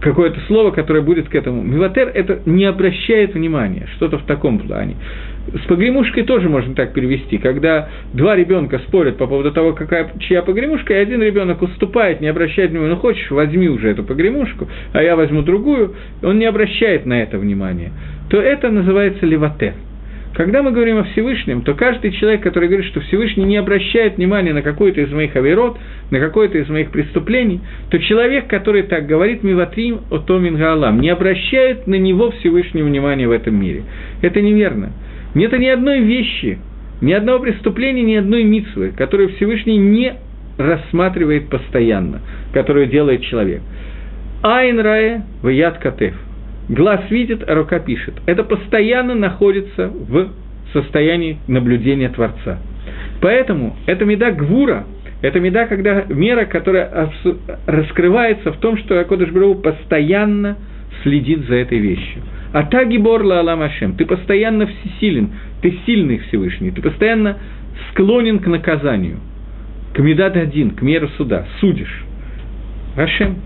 какое-то 0.00 0.38
слово, 0.46 0.70
которое 0.70 1.00
будет 1.00 1.28
к 1.28 1.34
этому. 1.34 1.62
Миватер– 1.62 2.10
это 2.14 2.40
не 2.46 2.64
обращает 2.64 3.34
внимания, 3.34 3.88
что-то 3.96 4.18
в 4.18 4.22
таком 4.22 4.58
плане. 4.58 4.96
С 5.52 5.66
погремушкой 5.68 6.24
тоже 6.24 6.48
можно 6.48 6.74
так 6.74 6.92
перевести, 6.92 7.38
когда 7.38 7.88
два 8.12 8.34
ребенка 8.34 8.80
спорят 8.80 9.16
по 9.16 9.26
поводу 9.26 9.52
того, 9.52 9.74
какая, 9.74 10.10
чья 10.18 10.42
погремушка, 10.42 10.94
и 10.94 10.96
один 10.96 11.22
ребенок 11.22 11.62
уступает, 11.62 12.20
не 12.20 12.26
обращает 12.26 12.70
внимания, 12.70 12.90
ну 12.90 12.96
хочешь, 12.96 13.30
возьми 13.30 13.68
уже 13.68 13.90
эту 13.90 14.02
погремушку, 14.02 14.68
а 14.92 15.02
я 15.02 15.14
возьму 15.14 15.42
другую, 15.42 15.94
он 16.22 16.38
не 16.38 16.46
обращает 16.46 17.06
на 17.06 17.22
это 17.22 17.38
внимания, 17.38 17.92
то 18.28 18.40
это 18.40 18.70
называется 18.70 19.24
леватер. 19.24 19.74
Когда 20.34 20.62
мы 20.62 20.70
говорим 20.70 20.98
о 20.98 21.04
Всевышнем, 21.04 21.62
то 21.62 21.72
каждый 21.72 22.10
человек, 22.10 22.42
который 22.42 22.68
говорит, 22.68 22.90
что 22.90 23.00
Всевышний 23.00 23.44
не 23.44 23.56
обращает 23.56 24.18
внимания 24.18 24.52
на 24.52 24.60
какой-то 24.60 25.00
из 25.00 25.10
моих 25.10 25.34
авирот, 25.34 25.78
на 26.10 26.20
какое-то 26.20 26.58
из 26.58 26.68
моих 26.68 26.90
преступлений, 26.90 27.60
то 27.88 27.98
человек, 27.98 28.46
который 28.46 28.82
так 28.82 29.06
говорит, 29.06 29.42
миватрим 29.42 30.00
отомин 30.10 30.56
гаалам, 30.56 31.00
не 31.00 31.08
обращает 31.08 31.86
на 31.86 31.94
него 31.94 32.32
Всевышнего 32.32 32.84
внимания 32.84 33.26
в 33.26 33.30
этом 33.30 33.58
мире. 33.58 33.84
Это 34.20 34.42
неверно. 34.42 34.92
Нет 35.36 35.52
ни 35.52 35.66
одной 35.66 36.00
вещи, 36.00 36.58
ни 37.02 37.12
одного 37.12 37.40
преступления, 37.40 38.02
ни 38.02 38.14
одной 38.14 38.42
митсвы, 38.42 38.92
которую 38.96 39.28
Всевышний 39.34 39.76
не 39.76 40.14
рассматривает 40.56 41.50
постоянно, 41.50 42.22
которую 42.54 42.86
делает 42.86 43.20
человек. 43.20 43.60
Айн 44.42 44.80
рая 44.80 45.26
в 45.42 45.48
яд 45.48 45.76
катев. 45.76 46.14
Глаз 46.70 47.02
видит, 47.10 47.46
а 47.46 47.54
рука 47.54 47.80
пишет. 47.80 48.14
Это 48.24 48.44
постоянно 48.44 49.14
находится 49.14 49.88
в 49.88 50.30
состоянии 50.72 51.36
наблюдения 51.48 52.08
Творца. 52.08 52.58
Поэтому 53.20 53.76
это 53.84 54.06
меда 54.06 54.30
гвура, 54.30 54.86
это 55.20 55.38
меда, 55.38 55.66
когда 55.66 56.04
мера, 56.08 56.46
которая 56.46 57.10
раскрывается 57.66 58.52
в 58.52 58.56
том, 58.56 58.78
что 58.78 58.98
Акодыш 58.98 59.28
постоянно 59.62 60.56
следит 61.02 61.46
за 61.46 61.56
этой 61.56 61.78
вещью. 61.78 62.22
А 62.56 62.62
таги 62.62 62.96
борла 62.96 63.40
Алам 63.40 63.60
Ашем, 63.60 63.96
ты 63.96 64.06
постоянно 64.06 64.66
всесилен, 64.66 65.30
ты 65.60 65.78
сильный 65.84 66.18
Всевышний, 66.18 66.70
ты 66.70 66.80
постоянно 66.80 67.36
склонен 67.90 68.38
к 68.38 68.46
наказанию, 68.46 69.18
к 69.94 69.98
медат 69.98 70.36
один, 70.36 70.70
к 70.70 70.80
меру 70.80 71.08
суда, 71.16 71.46
судишь. 71.60 72.04
Ашем, 72.96 73.36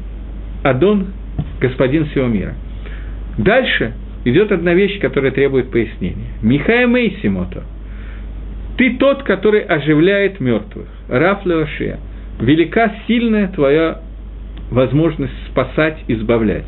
Адон, 0.62 1.08
господин 1.60 2.06
всего 2.06 2.26
мира– 2.26 2.54
Дальше 3.38 3.94
идет 4.24 4.52
одна 4.52 4.74
вещь, 4.74 5.00
которая 5.00 5.30
требует 5.32 5.70
пояснения. 5.70 6.26
Михая 6.42 6.86
Мейсимото. 6.86 7.62
Ты 8.76 8.96
тот, 8.96 9.22
который 9.22 9.60
оживляет 9.60 10.40
мертвых. 10.40 10.88
Раф 11.08 11.44
Леошия. 11.46 11.98
Велика 12.40 12.92
сильная 13.06 13.48
твоя 13.48 14.00
возможность 14.70 15.32
спасать, 15.48 15.98
избавлять. 16.08 16.66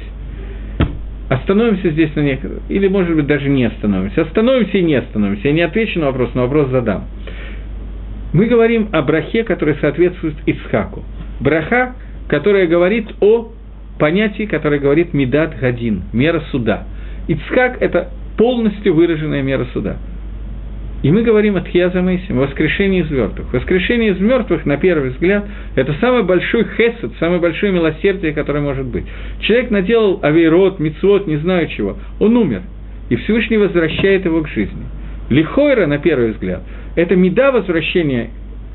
Остановимся 1.28 1.90
здесь 1.90 2.14
на 2.14 2.20
некоторых, 2.20 2.62
или, 2.68 2.88
может 2.88 3.16
быть, 3.16 3.26
даже 3.26 3.48
не 3.48 3.64
остановимся. 3.64 4.22
Остановимся 4.22 4.78
и 4.78 4.82
не 4.82 4.96
остановимся. 4.96 5.48
Я 5.48 5.52
не 5.54 5.62
отвечу 5.62 6.00
на 6.00 6.06
вопрос, 6.06 6.30
но 6.34 6.42
вопрос 6.42 6.68
задам. 6.68 7.04
Мы 8.32 8.46
говорим 8.46 8.88
о 8.92 9.02
брахе, 9.02 9.44
который 9.44 9.76
соответствует 9.80 10.34
Исхаку. 10.46 11.04
Браха, 11.40 11.94
которая 12.28 12.66
говорит 12.66 13.08
о 13.20 13.52
понятие, 13.98 14.46
которое 14.46 14.80
говорит 14.80 15.12
Медат 15.12 15.58
Гадин, 15.58 16.02
мера 16.12 16.42
суда. 16.50 16.84
Ицхак– 17.28 17.76
это 17.80 18.10
полностью 18.36 18.94
выраженная 18.94 19.42
мера 19.42 19.66
суда. 19.72 19.96
И 21.02 21.10
мы 21.10 21.22
говорим 21.22 21.56
от 21.56 21.68
Хьязамейсим, 21.68 22.38
воскрешение 22.38 23.02
из 23.02 23.10
мертвых. 23.10 23.52
Воскрешение 23.52 24.12
из 24.12 24.20
мертвых, 24.20 24.64
на 24.64 24.76
первый 24.76 25.10
взгляд, 25.10 25.44
это 25.74 25.94
самый 26.00 26.22
большой 26.22 26.64
хесед, 26.76 27.10
самое 27.18 27.40
большое 27.40 27.72
милосердие, 27.72 28.32
которое 28.32 28.60
может 28.60 28.86
быть. 28.86 29.04
Человек 29.40 29.70
наделал 29.70 30.20
авейрот, 30.22 30.78
мицвод, 30.78 31.26
не 31.26 31.38
знаю 31.38 31.66
чего. 31.68 31.96
Он 32.20 32.36
умер, 32.36 32.62
и 33.10 33.16
Всевышний 33.16 33.56
возвращает 33.56 34.24
его 34.24 34.42
к 34.42 34.48
жизни. 34.48 34.84
Лихойра, 35.28 35.86
на 35.86 35.98
первый 35.98 36.32
взгляд, 36.32 36.62
это 36.94 37.16
меда 37.16 37.50
возвращения 37.50 38.30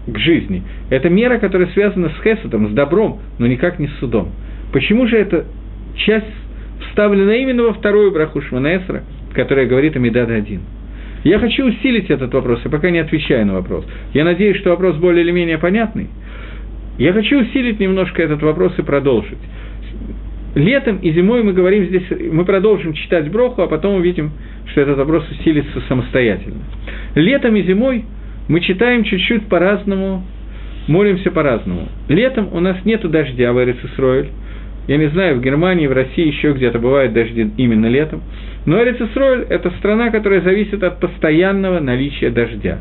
к 0.06 0.18
жизни. 0.18 0.64
Это 0.90 1.10
мера, 1.10 1.38
которая 1.38 1.70
связана 1.70 2.10
с 2.10 2.22
хеседом, 2.24 2.70
с 2.70 2.72
добром, 2.72 3.20
но 3.40 3.48
никак 3.48 3.80
не 3.80 3.88
с 3.88 4.00
судом. 4.00 4.32
Почему 4.74 5.08
же 5.08 5.18
эта 5.18 5.46
часть 5.96 6.26
вставлена 6.90 7.36
именно 7.36 7.64
во 7.64 7.74
вторую 7.74 8.12
браху 8.12 8.42
Шманесра, 8.42 9.04
которая 9.34 9.66
говорит 9.66 9.96
о 9.96 10.00
Медад 10.00 10.30
один? 10.30 10.62
Я 11.28 11.40
хочу 11.40 11.66
усилить 11.66 12.10
этот 12.10 12.34
вопрос, 12.34 12.62
я 12.64 12.72
пока 12.72 12.90
не 12.90 13.00
отвечаю 13.00 13.46
на 13.46 13.56
вопрос. 13.56 13.86
Я 14.14 14.24
надеюсь, 14.24 14.56
что 14.60 14.70
вопрос 14.70 14.96
более 14.96 15.26
или 15.26 15.32
менее 15.32 15.58
понятный. 15.58 16.08
Я 16.98 17.12
хочу 17.12 17.42
усилить 17.42 17.82
немножко 17.82 18.24
этот 18.24 18.42
вопрос 18.42 18.72
и 18.78 18.82
продолжить. 18.82 19.38
Летом 20.56 21.00
и 21.00 21.12
зимой 21.12 21.44
мы 21.44 21.52
говорим 21.52 21.84
здесь, 21.88 22.04
мы 22.32 22.46
продолжим 22.46 22.94
читать 22.94 23.30
Броху, 23.30 23.62
а 23.62 23.68
потом 23.68 23.96
увидим, 23.96 24.32
что 24.72 24.80
этот 24.80 24.98
вопрос 25.00 25.30
усилится 25.30 25.82
самостоятельно. 25.90 26.62
Летом 27.16 27.58
и 27.58 27.64
зимой 27.64 28.06
мы 28.48 28.62
читаем 28.62 29.04
чуть-чуть 29.04 29.48
по-разному, 29.48 30.24
молимся 30.88 31.30
по-разному. 31.30 31.90
Летом 32.08 32.48
у 32.54 32.62
нас 32.62 32.78
нет 32.86 33.02
дождя 33.02 33.52
в 33.52 33.62
Эрицисроэль, 33.62 34.30
я 34.88 34.98
не 34.98 35.08
знаю, 35.10 35.38
в 35.38 35.42
Германии, 35.42 35.88
в 35.88 35.92
России, 35.92 36.28
еще 36.28 36.54
где-то 36.54 36.80
бывают 36.80 37.14
дожди 37.14 37.52
именно 37.58 37.88
летом. 37.88 38.22
Но 38.66 38.82
Эрицисройль– 38.82 39.46
это 39.50 39.70
страна, 39.80 40.10
которая 40.12 40.42
зависит 40.42 40.84
от 40.84 41.00
постоянного 41.00 41.80
наличия 41.80 42.30
дождя. 42.30 42.80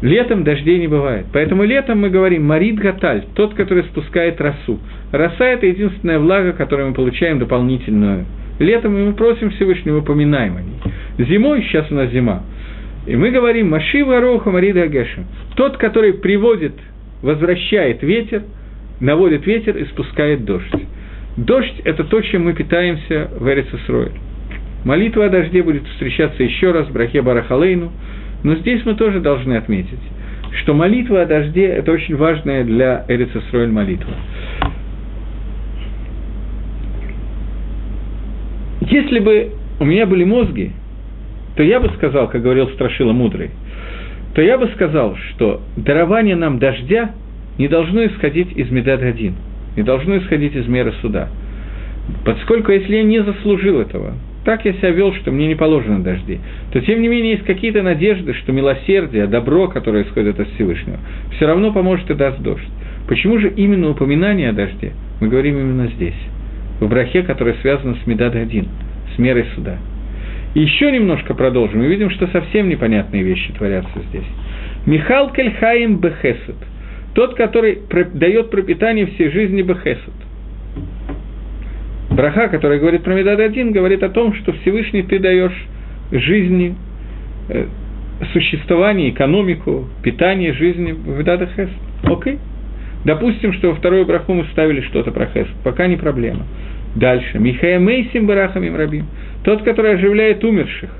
Летом 0.00 0.42
дождей 0.42 0.78
не 0.78 0.88
бывает. 0.88 1.26
Поэтому 1.32 1.62
летом 1.64 2.00
мы 2.00 2.10
говорим 2.10 2.44
«Марит 2.44 2.76
Гаталь», 2.76 3.24
тот, 3.34 3.54
который 3.54 3.84
спускает 3.84 4.40
росу. 4.40 4.80
Роса– 5.12 5.44
это 5.46 5.66
единственная 5.66 6.18
влага, 6.18 6.52
которую 6.52 6.88
мы 6.88 6.94
получаем 6.94 7.38
дополнительную. 7.38 8.24
Летом 8.58 8.94
мы 8.94 9.12
просим 9.12 9.50
Всевышнего, 9.50 9.98
упоминаем 9.98 10.56
о 10.56 10.60
ней. 10.60 11.26
Зимой, 11.26 11.62
сейчас 11.62 11.90
у 11.90 11.94
нас 11.94 12.10
зима, 12.10 12.42
и 13.06 13.16
мы 13.16 13.30
говорим 13.30 13.70
«Машива 13.70 14.20
Роха 14.20 14.50
Марида 14.50 14.82
Агешем», 14.82 15.26
тот, 15.56 15.76
который 15.76 16.14
приводит, 16.14 16.74
возвращает 17.22 18.02
ветер, 18.02 18.42
наводит 19.00 19.46
ветер 19.46 19.76
и 19.76 19.84
спускает 19.86 20.44
дождь. 20.44 20.72
Дождь– 21.36 21.80
это 21.84 22.04
то, 22.04 22.20
чем 22.20 22.44
мы 22.44 22.52
питаемся 22.52 23.30
в 23.38 23.48
Эрицесройль. 23.48 24.12
Молитва 24.84 25.26
о 25.26 25.28
дожде 25.30 25.62
будет 25.62 25.86
встречаться 25.86 26.42
еще 26.42 26.72
раз 26.72 26.88
в 26.88 26.92
Брахе 26.92 27.22
Барахалейну, 27.22 27.90
но 28.42 28.56
здесь 28.56 28.84
мы 28.84 28.94
тоже 28.94 29.20
должны 29.20 29.54
отметить, 29.54 30.00
что 30.60 30.74
молитва 30.74 31.22
о 31.22 31.26
дожде– 31.26 31.64
это 31.68 31.92
очень 31.92 32.16
важная 32.16 32.64
для 32.64 33.06
Эрицесройль 33.08 33.70
молитва. 33.70 34.12
Если 38.82 39.20
бы 39.20 39.52
у 39.80 39.84
меня 39.84 40.04
были 40.04 40.24
мозги, 40.24 40.72
то 41.56 41.62
я 41.62 41.80
бы 41.80 41.88
сказал, 41.96 42.28
как 42.28 42.42
говорил 42.42 42.68
Страшила 42.70 43.12
Мудрый, 43.12 43.50
то 44.34 44.42
я 44.42 44.58
бы 44.58 44.68
сказал, 44.74 45.16
что 45.30 45.62
дарование 45.76 46.36
нам 46.36 46.58
дождя 46.58 47.12
не 47.56 47.68
должно 47.68 48.04
исходить 48.04 48.52
из 48.54 48.70
Медад-1– 48.70 49.32
не 49.76 49.82
должно 49.82 50.18
исходить 50.18 50.54
из 50.54 50.66
меры 50.66 50.92
суда. 51.00 51.28
Поскольку 52.24 52.72
если 52.72 52.96
я 52.96 53.02
не 53.02 53.22
заслужил 53.22 53.80
этого, 53.80 54.14
так 54.44 54.64
я 54.64 54.72
себя 54.74 54.90
вел, 54.90 55.14
что 55.14 55.30
мне 55.30 55.46
не 55.46 55.54
положено 55.54 56.02
дожди, 56.02 56.40
то 56.72 56.80
тем 56.80 57.00
не 57.00 57.08
менее 57.08 57.32
есть 57.32 57.44
какие-то 57.44 57.82
надежды, 57.82 58.34
что 58.34 58.52
милосердие, 58.52 59.26
добро, 59.26 59.68
которое 59.68 60.02
исходит 60.02 60.40
от 60.40 60.48
Всевышнего, 60.54 60.98
все 61.36 61.46
равно 61.46 61.72
поможет 61.72 62.10
и 62.10 62.14
даст 62.14 62.40
дождь. 62.40 62.66
Почему 63.08 63.38
же 63.38 63.52
именно 63.54 63.90
упоминание 63.90 64.50
о 64.50 64.52
дожде 64.52 64.92
мы 65.20 65.28
говорим 65.28 65.58
именно 65.58 65.86
здесь, 65.88 66.20
в 66.80 66.88
брахе, 66.88 67.22
которая 67.22 67.54
связана 67.62 67.96
с 68.02 68.06
Медад-1, 68.06 68.66
с 69.14 69.18
мерой 69.18 69.46
суда? 69.54 69.78
И 70.54 70.60
еще 70.60 70.90
немножко 70.90 71.34
продолжим, 71.34 71.82
и 71.82 71.86
видим, 71.86 72.10
что 72.10 72.26
совсем 72.26 72.68
непонятные 72.68 73.22
вещи 73.22 73.52
творятся 73.52 74.00
здесь. 74.10 74.26
Михал 74.86 75.30
Кельхаим 75.32 75.98
Бехесет– 75.98 76.56
тот, 77.14 77.34
который 77.34 77.78
дает 78.14 78.50
пропитание 78.50 79.06
всей 79.06 79.30
жизни 79.30 79.62
Бехесед. 79.62 80.12
Браха, 82.10 82.48
который 82.48 82.78
говорит 82.78 83.02
про 83.02 83.14
Медад 83.14 83.40
один, 83.40 83.72
говорит 83.72 84.02
о 84.02 84.08
том, 84.08 84.34
что 84.34 84.52
Всевышний 84.52 85.02
ты 85.02 85.18
даешь 85.18 85.56
жизни, 86.10 86.74
э, 87.48 87.66
существование, 88.32 89.10
экономику, 89.10 89.88
питание 90.02 90.52
жизни 90.52 90.92
в 90.92 91.18
Медад 91.18 91.48
Хесед. 91.50 91.70
Окей. 92.04 92.38
Допустим, 93.04 93.52
что 93.54 93.70
во 93.70 93.74
вторую 93.74 94.06
браху 94.06 94.32
мы 94.34 94.44
ставили 94.52 94.80
что-то 94.82 95.10
про 95.10 95.26
Хесед. 95.26 95.48
Пока 95.64 95.86
не 95.86 95.96
проблема. 95.96 96.46
Дальше. 96.94 97.38
Михая 97.38 97.78
Мейсим 97.78 98.26
Барахам 98.26 98.62
им 98.62 98.76
Рабим. 98.76 99.06
Тот, 99.44 99.62
который 99.62 99.94
оживляет 99.94 100.44
умерших 100.44 100.90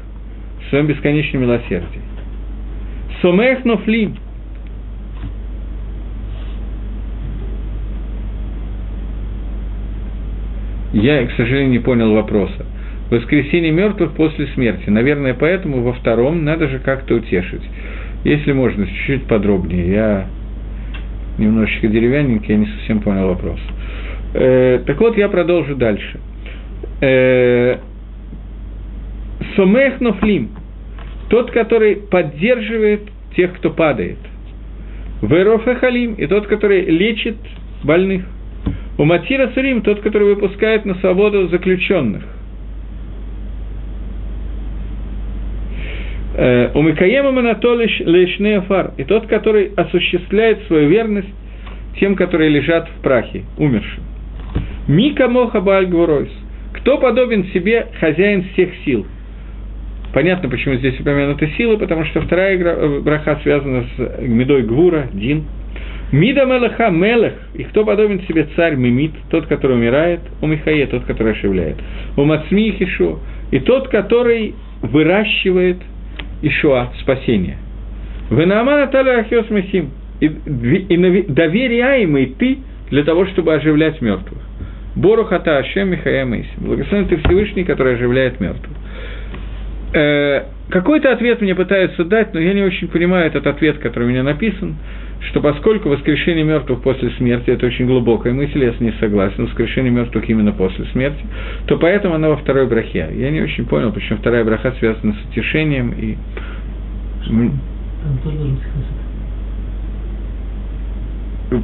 в 0.64 0.70
своем 0.70 0.86
бесконечном 0.86 1.42
милосердии. 1.42 2.00
Сомех 3.20 3.64
Нофлим– 3.64 4.16
Я, 10.92 11.26
к 11.26 11.32
сожалению, 11.32 11.70
не 11.70 11.78
понял 11.78 12.12
вопроса. 12.12 12.66
Воскресение 13.10 13.72
мертвых 13.72 14.12
после 14.12 14.46
смерти. 14.48 14.88
Наверное, 14.88 15.34
поэтому 15.34 15.82
во 15.82 15.92
втором 15.92 16.44
надо 16.44 16.68
же 16.68 16.78
как-то 16.78 17.16
утешить. 17.16 17.62
Если 18.24 18.52
можно, 18.52 18.86
чуть-чуть 18.86 19.24
подробнее. 19.24 19.90
Я 19.90 20.26
немножечко 21.38 21.88
деревянненький, 21.88 22.54
я 22.54 22.60
не 22.60 22.66
совсем 22.66 23.00
понял 23.00 23.28
вопрос. 23.28 23.60
Э, 24.34 24.80
так 24.86 25.00
вот, 25.00 25.16
я 25.16 25.28
продолжу 25.28 25.76
дальше. 25.76 26.20
Э, 27.00 27.78
Сомех 29.56 30.00
Нофлим. 30.00 30.50
Тот, 31.28 31.50
который 31.50 31.96
поддерживает 31.96 33.02
тех, 33.34 33.54
кто 33.54 33.70
падает. 33.70 34.18
Верофе 35.22 35.74
Халим. 35.76 36.14
И 36.14 36.26
тот, 36.26 36.46
который 36.46 36.84
лечит 36.84 37.36
больных. 37.82 38.24
У 38.98 39.04
Матира 39.04 39.48
Сурим, 39.54 39.82
тот, 39.82 40.00
который 40.00 40.34
выпускает 40.34 40.84
на 40.84 40.94
свободу 40.96 41.48
заключенных. 41.48 42.22
Э, 46.34 46.70
у 46.74 46.82
Микаема 46.82 47.32
Манатолиш 47.32 48.00
Лешне 48.00 48.58
Афар. 48.58 48.92
И 48.96 49.04
тот, 49.04 49.26
который 49.26 49.72
осуществляет 49.76 50.62
свою 50.66 50.88
верность 50.88 51.28
тем, 51.98 52.16
которые 52.16 52.50
лежат 52.50 52.88
в 52.88 53.02
прахе, 53.02 53.44
умершим. 53.58 54.02
Мика 54.88 55.28
Моха 55.28 55.60
Бальгвуройс. 55.60 56.30
Кто 56.74 56.98
подобен 56.98 57.44
себе 57.52 57.88
хозяин 58.00 58.44
всех 58.52 58.70
сил? 58.84 59.06
Понятно, 60.12 60.48
почему 60.48 60.74
здесь 60.76 60.98
упомянуты 61.00 61.48
силы, 61.56 61.78
потому 61.78 62.04
что 62.06 62.20
вторая 62.20 62.58
э, 62.58 63.00
браха 63.00 63.38
связана 63.42 63.84
с 63.96 64.20
медой 64.20 64.62
Гвура, 64.62 65.08
Дин. 65.12 65.44
Мида 66.12 66.44
Мелаха 66.44 66.90
Мелех, 66.90 67.32
и 67.54 67.64
кто 67.64 67.84
подобен 67.84 68.20
себе 68.28 68.46
царь 68.54 68.76
Мимит, 68.76 69.12
тот, 69.30 69.46
который 69.46 69.76
умирает, 69.76 70.20
у 70.42 70.46
Михае, 70.46 70.86
тот, 70.86 71.04
который 71.04 71.32
ошибляет, 71.32 71.76
у 72.16 72.24
Мацми 72.24 72.70
Хишо, 72.78 73.18
и 73.50 73.58
тот, 73.60 73.88
который 73.88 74.54
выращивает 74.82 75.78
Ишуа, 76.42 76.92
спасение. 77.00 77.56
Венаамана 78.30 78.88
Таля 78.88 79.20
Ахиос 79.20 79.48
Месим, 79.50 79.90
и 80.20 80.28
доверяемый 80.28 82.26
ты 82.38 82.58
для 82.90 83.04
того, 83.04 83.26
чтобы 83.26 83.54
оживлять 83.54 84.00
мертвых. 84.02 84.40
Борухата 84.94 85.56
Ашем 85.56 85.88
Михая 85.88 86.24
Месим. 86.26 86.50
Благословен 86.58 87.08
ты 87.08 87.16
Всевышний, 87.16 87.64
который 87.64 87.94
оживляет 87.94 88.38
мертвых. 88.38 88.76
Какой-то 90.68 91.12
ответ 91.12 91.40
мне 91.40 91.54
пытаются 91.54 92.04
дать, 92.04 92.32
но 92.32 92.40
я 92.40 92.54
не 92.54 92.62
очень 92.62 92.88
понимаю 92.88 93.26
этот 93.26 93.46
ответ, 93.46 93.78
который 93.78 94.04
у 94.04 94.08
меня 94.08 94.22
написан, 94.22 94.76
что 95.28 95.40
поскольку 95.40 95.88
воскрешение 95.88 96.44
мертвых 96.44 96.82
после 96.82 97.10
смерти– 97.10 97.44
это 97.50 97.66
очень 97.66 97.86
глубокая 97.86 98.32
мысль, 98.32 98.64
я 98.64 98.72
с 98.72 98.80
ней 98.80 98.94
согласен, 98.98 99.44
воскрешение 99.44 99.92
мертвых 99.92 100.28
именно 100.28 100.52
после 100.52 100.84
смерти, 100.86 101.20
то 101.66 101.76
поэтому 101.76 102.14
она 102.14 102.28
во 102.30 102.36
второй 102.36 102.66
брахе. 102.66 103.08
Я 103.12 103.30
не 103.30 103.40
очень 103.40 103.66
понял, 103.66 103.92
почему 103.92 104.18
вторая 104.18 104.44
браха 104.44 104.72
связана 104.78 105.14
с 105.14 105.30
утешением 105.30 105.92
и... 105.92 106.16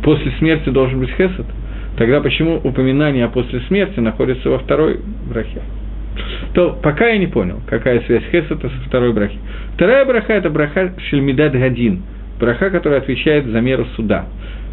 После 0.03 0.30
смерти 0.32 0.68
должен 0.68 1.01
быть 1.01 1.11
хесед? 1.11 1.46
Тогда 1.96 2.20
почему 2.20 2.61
упоминание 2.62 3.24
о 3.24 3.28
после 3.28 3.61
смерти 3.62 3.99
находится 4.01 4.51
во 4.51 4.59
второй 4.59 5.01
брахе? 5.28 5.62
То 6.55 6.79
пока 6.83 7.09
я 7.09 7.19
не 7.19 7.27
понял, 7.27 7.61
какая 7.67 8.01
связь 8.01 8.25
Хесета 8.31 8.69
со 8.69 8.89
второй 8.89 9.13
брахи. 9.13 9.39
Вторая 9.75 10.05
браха– 10.05 10.33
это 10.35 10.51
браха 10.51 10.93
Шельмидад 11.09 11.53
Гадин, 11.53 12.03
браха, 12.41 12.71
которая 12.71 13.01
отвечает 13.01 13.47
за 13.47 13.61
меру 13.61 13.87
суда. 13.97 14.27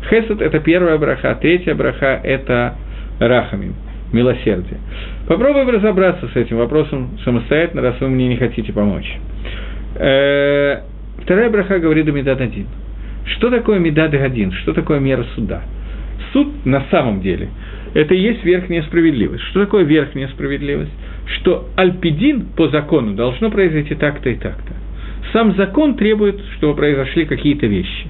Хесед– 0.10 0.42
это 0.42 0.60
первая 0.60 0.98
браха, 0.98 1.32
а 1.32 1.36
третья 1.36 1.76
браха– 1.76 2.20
это 2.24 2.76
Рахамин, 3.20 3.76
милосердие. 4.12 4.80
Попробуем 5.28 5.70
разобраться 5.70 6.28
с 6.28 6.36
этим 6.36 6.58
вопросом 6.58 7.18
самостоятельно, 7.24 7.82
раз 7.82 7.96
вы 8.00 8.10
мне 8.10 8.28
не 8.28 8.38
хотите 8.38 8.72
помочь. 8.74 9.12
Э, 9.96 10.82
вторая 11.22 11.50
браха 11.50 11.80
говорит 11.80 12.08
о 12.08 12.12
Медад 12.12 12.42
один. 12.42 12.68
Что 13.26 13.50
такое 13.50 13.80
Медад 13.80 14.14
один? 14.14 14.52
Что 14.52 14.74
такое 14.74 15.00
мера 15.00 15.26
суда? 15.36 15.62
Суд 16.32 16.66
на 16.66 16.86
самом 16.90 17.22
деле– 17.22 17.50
это 17.96 18.14
и 18.14 18.20
есть 18.20 18.44
верхняя 18.44 18.84
справедливость. 18.84 19.44
Что 19.46 19.62
такое 19.62 19.86
верхняя 19.86 20.28
справедливость? 20.28 20.92
Что 21.26 21.68
альпидин 21.76 22.48
по 22.56 22.70
закону 22.70 23.14
должно 23.14 23.50
произойти 23.50 23.96
так-то 23.96 24.30
и 24.30 24.36
так-то. 24.36 24.74
Сам 25.34 25.56
закон 25.56 25.96
требует, 25.96 26.40
чтобы 26.58 26.76
произошли 26.76 27.26
какие-то 27.26 27.66
вещи. 27.66 28.08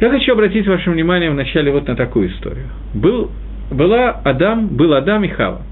Я 0.00 0.08
хочу 0.10 0.32
обратить 0.32 0.66
ваше 0.66 0.90
внимание 0.90 1.30
вначале 1.30 1.70
вот 1.70 1.86
на 1.88 1.94
такую 1.94 2.30
историю. 2.30 2.66
Был, 2.94 3.30
была 3.70 4.10
Адам, 4.10 4.68
был 4.68 4.94
Адам 4.94 5.24
и 5.24 5.28
Хава. 5.28 5.62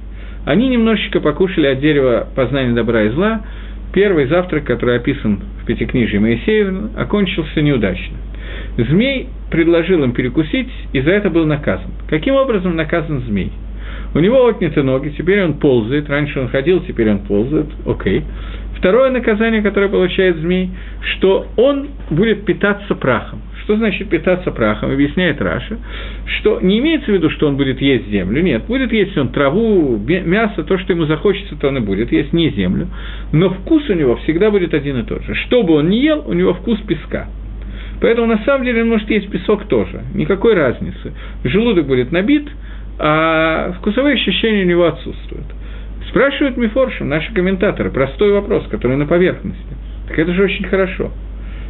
Они 0.45 0.69
немножечко 0.69 1.21
покушали 1.21 1.67
от 1.67 1.81
дерева 1.81 2.29
познания 2.35 2.75
добра 2.75 3.05
и 3.05 3.09
зла. 3.11 3.43
Первый 3.93 4.27
завтрак, 4.27 4.65
который 4.65 4.97
описан 4.97 5.41
в 5.63 5.67
Пятикнижии 5.67 6.19
Моисеевна, 6.19 6.91
окончился 6.97 7.63
неудачно. 7.63 8.17
Змей 8.77 9.29
предложил 9.51 10.05
им 10.05 10.13
перекусить, 10.13 10.69
и 10.93 11.01
за 11.01 11.11
это 11.11 11.31
был 11.31 11.47
наказан. 11.47 11.91
Каким 12.09 12.35
образом 12.35 12.77
наказан 12.77 13.21
змей? 13.23 13.51
У 14.15 14.19
него 14.21 14.47
отняты 14.47 14.83
ноги, 14.83 15.11
теперь 15.17 15.43
он 15.43 15.55
ползает. 15.55 16.09
Раньше 16.09 16.41
он 16.41 16.49
ходил, 16.49 16.81
теперь 16.81 17.11
он 17.11 17.21
ползает. 17.21 17.67
Окей. 17.87 18.25
Второе 18.79 19.11
наказание, 19.11 19.61
которое 19.61 19.89
получает 19.89 20.37
змей, 20.37 20.71
что 21.01 21.47
он 21.57 21.89
будет 22.11 22.45
питаться 22.45 22.95
прахом. 22.95 23.41
Что 23.65 23.77
значит 23.77 24.09
питаться 24.09 24.51
прахом? 24.51 24.93
Объясняет 24.93 25.43
Раша, 25.43 25.77
что 26.39 26.61
не 26.61 26.79
имеется 26.79 27.11
в 27.11 27.15
виду, 27.15 27.29
что 27.29 27.49
он 27.49 27.57
будет 27.57 27.83
есть 27.83 28.09
землю. 28.09 28.41
Нет, 28.41 28.65
будет 28.67 28.93
есть 28.93 29.19
он 29.19 29.29
траву, 29.29 29.99
мясо, 29.99 30.63
то, 30.63 30.79
что 30.79 30.93
ему 30.95 31.05
захочется, 31.05 31.57
то 31.57 31.69
он 31.69 31.77
и 31.77 31.81
будет 31.81 32.11
есть, 32.11 32.33
не 32.33 32.51
землю. 32.51 32.87
Но 33.33 33.51
вкус 33.51 33.87
у 33.91 33.93
него 33.93 34.17
всегда 34.17 34.51
будет 34.51 34.73
один 34.73 35.01
и 35.01 35.03
тот 35.03 35.23
же. 35.25 35.35
Что 35.35 35.65
бы 35.65 35.75
он 35.75 35.91
ни 35.91 35.97
ел, 35.97 36.25
у 36.27 36.33
него 36.33 36.55
вкус 36.55 36.79
песка. 36.81 37.27
Поэтому 38.01 38.27
на 38.27 38.39
самом 38.45 38.65
деле 38.65 38.83
он 38.83 38.89
может 38.89 39.11
есть 39.11 39.29
песок 39.29 39.65
тоже. 39.65 40.03
Никакой 40.15 40.55
разницы. 40.55 41.13
Желудок 41.45 41.87
будет 41.87 42.13
набит, 42.13 42.49
а 42.99 43.73
вкусовые 43.79 44.15
ощущения 44.15 44.63
у 44.63 44.67
него 44.67 44.87
отсутствуют. 44.87 45.47
Спрашивают 46.09 46.57
Мифоршим, 46.57 47.09
наши 47.09 47.33
комментаторы, 47.33 47.91
простой 47.91 48.33
вопрос, 48.33 48.67
который 48.69 48.97
на 48.97 49.07
поверхности. 49.07 49.77
Так 50.09 50.19
это 50.19 50.33
же 50.33 50.45
очень 50.45 50.67
хорошо. 50.67 51.11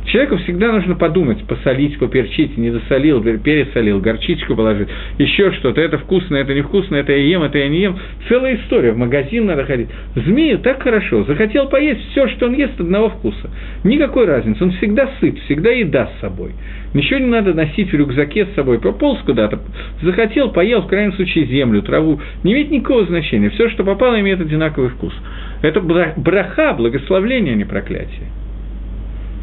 Человеку 0.09 0.39
всегда 0.39 0.73
нужно 0.73 0.95
подумать, 0.95 1.45
посолить, 1.45 1.99
поперчить, 1.99 2.57
не 2.57 2.71
досолил, 2.71 3.23
пересолил, 3.23 4.01
горчичку 4.01 4.57
положить, 4.57 4.89
еще 5.19 5.53
что-то, 5.53 5.83
это 5.83 5.99
вкусно, 5.99 6.37
это 6.37 6.55
невкусно, 6.55 6.97
это 6.97 7.13
я 7.13 7.19
ем, 7.19 7.43
это 7.43 7.59
я 7.59 7.69
не 7.69 7.81
ем. 7.81 7.99
Целая 8.27 8.57
история, 8.57 8.93
в 8.93 8.97
магазин 8.97 9.45
надо 9.45 9.67
ходить. 9.67 9.89
Змею 10.15 10.61
так 10.61 10.83
хорошо, 10.83 11.25
захотел 11.25 11.69
поесть 11.69 12.01
все, 12.11 12.27
что 12.29 12.47
он 12.47 12.55
ест, 12.55 12.81
одного 12.81 13.11
вкуса. 13.11 13.51
Никакой 13.85 14.25
разницы, 14.25 14.65
он 14.65 14.71
всегда 14.73 15.11
сыт, 15.21 15.39
всегда 15.41 15.71
еда 15.73 16.09
с 16.17 16.21
собой. 16.23 16.53
Ничего 16.95 17.21
не 17.21 17.27
надо 17.27 17.53
носить 17.53 17.93
в 17.93 17.95
рюкзаке 17.95 18.47
с 18.47 18.55
собой, 18.55 18.81
пополз 18.81 19.19
куда-то, 19.27 19.61
захотел, 20.01 20.53
поел, 20.53 20.83
в 20.83 20.87
крайнем 20.87 21.13
случае, 21.13 21.45
землю, 21.45 21.83
траву. 21.83 22.19
Не 22.45 22.55
имеет 22.55 22.71
никакого 22.71 23.05
значения, 23.05 23.51
все, 23.51 23.69
что 23.69 23.85
попало, 23.85 24.19
имеет 24.19 24.41
одинаковый 24.41 24.89
вкус. 24.89 25.13
Это 25.61 25.83
браха, 25.83 26.73
благословление, 26.73 27.53
а 27.53 27.57
не 27.57 27.65
проклятие. 27.65 28.29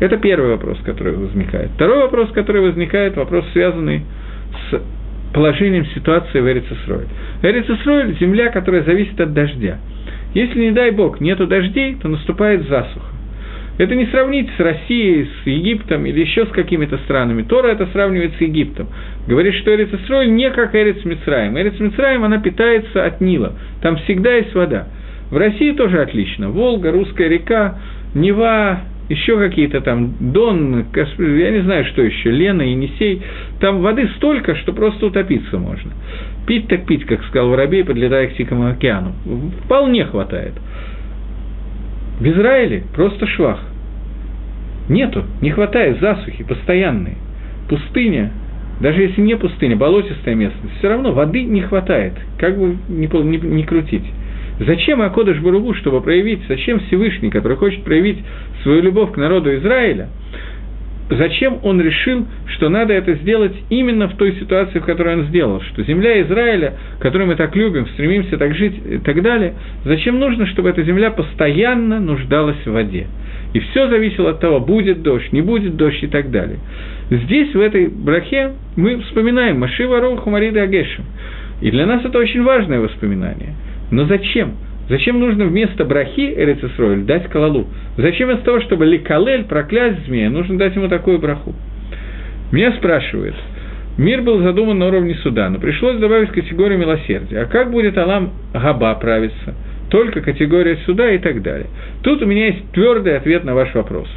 Это 0.06 0.18
первый 0.18 0.52
вопрос, 0.52 0.78
который 0.86 1.14
возникает. 1.14 1.72
Второй 1.72 2.04
вопрос, 2.04 2.30
который 2.30 2.62
возникает, 2.62 3.18
вопрос, 3.18 3.44
связанный 3.54 4.04
с 4.70 4.80
положением 5.34 5.88
ситуации 5.96 6.42
в 6.42 6.48
Эрицесроль. 6.48 7.08
Эрицесроль– 7.42 8.16
земля, 8.20 8.52
которая 8.52 8.84
зависит 8.84 9.20
от 9.20 9.34
дождя. 9.34 9.80
Если, 10.36 10.60
не 10.60 10.72
дай 10.72 10.92
бог, 10.92 11.20
нету 11.22 11.48
дождей, 11.48 11.98
то 12.00 12.08
наступает 12.08 12.68
засуха. 12.68 13.08
Это 13.80 13.96
не 13.96 14.06
сравнить 14.06 14.48
с 14.56 14.60
Россией, 14.60 15.28
с 15.44 15.48
Египтом 15.48 16.06
или 16.06 16.20
еще 16.20 16.46
с 16.46 16.50
какими-то 16.50 17.00
странами. 17.00 17.42
Тора 17.42 17.70
это 17.70 17.88
сравнивает 17.88 18.36
с 18.38 18.42
Египтом. 18.42 18.90
Говорит, 19.28 19.56
что 19.56 19.74
Эрец 19.74 19.90
не 20.28 20.52
как 20.52 20.76
Эрец 20.76 21.04
Мицраем. 21.04 21.58
Эрец 21.58 21.80
Мицраем, 21.80 22.24
она 22.24 22.38
питается 22.38 23.04
от 23.04 23.22
Нила. 23.22 23.54
Там 23.82 23.98
всегда 23.98 24.36
есть 24.36 24.54
вода. 24.54 24.86
В 25.32 25.38
России 25.38 25.72
тоже 25.72 26.00
отлично. 26.00 26.50
Волга, 26.50 26.92
Русская 26.92 27.28
река, 27.28 27.80
Нева, 28.14 28.82
еще 29.10 29.38
какие-то 29.38 29.82
там 29.82 30.14
Дон, 30.20 30.86
я 30.96 31.52
не 31.52 31.62
знаю, 31.62 31.86
что 31.86 32.02
еще, 32.02 32.32
Лена, 32.32 32.64
Енисей. 32.64 33.22
Там 33.60 33.82
воды 33.82 34.10
столько, 34.16 34.56
что 34.56 34.74
просто 34.74 35.06
утопиться 35.06 35.58
можно. 35.58 35.92
Пить 36.48 36.68
так 36.68 36.86
пить, 36.86 37.06
как 37.06 37.24
сказал 37.26 37.50
Воробей, 37.50 37.84
подлетая 37.84 38.28
к 38.28 38.36
Тихому 38.36 38.70
океану. 38.70 39.14
Вполне 39.64 40.06
хватает. 40.06 40.54
В 42.20 42.26
Израиле 42.26 42.84
просто 42.96 43.28
швах. 43.28 43.60
Нету, 44.90 45.24
не 45.42 45.52
хватает 45.52 46.00
засухи 46.00 46.44
постоянные. 46.44 47.18
Пустыня, 47.70 48.32
даже 48.80 49.02
если 49.02 49.22
не 49.22 49.36
пустыня, 49.36 49.76
болотистая 49.76 50.36
местность, 50.36 50.78
все 50.78 50.90
равно 50.90 51.12
воды 51.12 51.44
не 51.44 51.62
хватает, 51.62 52.14
как 52.38 52.58
бы 52.58 52.78
не, 52.88 53.08
не, 53.08 53.38
не 53.38 53.64
крутить. 53.64 54.06
Зачем 54.60 55.02
Акодыш 55.02 55.40
Баругу, 55.40 55.74
чтобы 55.74 56.02
проявить, 56.02 56.40
зачем 56.48 56.80
Всевышний, 56.82 57.30
который 57.30 57.58
хочет 57.58 57.84
проявить 57.84 58.20
свою 58.64 58.82
любовь 58.82 59.12
к 59.12 59.18
народу 59.18 59.54
Израиля, 59.56 60.08
зачем 61.10 61.60
он 61.64 61.82
решил, 61.82 62.26
что 62.48 62.70
надо 62.70 62.94
это 62.94 63.16
сделать 63.16 63.54
именно 63.70 64.08
в 64.08 64.16
той 64.16 64.34
ситуации, 64.40 64.80
в 64.80 64.86
которой 64.86 65.16
он 65.16 65.26
сделал, 65.26 65.62
что 65.62 65.84
земля 65.84 66.22
Израиля, 66.22 66.76
которую 67.00 67.28
мы 67.28 67.36
так 67.36 67.56
любим, 67.56 67.86
стремимся 67.88 68.38
так 68.38 68.56
жить 68.56 68.76
и 68.90 68.98
так 69.00 69.22
далее, 69.22 69.56
зачем 69.84 70.20
нужно, 70.20 70.48
чтобы 70.48 70.70
эта 70.70 70.84
земля 70.84 71.12
постоянно 71.12 72.00
нуждалась 72.00 72.66
в 72.66 72.72
воде. 72.72 73.08
И 73.54 73.60
все 73.60 73.88
зависело 73.88 74.32
от 74.32 74.40
того, 74.40 74.60
будет 74.60 75.02
дождь, 75.02 75.32
не 75.32 75.42
будет 75.42 75.76
дождь 75.76 76.04
и 76.04 76.08
так 76.08 76.32
далее. 76.32 76.60
Здесь, 77.10 77.54
в 77.54 77.60
этой 77.60 77.88
брахе, 77.88 78.54
мы 78.76 79.00
вспоминаем 79.02 79.60
Машива 79.60 80.02
Роху 80.02 80.30
Марида 80.30 80.64
Агешем. 80.64 81.06
И 81.62 81.72
для 81.72 81.86
нас 81.86 82.04
это 82.04 82.18
очень 82.20 82.44
важное 82.44 82.80
воспоминание. 82.80 83.54
Но 83.96 84.04
зачем? 84.08 84.56
Зачем 84.90 85.22
нужно 85.22 85.46
вместо 85.46 85.86
брахи 85.86 86.34
Эрицесройль 86.36 87.06
дать 87.06 87.30
калалу? 87.30 87.66
Зачем 87.96 88.28
вместо 88.28 88.44
того, 88.44 88.60
чтобы 88.60 88.86
ликалель 88.86 89.46
проклясть 89.46 90.06
змея, 90.06 90.30
нужно 90.30 90.58
дать 90.58 90.76
ему 90.76 90.90
такую 90.90 91.18
браху? 91.18 91.56
Меня 92.52 92.74
спрашивают, 92.74 93.36
мир 93.98 94.22
был 94.22 94.40
задуман 94.42 94.80
на 94.80 94.88
уровне 94.88 95.16
суда, 95.24 95.50
но 95.50 95.60
пришлось 95.60 95.98
добавить 95.98 96.30
категорию 96.32 96.78
милосердия. 96.78 97.40
А 97.40 97.46
как 97.46 97.72
будет 97.72 97.98
Алам 97.98 98.32
Габа 98.52 98.96
правиться? 98.96 99.56
Только 99.90 100.20
категория 100.20 100.78
суда 100.86 101.10
и 101.12 101.18
так 101.18 101.42
далее. 101.42 101.68
Тут 102.04 102.22
у 102.22 102.26
меня 102.26 102.48
есть 102.48 102.70
твердый 102.74 103.16
ответ 103.16 103.46
на 103.46 103.56
ваш 103.56 103.74
вопрос. 103.74 104.10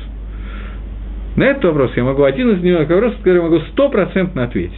На 1.37 1.45
этот 1.45 1.67
вопрос 1.67 1.93
я 1.95 2.03
могу 2.03 2.25
один 2.25 2.51
из 2.51 2.63
них 2.63 2.77
вопросов, 2.81 3.19
который 3.19 3.43
могу 3.43 3.61
стопроцентно 3.71 4.43
ответить. 4.43 4.75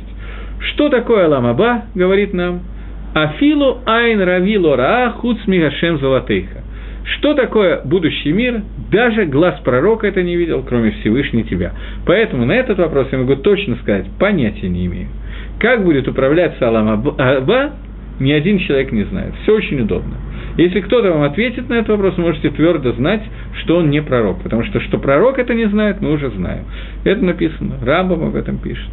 Что 0.59 0.91
такое 0.91 1.25
Алам 1.25 1.47
Аба, 1.47 1.85
говорит 1.95 2.35
нам– 2.35 2.61
Афилу 3.15 3.79
айн 3.87 4.21
равило 4.21 4.77
раа 4.77 5.11
хуц 5.11 5.39
мигашем 5.47 5.99
золотейха. 5.99 6.63
Что 7.05 7.35
такое 7.35 7.81
будущий 7.85 8.33
мир? 8.33 8.63
Даже 8.91 9.25
глаз 9.25 9.59
пророка 9.65 10.07
это 10.07 10.23
не 10.23 10.37
видел, 10.37 10.65
кроме 10.67 10.93
Всевышней 10.93 11.43
тебя. 11.43 11.73
Поэтому 12.07 12.45
на 12.45 12.53
этот 12.53 12.79
вопрос 12.79 13.09
я 13.11 13.19
могу 13.19 13.37
точно 13.37 13.77
сказать, 13.77 14.07
понятия 14.19 14.69
не 14.69 14.87
имею. 14.87 15.09
Как 15.59 15.85
будет 15.85 16.07
управляться 16.07 16.69
Алам 16.69 17.15
Аба, 17.19 17.73
ни 18.21 18.33
один 18.33 18.59
человек 18.59 18.93
не 18.93 19.05
знает. 19.05 19.35
Все 19.43 19.57
очень 19.57 19.81
удобно. 19.81 20.15
Если 20.57 20.81
кто-то 20.81 21.11
вам 21.11 21.23
ответит 21.23 21.69
на 21.69 21.75
этот 21.75 21.89
вопрос, 21.89 22.17
вы 22.17 22.25
можете 22.25 22.51
твердо 22.51 22.93
знать, 22.93 23.23
что 23.63 23.79
он 23.79 23.89
не 23.89 24.03
пророк. 24.03 24.43
Потому 24.43 24.63
что, 24.65 24.81
что 24.81 24.99
пророк 24.99 25.39
это 25.39 25.55
не 25.55 25.67
знает, 25.67 26.01
мы 26.01 26.13
уже 26.13 26.31
знаем. 26.31 26.65
Это 27.05 27.25
написано. 27.25 27.77
Рамбам 27.83 28.25
об 28.25 28.37
этом 28.37 28.59
пишет. 28.59 28.89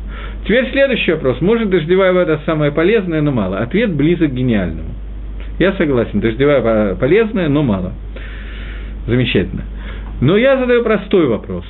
Теперь 0.46 0.72
следующий 0.72 1.12
вопрос. 1.12 1.42
Может 1.42 1.70
дождевая 1.70 2.14
вода 2.14 2.40
самая 2.46 2.72
полезная, 2.72 3.22
но 3.22 3.32
мало? 3.32 3.60
Ответ 3.60 3.94
близок 3.94 4.32
к 4.32 4.34
гениальному. 4.34 4.90
Я 5.60 5.74
согласен, 5.74 6.20
дождевая 6.20 6.96
полезная, 6.96 7.50
но 7.50 7.64
мало. 7.64 7.94
Замечательно. 9.08 9.64
Но 10.22 10.38
я 10.38 10.58
задаю 10.58 10.84
простой 10.84 11.28
вопрос. 11.28 11.66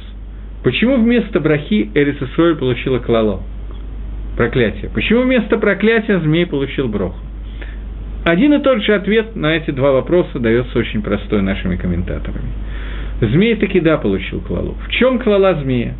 Почему 0.63 0.97
вместо 0.97 1.39
брахи 1.39 1.89
Эрицесроль 1.93 2.57
получила 2.57 2.99
клало? 2.99 3.41
Проклятие. 4.35 4.91
Почему 4.93 5.21
вместо 5.21 5.57
проклятия 5.57 6.19
змей 6.19 6.45
получил 6.45 6.87
броху? 6.87 7.17
Один 8.25 8.53
и 8.53 8.59
тот 8.59 8.83
же 8.83 8.93
ответ 8.93 9.35
на 9.35 9.55
эти 9.55 9.71
два 9.71 9.91
вопроса 9.91 10.39
дается 10.39 10.77
очень 10.77 11.01
простой 11.01 11.41
нашими 11.41 11.75
комментаторами. 11.75 12.49
Змей 13.21 13.55
таки 13.55 13.79
да 13.79 13.97
получил 13.97 14.41
клалу. 14.41 14.75
В 14.85 14.91
чем 14.91 15.19
клала 15.19 15.55
змея? 15.55 15.93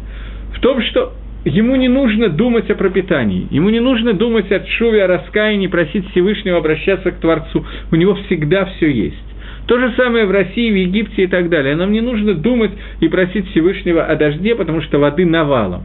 В 0.55 0.59
том, 0.59 0.82
что 0.82 1.13
ему 1.45 1.76
не 1.76 1.88
нужно 1.88 2.30
думать 2.30 2.70
о 2.70 2.76
пропитании, 2.76 3.47
ему 3.49 3.70
не 3.70 3.80
нужно 3.80 4.13
думать 4.13 4.51
о 4.51 4.65
шуве, 4.65 5.03
о 5.03 5.07
раскаянии, 5.07 5.68
просить 5.68 6.09
Всевышнего 6.11 6.57
обращаться 6.57 7.11
к 7.11 7.20
Творцу. 7.20 7.65
У 7.91 7.95
него 7.95 8.15
всегда 8.26 8.65
все 8.65 8.91
есть. 8.91 9.15
То 9.68 9.78
же 9.80 9.93
самое 9.97 10.26
в 10.26 10.32
России, 10.32 10.72
в 10.72 10.76
Египте 10.76 11.24
и 11.24 11.28
так 11.28 11.49
далее. 11.49 11.76
Нам 11.76 11.91
не 11.91 12.01
нужно 12.01 12.34
думать 12.34 12.72
и 13.01 13.07
просить 13.09 13.49
Всевышнего 13.51 14.03
о 14.05 14.15
дожде, 14.15 14.55
потому 14.55 14.82
что 14.82 14.97
воды 14.97 15.26
навалом. 15.26 15.84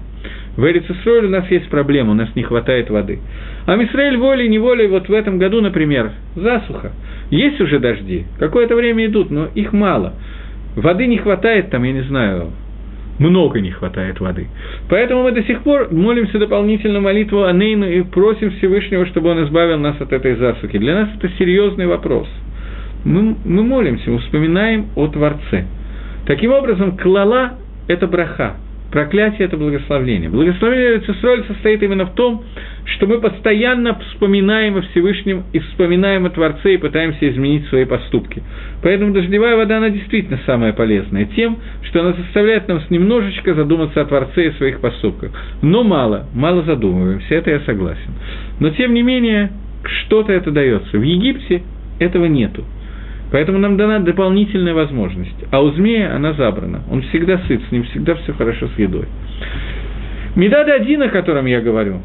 В 0.56 0.66
Эрицесроле 0.66 1.28
у 1.28 1.30
нас 1.30 1.50
есть 1.50 1.68
проблема, 1.70 2.10
у 2.10 2.14
нас 2.14 2.28
не 2.34 2.42
хватает 2.42 2.90
воды. 2.90 3.20
А 3.66 3.74
Мисраэль 3.76 4.18
волей-неволей 4.18 4.86
вот 4.86 5.08
в 5.08 5.12
этом 5.12 5.38
году, 5.38 5.62
например, 5.62 6.12
засуха. 6.36 6.92
Есть 7.30 7.60
уже 7.60 7.78
дожди, 7.78 8.26
какое-то 8.38 8.76
время 8.76 9.06
идут, 9.06 9.30
но 9.30 9.48
их 9.54 9.72
мало. 9.72 10.12
Воды 10.76 11.06
не 11.06 11.16
хватает 11.16 11.70
там, 11.70 11.84
я 11.84 11.92
не 11.92 12.02
знаю, 12.02 12.50
много 13.18 13.60
не 13.60 13.70
хватает 13.70 14.20
воды. 14.20 14.48
Поэтому 14.90 15.22
мы 15.22 15.32
до 15.32 15.42
сих 15.42 15.62
пор 15.62 15.90
молимся 15.90 16.38
дополнительно 16.38 17.00
молитву 17.00 17.44
Анейну 17.44 17.86
и 17.86 18.02
просим 18.02 18.50
Всевышнего, 18.50 19.06
чтобы 19.06 19.30
он 19.30 19.44
избавил 19.44 19.78
нас 19.78 19.98
от 20.00 20.12
этой 20.12 20.34
засухи. 20.34 20.78
Для 20.78 20.94
нас 20.94 21.08
это 21.16 21.30
серьезный 21.38 21.86
вопрос. 21.86 22.28
Мы, 23.04 23.36
мы 23.46 23.62
молимся, 23.62 24.10
мы 24.10 24.18
вспоминаем 24.18 24.86
о 24.96 25.06
Творце. 25.06 25.64
Таким 26.26 26.52
образом, 26.52 26.98
клала– 26.98 27.54
это 27.88 28.06
браха– 28.06 28.56
Проклятие– 28.92 29.38
это 29.46 29.56
благословение. 29.56 30.28
Благословение 30.28 31.00
Цисроль 31.00 31.44
состоит 31.46 31.82
именно 31.82 32.04
в 32.04 32.14
том, 32.14 32.44
что 32.84 33.06
мы 33.06 33.20
постоянно 33.20 33.98
вспоминаем 33.98 34.76
о 34.76 34.82
Всевышнем 34.82 35.44
и 35.54 35.60
вспоминаем 35.60 36.26
о 36.26 36.30
Творце 36.30 36.74
и 36.74 36.76
пытаемся 36.76 37.30
изменить 37.30 37.66
свои 37.68 37.86
поступки. 37.86 38.42
Поэтому 38.82 39.14
дождевая 39.14 39.56
вода, 39.56 39.78
она 39.78 39.88
действительно 39.88 40.38
самая 40.44 40.74
полезная 40.74 41.24
тем, 41.24 41.56
что 41.84 42.00
она 42.00 42.12
заставляет 42.12 42.68
нас 42.68 42.82
немножечко 42.90 43.54
задуматься 43.54 44.02
о 44.02 44.04
Творце 44.04 44.48
и 44.48 44.52
своих 44.58 44.80
поступках. 44.80 45.32
Но 45.62 45.82
мало, 45.84 46.26
мало 46.34 46.62
задумываемся, 46.62 47.34
это 47.34 47.50
я 47.50 47.60
согласен. 47.60 48.12
Но 48.60 48.68
тем 48.70 48.92
не 48.92 49.02
менее, 49.02 49.52
что-то 49.84 50.32
это 50.32 50.50
дается. 50.50 50.98
В 50.98 51.02
Египте 51.02 51.62
этого 51.98 52.26
нету. 52.26 52.62
Поэтому 53.32 53.58
нам 53.58 53.78
дана 53.78 53.98
дополнительная 54.00 54.74
возможность. 54.74 55.34
А 55.50 55.62
у 55.62 55.70
змея 55.70 56.14
она 56.14 56.34
забрана. 56.34 56.82
Он 56.90 57.00
всегда 57.02 57.38
сыт, 57.48 57.62
с 57.66 57.72
ним 57.72 57.84
всегда 57.84 58.14
все 58.16 58.34
хорошо 58.34 58.68
с 58.68 58.78
едой. 58.78 59.06
Медад 60.36 60.68
один, 60.68 61.02
о 61.02 61.08
котором 61.08 61.46
я 61.46 61.60
говорю, 61.60 62.02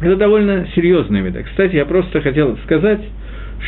это 0.00 0.16
довольно 0.16 0.66
серьезная 0.74 1.20
меда. 1.22 1.42
Кстати, 1.42 1.76
я 1.76 1.84
просто 1.84 2.22
хотел 2.22 2.56
сказать, 2.64 3.02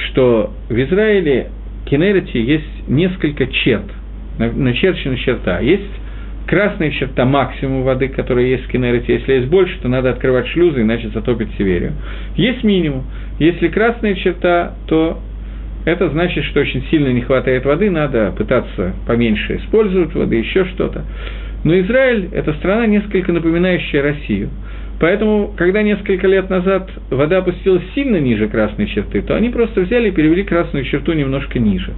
что 0.08 0.54
в 0.68 0.74
Израиле 0.74 1.48
Кенерити 1.84 2.38
есть 2.38 2.88
несколько 2.88 3.46
черт, 3.46 3.84
начерчена 4.38 5.18
черта. 5.18 5.60
Есть 5.60 5.84
красная 6.46 6.92
черта 6.92 7.26
максимум 7.26 7.82
воды, 7.82 8.08
которая 8.08 8.46
есть 8.46 8.64
в 8.64 8.68
Кенерите. 8.68 9.14
Если 9.14 9.34
есть 9.34 9.48
больше, 9.48 9.78
то 9.82 9.88
надо 9.88 10.10
открывать 10.10 10.46
шлюзы, 10.48 10.80
иначе 10.80 11.08
затопит 11.08 11.48
Северию. 11.58 11.92
Есть 12.36 12.64
минимум. 12.64 13.04
Если 13.38 13.68
красная 13.68 14.14
черта, 14.14 14.74
то 14.88 15.20
это 15.86 16.10
значит, 16.10 16.44
что 16.44 16.60
очень 16.60 16.84
сильно 16.90 17.08
не 17.08 17.20
хватает 17.20 17.64
воды, 17.64 17.90
надо 17.90 18.32
пытаться 18.36 18.92
поменьше 19.06 19.56
использовать 19.56 20.12
воды, 20.14 20.34
еще 20.34 20.64
что-то. 20.66 21.04
Но 21.62 21.78
Израиль– 21.78 22.28
это 22.32 22.52
страна, 22.54 22.86
несколько 22.86 23.32
напоминающая 23.32 24.02
Россию. 24.02 24.50
Поэтому, 24.98 25.54
когда 25.56 25.82
несколько 25.82 26.26
лет 26.26 26.50
назад 26.50 26.90
вода 27.10 27.38
опустилась 27.38 27.84
сильно 27.94 28.16
ниже 28.16 28.48
красной 28.48 28.86
черты, 28.88 29.22
то 29.22 29.36
они 29.36 29.50
просто 29.50 29.82
взяли 29.82 30.08
и 30.08 30.10
перевели 30.10 30.42
красную 30.42 30.84
черту 30.84 31.12
немножко 31.12 31.60
ниже. 31.60 31.92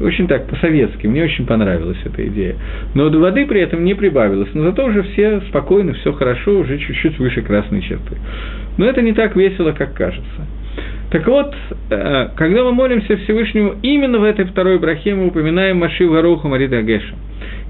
Очень 0.00 0.28
так, 0.28 0.46
по-советски, 0.46 1.06
мне 1.08 1.24
очень 1.24 1.44
понравилась 1.44 1.98
эта 2.04 2.26
идея. 2.28 2.54
Но 2.94 3.10
воды 3.10 3.46
при 3.46 3.62
этом 3.62 3.84
не 3.84 3.94
прибавилось, 3.94 4.50
но 4.54 4.62
зато 4.62 4.84
уже 4.84 5.02
все 5.02 5.40
спокойно, 5.48 5.94
все 5.94 6.12
хорошо, 6.12 6.60
уже 6.60 6.78
чуть-чуть 6.78 7.18
выше 7.18 7.42
красной 7.42 7.82
черты. 7.82 8.16
Но 8.78 8.86
это 8.86 9.02
не 9.02 9.12
так 9.12 9.34
весело, 9.34 9.72
как 9.72 9.94
кажется. 9.94 10.46
Так 11.12 11.26
вот, 11.26 11.54
э, 11.90 12.28
когда 12.36 12.64
мы 12.64 12.72
молимся 12.72 13.18
Всевышнему, 13.18 13.74
именно 13.82 14.18
в 14.18 14.24
этой 14.24 14.46
второй 14.46 14.78
брахе 14.78 15.14
мы 15.14 15.26
упоминаем 15.26 15.76
Маши 15.76 16.08
Варуху 16.08 16.48
Марида 16.48 16.80
Геша. 16.80 17.14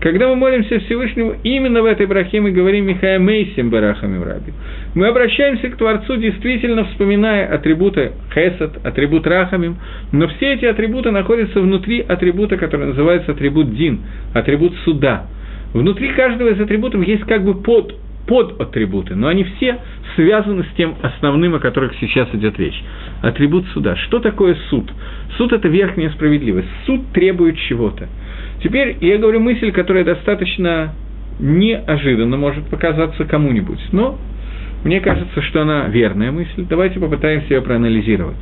Когда 0.01 0.29
мы 0.29 0.37
молимся 0.37 0.79
Всевышнему, 0.79 1.35
именно 1.43 1.83
в 1.83 1.87
этой 1.87 2.07
брахе 2.07 2.41
мы 2.41 2.53
говорим 2.53 2.87
Михая 2.87 3.19
Мейсим 3.19 3.69
Барахами 3.69 4.23
Раби. 4.25 4.53
Мы 4.95 5.09
обращаемся 5.09 5.71
к 5.71 5.77
Творцу, 5.77 6.19
действительно 6.19 6.85
вспоминая 6.85 7.53
атрибуты 7.53 8.13
Хесад, 8.33 8.87
атрибут 8.87 9.27
Рахамим, 9.27 9.77
но 10.13 10.29
все 10.29 10.53
эти 10.53 10.65
атрибуты 10.67 11.11
находятся 11.11 11.61
внутри 11.61 12.01
атрибута, 12.01 12.57
который 12.57 12.87
называется 12.87 13.33
атрибут 13.33 13.75
Дин, 13.75 14.03
атрибут 14.35 14.73
суда. 14.85 15.27
Внутри 15.75 16.11
каждого 16.11 16.51
из 16.51 16.61
атрибутов 16.61 17.05
есть 17.05 17.25
как 17.25 17.43
бы 17.43 17.55
под 17.55 17.93
под 18.27 18.61
атрибуты, 18.61 19.15
но 19.15 19.29
они 19.29 19.45
все 19.45 19.79
связаны 20.15 20.65
с 20.65 20.77
тем 20.77 20.95
основным, 21.03 21.55
о 21.55 21.59
которых 21.59 21.93
сейчас 22.01 22.29
идет 22.35 22.59
речь. 22.59 22.81
Атрибут 23.23 23.67
суда. 23.69 23.97
Что 23.97 24.21
такое 24.21 24.57
суд? 24.71 24.91
Суд– 25.37 25.53
это 25.55 25.69
верхняя 25.69 26.11
справедливость. 26.11 26.69
Суд 26.87 27.01
требует 27.13 27.57
чего-то. 27.59 28.09
Теперь 28.63 28.97
я 29.01 29.19
говорю 29.19 29.41
мысль, 29.41 29.73
которая 29.73 30.05
достаточно 30.05 30.95
неожиданно 31.39 32.37
может 32.37 32.67
показаться 32.67 33.25
кому-нибудь, 33.25 33.81
но 33.93 34.19
мне 34.85 35.01
кажется, 35.01 35.43
что 35.43 35.63
она 35.63 35.87
верная 35.89 36.31
мысль. 36.33 36.65
Давайте 36.69 37.01
попытаемся 37.01 37.55
ее 37.55 37.63
проанализировать. 37.63 38.37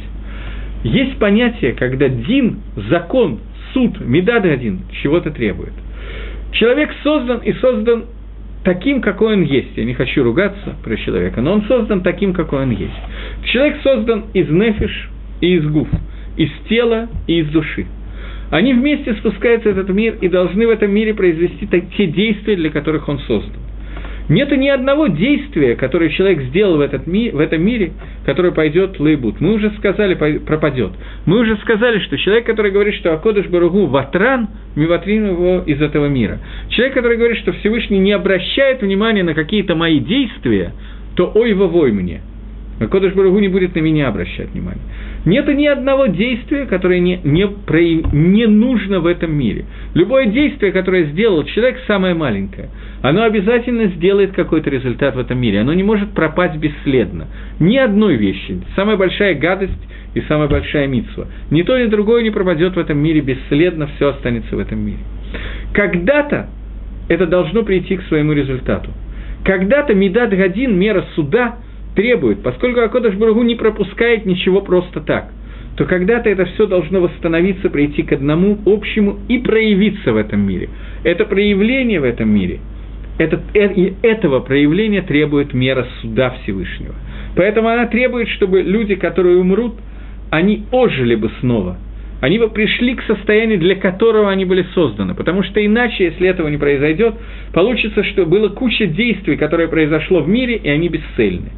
Есть 0.83 1.19
понятие, 1.19 1.73
когда 1.73 2.09
дин, 2.09 2.61
закон, 2.89 3.41
суд, 3.73 4.01
медады 4.01 4.51
один 4.51 4.81
чего-то 5.03 5.31
требует. 5.31 5.73
Человек 6.53 6.91
создан 7.03 7.39
и 7.39 7.53
создан 7.55 8.07
таким, 8.65 9.01
какой 9.01 9.35
он 9.35 9.43
есть. 9.43 9.77
Я 9.77 9.85
не 9.85 9.95
хочу 9.95 10.23
ругаться 10.23 10.77
про 10.83 10.97
человека, 10.97 11.41
но 11.41 11.55
он 11.55 11.63
создан 11.63 12.03
таким, 12.03 12.33
какой 12.33 12.63
он 12.63 12.71
есть. 12.71 12.93
Человек 13.45 13.79
создан 13.83 14.25
из 14.35 14.49
нефиш 14.49 15.11
и 15.41 15.55
из 15.57 15.67
гуф, 15.67 15.89
из 16.37 16.51
тела 16.69 17.09
и 17.27 17.41
из 17.41 17.49
души. 17.49 17.87
Они 18.51 18.75
вместе 18.75 19.15
спускаются 19.15 19.69
в 19.69 19.79
этот 19.79 19.89
мир 19.91 20.17
и 20.21 20.29
должны 20.29 20.67
в 20.67 20.71
этом 20.71 20.91
мире 20.91 21.15
произвести 21.15 21.69
те 21.97 22.07
действия, 22.07 22.57
для 22.57 22.71
которых 22.71 23.09
он 23.09 23.21
создан. 23.21 23.55
Нету 24.31 24.55
ни 24.55 24.69
одного 24.69 25.09
действия, 25.09 25.75
которое 25.75 26.09
человек 26.11 26.43
сделал 26.43 26.77
в, 26.77 26.81
этот 26.81 27.09
ми, 27.09 27.31
в 27.31 27.41
этом 27.41 27.63
мире, 27.63 27.91
которое 28.25 28.53
пойдет 28.53 29.01
лейбут. 29.01 29.41
Мы 29.41 29.55
уже 29.55 29.73
сказали, 29.79 30.15
пропадет. 30.15 30.93
Мы 31.27 31.41
уже 31.41 31.57
сказали, 31.57 31.99
что 31.99 32.17
человек, 32.17 32.47
который 32.47 32.71
говорит, 32.71 32.95
что 32.95 33.13
Акодыш 33.13 33.49
Баругу 33.49 33.87
ватран, 33.87 34.47
мы 34.77 34.87
ватрим 34.87 35.27
его 35.27 35.65
из 35.67 35.83
этого 35.83 36.07
мира. 36.07 36.39
Человек, 36.69 36.95
который 36.95 37.17
говорит, 37.17 37.39
что 37.39 37.51
Всевышний 37.55 37.99
не 37.99 38.13
обращает 38.13 38.83
внимания 38.83 39.25
на 39.25 39.35
какие-то 39.35 39.75
мои 39.75 39.99
действия, 39.99 40.75
то 41.17 41.33
ой 41.35 41.53
вовой 41.55 41.91
мне. 41.91 42.21
Акодыш 42.79 43.13
Баругу 43.15 43.41
не 43.41 43.49
будет 43.49 43.75
на 43.75 43.81
меня 43.81 44.07
обращать 44.07 44.51
внимания. 44.51 44.81
Нет 45.27 45.47
ни 45.49 45.67
одного 45.67 46.07
действия, 46.07 46.65
которое 46.65 46.99
не, 46.99 47.21
не, 47.23 47.47
про, 47.47 47.81
не 47.81 48.47
нужно 48.47 49.01
в 49.01 49.07
этом 49.07 49.33
мире. 49.33 49.67
Любое 49.95 50.27
действие, 50.27 50.73
которое 50.73 51.05
сделал 51.07 51.45
человек, 51.45 51.79
самое 51.87 52.15
маленькое, 52.15 52.71
оно 53.03 53.25
обязательно 53.25 53.87
сделает 53.89 54.33
какой-то 54.33 54.71
результат 54.71 55.15
в 55.15 55.19
этом 55.19 55.39
мире. 55.39 55.61
Оно 55.61 55.75
не 55.75 55.83
может 55.83 56.11
пропасть 56.11 56.57
бесследно. 56.57 57.27
Ни 57.59 57.77
одной 57.77 58.17
вещи. 58.17 58.61
Самая 58.75 58.97
большая 58.97 59.35
гадость 59.35 59.73
и 60.15 60.23
самая 60.23 60.49
большая 60.49 60.87
митсва. 60.87 61.27
Ни 61.51 61.63
то, 61.63 61.79
ни 61.79 61.87
другое 61.87 62.23
не 62.23 62.31
пропадет 62.31 62.75
в 62.77 62.79
этом 62.79 62.99
мире 62.99 63.21
бесследно, 63.21 63.89
все 63.97 64.11
останется 64.11 64.57
в 64.57 64.59
этом 64.59 64.79
мире. 64.79 65.01
Когда-то 65.75 66.49
это 67.09 67.27
должно 67.27 67.63
прийти 67.63 67.97
к 67.97 68.03
своему 68.05 68.33
результату. 68.33 68.91
Когда-то 69.45 69.95
Медад 69.95 70.31
Гадин, 70.31 70.79
мера 70.79 71.05
суда– 71.15 71.57
требует, 71.95 72.43
поскольку 72.43 72.81
Акодыш 72.81 73.15
Баругу 73.15 73.43
не 73.43 73.55
пропускает 73.55 74.27
ничего 74.27 74.61
просто 74.61 75.01
так, 75.01 75.31
то 75.77 75.85
когда-то 75.85 76.29
это 76.29 76.45
все 76.47 76.67
должно 76.67 77.01
восстановиться, 77.01 77.71
прийти 77.71 78.03
к 78.03 78.13
одному 78.13 78.59
общему 78.67 79.19
и 79.29 79.39
проявиться 79.39 80.13
в 80.13 80.17
этом 80.17 80.41
мире. 80.41 80.69
Это 81.05 81.25
проявление 81.25 82.01
в 82.01 82.05
этом 82.05 82.29
мире, 82.29 82.61
это, 83.19 83.41
э, 83.55 83.93
этого 84.03 84.41
проявления 84.41 85.03
требует 85.03 85.53
мера 85.53 85.87
суда 86.01 86.35
Всевышнего. 86.43 86.95
Поэтому 87.37 87.69
она 87.69 87.87
требует, 87.87 88.29
чтобы 88.29 88.63
люди, 88.63 88.95
которые 88.95 89.39
умрут, 89.39 89.75
они 90.31 90.65
ожили 90.71 91.15
бы 91.15 91.31
снова. 91.41 91.77
Они 92.21 92.39
бы 92.39 92.49
пришли 92.49 92.95
к 92.95 93.03
состоянию, 93.03 93.59
для 93.59 93.77
которого 93.77 94.31
они 94.31 94.45
были 94.45 94.67
созданы. 94.75 95.15
Потому 95.15 95.43
что 95.43 95.65
иначе, 95.65 96.05
если 96.05 96.29
этого 96.29 96.49
не 96.49 96.59
произойдет, 96.59 97.15
получится, 97.53 98.05
что 98.05 98.27
было 98.27 98.49
куча 98.49 98.87
действий, 98.87 99.37
которые 99.37 99.69
произошло 99.69 100.21
в 100.21 100.29
мире, 100.29 100.57
и 100.57 100.69
они 100.69 100.89
бесцельны. 100.89 101.51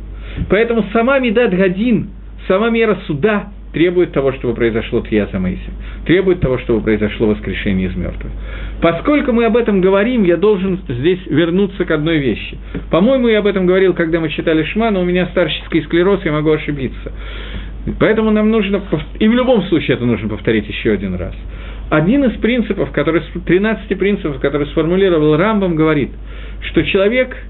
Поэтому 0.48 0.84
сама 0.92 1.18
Медад 1.18 1.54
Гадин, 1.54 2.10
сама 2.46 2.70
мера 2.70 2.98
суда 3.06 3.50
требует 3.72 4.12
того, 4.12 4.32
чтобы 4.32 4.54
произошло 4.54 5.00
Тхия 5.00 5.26
Самейси, 5.28 5.70
требует 6.06 6.40
того, 6.40 6.58
чтобы 6.58 6.82
произошло 6.82 7.28
воскрешение 7.28 7.88
из 7.88 7.96
мертвых. 7.96 8.30
Поскольку 8.80 9.32
мы 9.32 9.46
об 9.46 9.56
этом 9.56 9.80
говорим, 9.80 10.24
я 10.24 10.36
должен 10.36 10.80
здесь 10.88 11.20
вернуться 11.26 11.84
к 11.84 11.90
одной 11.90 12.18
вещи. 12.18 12.58
По-моему, 12.90 13.28
я 13.28 13.38
об 13.38 13.46
этом 13.46 13.66
говорил, 13.66 13.94
когда 13.94 14.20
мы 14.20 14.28
читали 14.28 14.62
Шма, 14.64 14.90
но 14.90 15.00
у 15.00 15.04
меня 15.04 15.26
старческий 15.28 15.82
склероз, 15.84 16.20
я 16.24 16.32
могу 16.32 16.50
ошибиться. 16.50 17.12
Поэтому 17.98 18.30
нам 18.30 18.50
нужно, 18.50 18.82
и 19.18 19.26
в 19.26 19.32
любом 19.32 19.62
случае 19.64 19.96
это 19.96 20.04
нужно 20.04 20.28
повторить 20.28 20.68
еще 20.68 20.92
один 20.92 21.14
раз. 21.14 21.34
Один 21.90 22.24
из 22.24 22.38
принципов, 22.40 22.92
который, 22.92 23.22
13 23.44 23.98
принципов, 23.98 24.40
который 24.40 24.66
сформулировал 24.68 25.36
Рамбам, 25.36 25.74
говорит, 25.74 26.10
что 26.60 26.84
человек– 26.84 27.36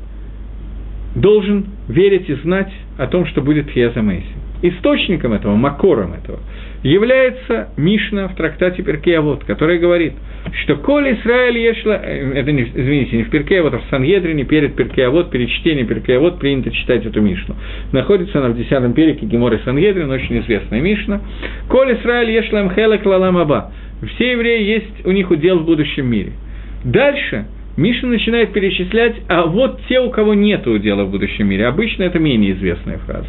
должен 1.15 1.67
верить 1.89 2.29
и 2.29 2.35
знать 2.35 2.73
о 2.99 3.07
том, 3.07 3.27
что 3.27 3.43
будет 3.43 3.71
Хьяза 3.71 4.03
Мейси. 4.03 4.27
Источником 4.63 5.33
этого, 5.33 5.57
макором 5.57 6.15
этого, 6.15 6.39
является 6.85 7.71
Мишна 7.77 8.29
в 8.29 8.37
трактате 8.37 8.83
Перкеавод, 8.83 9.45
который 9.45 9.79
говорит, 9.79 10.13
что 10.63 10.77
«Коль 10.77 11.15
Израиль 11.15 11.59
ешла...» 11.59 12.01
э, 12.03 12.33
Это, 12.35 12.53
не, 12.53 12.63
извините, 12.63 13.17
не 13.17 13.23
в 13.25 13.31
Перкеавод, 13.31 13.75
а 13.75 13.79
в 13.79 13.85
Сангедрине, 13.91 14.45
перед 14.45 14.75
Перкеавод, 14.77 15.31
перед 15.31 15.49
чтением 15.49 15.89
Перкеавод 15.89 16.39
принято 16.39 16.71
читать 16.71 17.05
эту 17.05 17.21
Мишну. 17.21 17.57
Находится 17.91 18.39
она 18.39 18.49
в 18.49 18.57
десятом 18.57 18.93
переке 18.93 19.27
Геморы 19.27 19.61
Сангедрин, 19.65 20.11
очень 20.11 20.41
известная 20.41 20.81
Мишна. 20.81 21.21
«Коль 21.69 21.95
Израиль 21.95 22.31
ешла 22.31 22.63
мхелек 22.63 23.05
лалам 23.05 23.39
аба». 23.39 23.73
Все 24.15 24.33
евреи 24.33 24.65
есть 24.65 25.07
у 25.07 25.13
них 25.13 25.31
удел 25.31 25.61
в 25.61 25.65
будущем 25.65 26.07
мире. 26.07 26.33
Дальше– 26.85 27.47
Миша 27.77 28.07
начинает 28.07 28.53
перечислять, 28.53 29.17
а 29.29 29.47
вот 29.47 29.81
те, 29.89 29.99
у 30.01 30.11
кого 30.11 30.35
нет 30.35 30.67
удела 30.67 31.05
в 31.05 31.11
будущем 31.11 31.49
мире. 31.49 31.67
Обычно 31.67 32.03
это 32.03 32.19
менее 32.19 32.53
известная 32.53 32.99
фраза. 32.99 33.29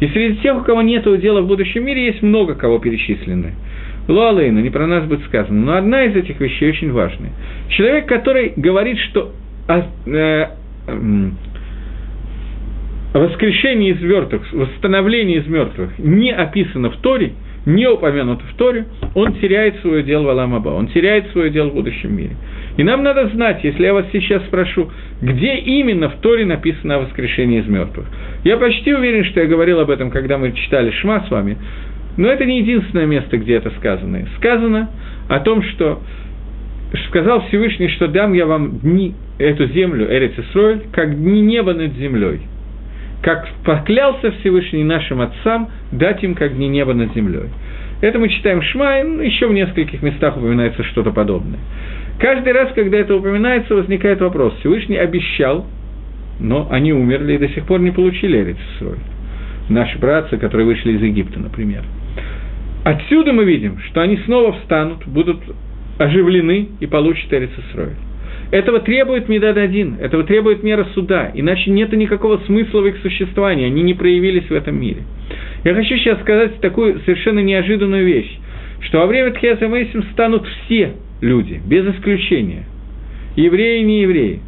И 0.00 0.08
среди 0.08 0.36
тех, 0.36 0.58
у 0.58 0.60
кого 0.60 0.82
нет 0.82 1.06
удела 1.06 1.40
в 1.40 1.46
будущем 1.46 1.84
мире, 1.84 2.06
есть 2.06 2.22
много 2.22 2.54
кого 2.54 2.78
перечислены. 2.78 3.54
Луалейна, 4.06 4.60
не 4.60 4.70
про 4.70 4.86
нас 4.86 5.04
будет 5.04 5.24
сказано, 5.24 5.60
но 5.60 5.76
одна 5.76 6.04
из 6.04 6.16
этих 6.16 6.40
вещей 6.40 6.70
очень 6.70 6.92
важная. 6.92 7.30
Человек, 7.70 8.06
который 8.06 8.52
говорит, 8.56 8.98
что 8.98 9.32
э, 10.06 10.46
воскрешение 13.12 13.92
из 13.92 14.02
мертвых, 14.02 14.52
восстановление 14.52 15.38
из 15.38 15.46
мертвых 15.46 15.98
не 15.98 16.32
описано 16.32 16.90
в 16.90 16.96
Торе, 16.96 17.32
не 17.68 17.86
упомянуто 17.86 18.42
в 18.46 18.56
Торе, 18.56 18.86
он 19.14 19.34
теряет 19.34 19.80
свое 19.80 20.02
дело 20.02 20.22
в 20.24 20.28
Аламаба, 20.30 20.70
он 20.70 20.88
теряет 20.88 21.30
свое 21.32 21.50
дело 21.50 21.68
в 21.68 21.74
будущем 21.74 22.16
мире. 22.16 22.34
И 22.78 22.82
нам 22.82 23.02
надо 23.02 23.28
знать, 23.28 23.62
если 23.62 23.84
я 23.84 23.92
вас 23.92 24.06
сейчас 24.10 24.42
спрошу, 24.46 24.90
где 25.20 25.54
именно 25.56 26.08
в 26.08 26.16
Торе 26.16 26.46
написано 26.46 26.96
о 26.96 27.00
воскрешении 27.00 27.60
из 27.60 27.66
мертвых. 27.66 28.06
Я 28.44 28.56
почти 28.56 28.94
уверен, 28.94 29.24
что 29.26 29.40
я 29.40 29.46
говорил 29.46 29.80
об 29.80 29.90
этом, 29.90 30.10
когда 30.10 30.38
мы 30.38 30.52
читали 30.52 30.90
Шма 30.92 31.24
с 31.28 31.30
вами, 31.30 31.58
но 32.16 32.28
это 32.28 32.46
не 32.46 32.60
единственное 32.60 33.06
место, 33.06 33.36
где 33.36 33.56
это 33.56 33.70
сказано. 33.76 34.26
Сказано 34.38 34.88
о 35.28 35.40
том, 35.40 35.62
что 35.62 36.00
сказал 37.08 37.46
Всевышний, 37.48 37.88
что 37.90 38.08
дам 38.08 38.32
я 38.32 38.46
вам 38.46 38.78
дни, 38.78 39.14
эту 39.38 39.66
землю, 39.66 40.06
Эрец 40.10 40.32
Исроэль, 40.38 40.84
как 40.90 41.16
дни 41.16 41.42
неба 41.42 41.74
над 41.74 41.92
землей. 41.94 42.40
Как 43.22 43.48
поклялся 43.64 44.30
Всевышний 44.32 44.84
нашим 44.84 45.20
отцам 45.20 45.70
дать 45.90 46.22
им 46.22 46.34
как 46.34 46.54
дни 46.54 46.68
неба 46.68 46.94
над 46.94 47.14
землей. 47.14 47.48
Это 48.00 48.18
мы 48.18 48.28
читаем 48.28 48.60
в 48.60 48.64
Шма, 48.64 48.98
еще 48.98 49.48
в 49.48 49.52
нескольких 49.52 50.02
местах 50.02 50.36
упоминается 50.36 50.84
что-то 50.84 51.10
подобное. 51.10 51.58
Каждый 52.20 52.52
раз, 52.52 52.72
когда 52.74 52.98
это 52.98 53.16
упоминается, 53.16 53.74
возникает 53.74 54.20
вопрос. 54.20 54.54
Всевышний 54.60 54.96
обещал, 54.96 55.66
но 56.38 56.68
они 56.70 56.92
умерли 56.92 57.34
и 57.34 57.38
до 57.38 57.48
сих 57.48 57.64
пор 57.64 57.80
не 57.80 57.90
получили 57.90 58.38
Эрицисрой. 58.38 58.98
Наши 59.68 59.98
братцы, 59.98 60.36
которые 60.36 60.66
вышли 60.66 60.92
из 60.92 61.02
Египта, 61.02 61.40
например. 61.40 61.82
Отсюда 62.84 63.32
мы 63.32 63.44
видим, 63.44 63.80
что 63.88 64.00
они 64.00 64.16
снова 64.18 64.52
встанут, 64.52 65.06
будут 65.06 65.40
оживлены 65.98 66.68
и 66.80 66.86
получат 66.86 67.32
Эрицисрой. 67.32 67.96
Этого 68.50 68.80
требует 68.80 69.28
Медад 69.28 69.58
один, 69.58 69.96
этого 70.00 70.24
требует 70.24 70.62
мера 70.62 70.86
суда, 70.94 71.30
иначе 71.34 71.70
нет 71.70 71.92
никакого 71.92 72.38
смысла 72.46 72.80
в 72.80 72.86
их 72.86 72.96
существовании, 73.02 73.66
они 73.66 73.82
не 73.82 73.92
проявились 73.92 74.48
в 74.48 74.54
этом 74.54 74.80
мире. 74.80 75.02
Я 75.64 75.74
хочу 75.74 75.96
сейчас 75.96 76.18
сказать 76.20 76.58
такую 76.60 77.00
совершенно 77.00 77.40
неожиданную 77.40 78.06
вещь, 78.06 78.38
что 78.80 79.00
во 79.00 79.06
время 79.06 79.32
Тхиаса 79.32 79.68
Мейсим 79.68 80.02
станут 80.12 80.46
все 80.46 80.94
люди, 81.20 81.60
без 81.66 81.86
исключения. 81.94 82.64
Евреи 83.36 83.82
и 83.82 83.84
неевреи. 83.84 84.40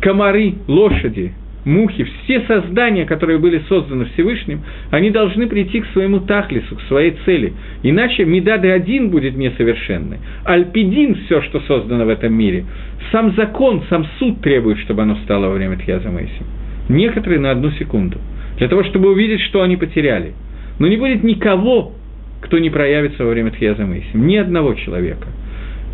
Комары, 0.00 0.54
лошади, 0.68 1.32
мухи, 1.64 2.04
все 2.04 2.42
создания, 2.42 3.04
которые 3.04 3.38
были 3.38 3.62
созданы 3.68 4.06
Всевышним, 4.14 4.62
они 4.90 5.10
должны 5.10 5.46
прийти 5.46 5.80
к 5.80 5.86
своему 5.92 6.20
тахлису, 6.20 6.76
к 6.76 6.82
своей 6.82 7.16
цели. 7.24 7.52
Иначе 7.82 8.24
Медады 8.24 8.70
один 8.70 9.10
будет 9.10 9.36
несовершенный. 9.36 10.18
Альпидин– 10.44 11.14
все, 11.26 11.42
что 11.42 11.60
создано 11.60 12.04
в 12.04 12.08
этом 12.08 12.32
мире. 12.34 12.64
Сам 13.12 13.34
закон, 13.34 13.82
сам 13.88 14.06
суд 14.18 14.40
требует, 14.40 14.78
чтобы 14.80 15.02
оно 15.02 15.16
стало 15.24 15.48
во 15.48 15.54
время 15.54 15.76
Тхьяза 15.76 16.10
Моисим. 16.10 16.46
Некоторые 16.88 17.40
на 17.40 17.50
одну 17.50 17.70
секунду. 17.72 18.18
Для 18.58 18.68
того, 18.68 18.84
чтобы 18.84 19.10
увидеть, 19.10 19.40
что 19.42 19.62
они 19.62 19.76
потеряли. 19.76 20.34
Но 20.78 20.86
не 20.86 20.96
будет 20.96 21.24
никого, 21.24 21.92
кто 22.40 22.58
не 22.58 22.70
проявится 22.70 23.24
во 23.24 23.30
время 23.30 23.50
Тхьяза 23.50 23.84
Моисим. 23.84 24.26
Ни 24.26 24.36
одного 24.36 24.74
человека– 24.74 25.26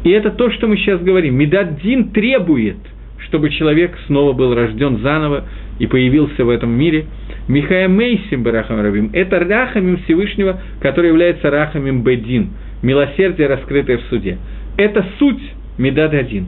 и 0.02 0.10
это 0.10 0.30
то, 0.30 0.50
что 0.50 0.66
мы 0.66 0.76
сейчас 0.76 1.00
говорим. 1.00 1.36
Медаддин 1.36 2.10
требует, 2.10 2.78
чтобы 3.26 3.50
человек 3.50 3.96
снова 4.06 4.32
был 4.32 4.54
рожден 4.54 4.98
заново 4.98 5.44
и 5.78 5.86
появился 5.86 6.44
в 6.44 6.48
этом 6.48 6.70
мире. 6.70 7.06
Михая 7.48 7.88
Мейсим 7.88 8.42
Барахам 8.42 8.80
Рабим– 8.80 9.10
это 9.12 9.40
рахамим 9.40 9.98
Всевышнего, 10.04 10.60
который 10.80 11.08
является 11.08 11.50
рахамим 11.50 12.02
Бедин, 12.02 12.50
милосердие, 12.82 13.48
раскрытое 13.48 13.98
в 13.98 14.02
суде. 14.02 14.38
Это 14.76 15.04
суть 15.18 15.42
Медад 15.78 16.14
один. 16.14 16.46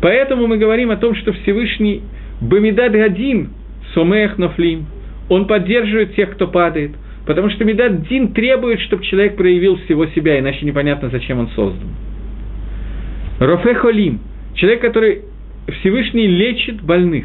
Поэтому 0.00 0.46
мы 0.46 0.58
говорим 0.58 0.90
о 0.90 0.96
том, 0.96 1.14
что 1.14 1.32
Всевышний 1.32 2.02
Бамидад 2.40 2.94
один, 2.94 3.50
Сомех 3.94 4.38
Нофлим, 4.38 4.86
он 5.28 5.46
поддерживает 5.46 6.14
тех, 6.14 6.32
кто 6.32 6.46
падает, 6.46 6.92
потому 7.26 7.50
что 7.50 7.64
Медад 7.64 8.06
Дин 8.08 8.32
требует, 8.32 8.80
чтобы 8.80 9.04
человек 9.04 9.36
проявил 9.36 9.76
всего 9.84 10.06
себя, 10.06 10.38
иначе 10.38 10.64
непонятно, 10.64 11.08
зачем 11.10 11.40
он 11.40 11.48
создан. 11.48 11.88
Рофе 13.40 13.74
Холим, 13.74 14.20
человек, 14.54 14.80
который 14.80 15.22
Всевышний 15.68 16.26
лечит 16.26 16.82
больных. 16.82 17.24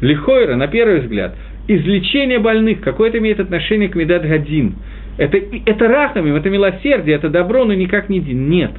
Лихойра, 0.00 0.56
на 0.56 0.66
первый 0.66 1.00
взгляд, 1.00 1.36
излечение 1.68 2.38
больных, 2.38 2.80
какое 2.80 3.08
это 3.08 3.18
имеет 3.18 3.40
отношение 3.40 3.88
к 3.88 3.94
Медад 3.94 4.22
Гадин? 4.22 4.74
Это, 5.18 5.38
это 5.66 5.88
рахамим, 5.88 6.34
это 6.34 6.48
милосердие, 6.48 7.16
это 7.16 7.28
добро, 7.28 7.64
но 7.64 7.74
никак 7.74 8.08
не 8.08 8.20
дин. 8.20 8.48
Нет. 8.48 8.72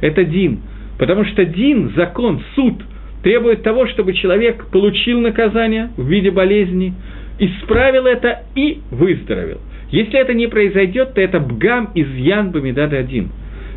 это 0.00 0.24
Дин. 0.24 0.60
Потому 0.98 1.24
что 1.24 1.44
Дин, 1.44 1.92
закон, 1.94 2.42
суд 2.54 2.74
требует 3.22 3.62
того, 3.62 3.86
чтобы 3.86 4.12
человек 4.14 4.66
получил 4.70 5.20
наказание 5.20 5.90
в 5.96 6.06
виде 6.08 6.30
болезни, 6.30 6.94
исправил 7.38 8.06
это 8.06 8.42
и 8.54 8.80
выздоровел. 8.90 9.60
Если 9.90 10.18
это 10.18 10.34
не 10.34 10.48
произойдет, 10.48 11.14
то 11.14 11.20
это 11.20 11.38
бгам 11.38 11.90
из 11.94 12.12
Ян 12.14 12.50
Бамидада 12.50 12.96
один. 12.98 13.30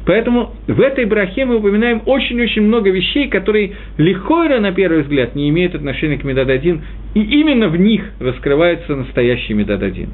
Поэтому 0.09 0.55
в 0.65 0.81
этой 0.81 1.05
брахе 1.05 1.45
мы 1.45 1.57
упоминаем 1.57 2.01
очень-очень 2.03 2.63
много 2.63 2.89
вещей, 2.89 3.27
которые 3.27 3.73
легко 3.99 4.43
на 4.45 4.71
первый 4.71 5.03
взгляд 5.03 5.35
не 5.35 5.49
имеют 5.49 5.75
отношения 5.75 6.17
к 6.17 6.23
Медад-1, 6.23 6.81
и 7.13 7.21
именно 7.21 7.67
в 7.67 7.79
них 7.79 8.01
раскрывается 8.19 8.95
настоящий 8.95 9.53
Медад-1. 9.53 10.07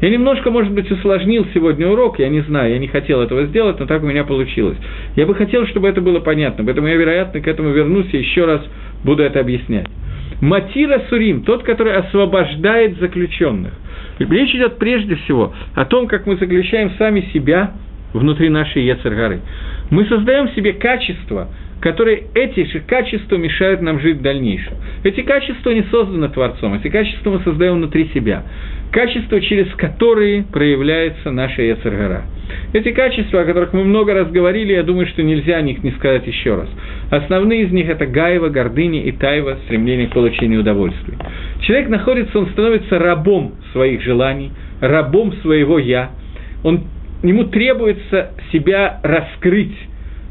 Я 0.00 0.10
немножко, 0.10 0.50
может 0.50 0.72
быть, 0.72 0.90
усложнил 0.90 1.46
сегодня 1.54 1.86
урок, 1.86 2.18
я 2.18 2.28
не 2.28 2.40
знаю, 2.40 2.72
я 2.72 2.80
не 2.80 2.88
хотел 2.88 3.20
этого 3.20 3.46
сделать, 3.46 3.78
но 3.78 3.86
так 3.86 4.02
у 4.02 4.06
меня 4.06 4.24
получилось. 4.24 4.78
Я 5.14 5.26
бы 5.26 5.36
хотел, 5.36 5.64
чтобы 5.68 5.86
это 5.86 6.00
было 6.00 6.18
понятно, 6.18 6.64
поэтому 6.64 6.88
я, 6.88 6.96
вероятно, 6.96 7.40
к 7.40 7.46
этому 7.46 7.70
вернусь 7.70 8.08
и 8.10 8.16
еще 8.16 8.46
раз 8.46 8.62
буду 9.04 9.22
это 9.22 9.38
объяснять. 9.38 9.86
Матира 10.40 11.02
Сурим, 11.08 11.42
тот, 11.42 11.62
который 11.62 11.92
освобождает 11.92 12.98
заключенных. 12.98 13.74
Речь 14.18 14.56
идет 14.56 14.78
прежде 14.78 15.14
всего 15.14 15.54
о 15.76 15.84
том, 15.84 16.08
как 16.08 16.26
мы 16.26 16.34
заключаем 16.34 16.90
сами 16.98 17.20
себя 17.32 17.74
внутри 18.12 18.48
нашей 18.48 18.84
Ецергары. 18.84 19.40
Мы 19.90 20.04
создаем 20.06 20.48
себе 20.50 20.72
качества, 20.72 21.48
которые 21.80 22.24
эти 22.34 22.64
же 22.70 22.80
качества 22.80 23.36
мешают 23.36 23.80
нам 23.80 24.00
жить 24.00 24.18
в 24.18 24.22
дальнейшем. 24.22 24.74
Эти 25.02 25.22
качества 25.22 25.70
не 25.70 25.82
созданы 25.90 26.28
Творцом, 26.28 26.74
эти 26.74 26.88
качества 26.88 27.30
мы 27.30 27.40
создаем 27.40 27.74
внутри 27.74 28.10
себя. 28.14 28.44
Качества, 28.92 29.40
через 29.40 29.72
которые 29.76 30.42
проявляется 30.42 31.30
наша 31.30 31.62
Ецергара. 31.62 32.24
Эти 32.72 32.90
качества, 32.90 33.42
о 33.42 33.44
которых 33.44 33.72
мы 33.72 33.84
много 33.84 34.14
раз 34.14 34.30
говорили, 34.30 34.72
я 34.72 34.82
думаю, 34.82 35.06
что 35.06 35.22
нельзя 35.22 35.56
о 35.56 35.62
них 35.62 35.82
не 35.84 35.92
сказать 35.92 36.26
еще 36.26 36.56
раз. 36.56 36.68
Основные 37.10 37.62
из 37.62 37.72
них– 37.72 37.88
это 37.88 38.06
гаева, 38.06 38.48
гордыня 38.48 39.02
и 39.02 39.12
тайва, 39.12 39.58
стремление 39.66 40.08
к 40.08 40.12
получению 40.12 40.60
удовольствия. 40.60 41.16
Человек 41.60 41.88
находится, 41.88 42.38
он 42.38 42.48
становится 42.48 42.98
рабом 42.98 43.54
своих 43.72 44.02
желаний, 44.02 44.50
рабом 44.80 45.32
своего 45.42 45.78
«я». 45.78 46.10
Он, 46.64 46.82
ему 47.22 47.44
требуется 47.44 48.32
себя 48.52 49.00
раскрыть, 49.02 49.76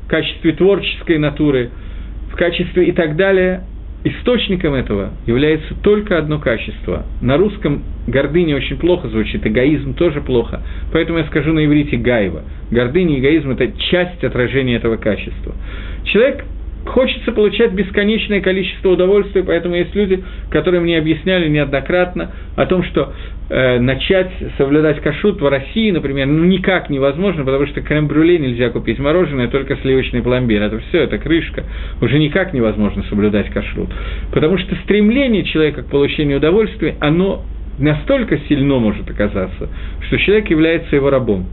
в 0.05 0.09
качестве 0.09 0.53
творческой 0.53 1.17
натуры, 1.19 1.69
в 2.31 2.35
качестве 2.35 2.85
и 2.85 2.91
так 2.91 3.15
далее, 3.15 3.63
источником 4.03 4.73
этого 4.73 5.11
является 5.27 5.75
только 5.81 6.17
одно 6.17 6.39
качество. 6.39 7.05
На 7.21 7.37
русском 7.37 7.83
гордыня 8.07 8.55
очень 8.55 8.77
плохо 8.77 9.07
звучит, 9.09 9.45
эгоизм 9.45 9.93
тоже 9.93 10.21
плохо, 10.21 10.61
поэтому 10.91 11.19
я 11.19 11.25
скажу 11.25 11.53
на 11.53 11.65
иврите 11.65 11.97
гаева. 11.97 12.43
Гордыня 12.71 13.17
и 13.17 13.19
эгоизм– 13.19 13.51
это 13.51 13.71
часть 13.89 14.23
отражения 14.23 14.75
этого 14.75 14.97
качества. 14.97 15.53
Человек 16.05 16.45
хочется 16.89 17.31
получать 17.31 17.71
бесконечное 17.71 18.41
количество 18.41 18.89
удовольствия, 18.89 19.43
поэтому 19.43 19.75
есть 19.75 19.95
люди, 19.95 20.23
которые 20.49 20.81
мне 20.81 20.97
объясняли 20.97 21.47
неоднократно 21.47 22.31
о 22.55 22.65
том, 22.65 22.83
что 22.83 23.13
э, 23.49 23.79
начать 23.79 24.31
соблюдать 24.57 24.99
кашрут 25.01 25.41
в 25.41 25.47
России, 25.47 25.91
например, 25.91 26.27
ну 26.27 26.43
никак 26.45 26.89
невозможно, 26.89 27.43
потому 27.45 27.67
что 27.67 27.81
крем-брюле 27.81 28.37
нельзя 28.39 28.69
купить 28.69 28.99
мороженое, 28.99 29.47
только 29.47 29.77
сливочный 29.77 30.21
пломбир. 30.21 30.61
Это 30.61 30.79
все, 30.89 31.03
это 31.03 31.17
крышка. 31.17 31.63
Уже 32.01 32.19
никак 32.19 32.53
невозможно 32.53 33.03
соблюдать 33.03 33.49
кашрут. 33.49 33.89
Потому 34.31 34.57
что 34.57 34.75
стремление 34.83 35.43
человека 35.43 35.83
к 35.83 35.87
получению 35.87 36.37
удовольствия, 36.37 36.95
оно 36.99 37.45
настолько 37.79 38.37
сильно 38.47 38.77
может 38.77 39.09
оказаться, 39.09 39.69
что 40.07 40.17
человек 40.17 40.49
является 40.49 40.95
его 40.95 41.09
рабом. 41.09 41.47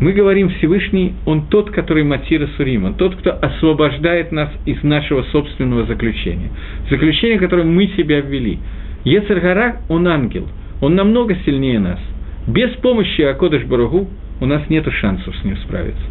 Мы 0.00 0.12
говорим 0.12 0.48
Всевышний, 0.50 1.14
Он 1.26 1.46
тот, 1.48 1.70
который 1.70 2.04
Матира 2.04 2.48
Сурим, 2.56 2.84
Он 2.84 2.94
тот, 2.94 3.16
кто 3.16 3.32
освобождает 3.32 4.30
нас 4.30 4.48
из 4.64 4.82
нашего 4.82 5.22
собственного 5.32 5.86
заключения. 5.86 6.50
Заключение, 6.88 7.38
которое 7.38 7.64
мы 7.64 7.88
себя 7.88 8.20
ввели. 8.20 8.58
Ецергара, 9.04 9.80
он 9.88 10.06
ангел, 10.06 10.46
он 10.80 10.94
намного 10.94 11.34
сильнее 11.44 11.80
нас. 11.80 11.98
Без 12.46 12.70
помощи 12.76 13.22
Акодыш 13.22 13.64
Баругу 13.64 14.08
у 14.40 14.46
нас 14.46 14.62
нет 14.68 14.86
шансов 15.00 15.34
с 15.36 15.44
ним 15.44 15.56
справиться. 15.58 16.02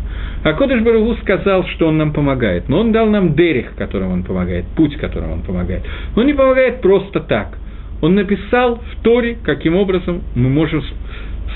Акодыш 0.44 0.82
Баругу 0.82 1.16
сказал, 1.22 1.66
что 1.68 1.88
он 1.88 1.98
нам 1.98 2.12
помогает, 2.12 2.68
но 2.70 2.80
он 2.82 2.92
дал 2.92 3.10
нам 3.10 3.36
дерех, 3.36 3.74
которым 3.76 4.12
он 4.12 4.24
помогает, 4.24 4.66
путь, 4.76 4.96
которым 4.98 5.32
он 5.32 5.42
помогает. 5.42 5.84
Он 6.16 6.26
не 6.26 6.34
помогает 6.34 6.82
просто 6.82 7.22
так. 7.22 7.58
Он 8.02 8.16
написал 8.16 8.76
в 8.76 9.04
Торе, 9.04 9.38
каким 9.44 9.76
образом 9.76 10.22
мы 10.36 10.50
можем 10.50 10.84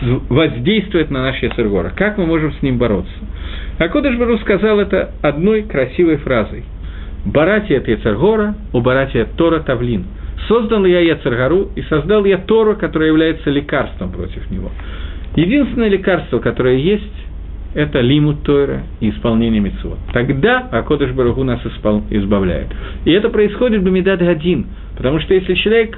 воздействовать 0.02 1.12
на 1.12 1.22
наш 1.22 1.42
Яцергора, 1.42 1.92
как 1.96 2.18
мы 2.18 2.26
можем 2.26 2.54
с 2.54 2.62
ним 2.62 2.78
бороться. 2.78 3.14
А 3.78 3.88
Бару 3.88 4.38
сказал 4.40 4.80
это 4.80 5.12
одной 5.22 5.64
красивой 5.64 6.18
фразой. 6.18 6.64
«Барати 7.26 7.74
от 7.74 7.88
Яцергора, 7.88 8.56
у 8.74 8.82
барати 8.82 9.28
Тора 9.38 9.60
Тавлин». 9.60 10.06
Создал 10.48 10.86
я 10.86 11.02
Яцергару 11.02 11.70
и 11.76 11.84
создал 11.84 12.26
я 12.26 12.40
Тору, 12.40 12.76
которая 12.76 13.10
является 13.10 13.52
лекарством 13.52 14.12
против 14.12 14.50
него. 14.50 14.72
Единственное 15.36 15.88
лекарство, 15.88 16.40
которое 16.40 16.78
есть, 16.78 17.14
это 17.76 18.02
лимут 18.02 18.44
Тойра 18.44 18.82
и 19.00 19.12
исполнение 19.12 19.62
митцвот. 19.62 19.98
Тогда 20.14 20.68
Акодыш 20.72 21.12
Барагу 21.12 21.44
нас 21.44 21.62
избавляет. 22.10 22.68
И 23.06 23.12
это 23.12 23.30
происходит 23.30 23.82
в 23.82 23.86
Бамидад 23.86 24.20
Гадин, 24.20 24.66
потому 24.98 25.20
что 25.20 25.34
если 25.34 25.54
человек 25.54 25.98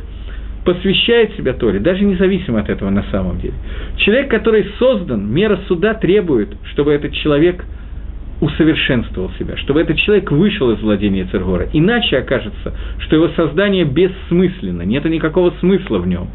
посвящает 0.65 1.35
себя 1.35 1.53
Торе, 1.53 1.79
даже 1.79 2.03
независимо 2.03 2.59
от 2.59 2.69
этого 2.69 2.89
на 2.89 3.03
самом 3.11 3.39
деле. 3.39 3.55
Человек, 3.97 4.29
который 4.29 4.65
создан, 4.79 5.31
мера 5.31 5.59
суда 5.67 5.93
требует, 5.93 6.49
чтобы 6.71 6.93
этот 6.93 7.13
человек 7.13 7.65
усовершенствовал 8.41 9.31
себя, 9.39 9.55
чтобы 9.57 9.81
этот 9.81 9.97
человек 9.97 10.31
вышел 10.31 10.71
из 10.71 10.81
владения 10.81 11.25
Цергора. 11.31 11.67
Иначе 11.71 12.17
окажется, 12.17 12.73
что 12.99 13.15
его 13.15 13.29
создание 13.29 13.85
бессмысленно, 13.85 14.81
нет 14.81 15.05
никакого 15.05 15.53
смысла 15.59 15.99
в 15.99 16.07
нем. 16.07 16.27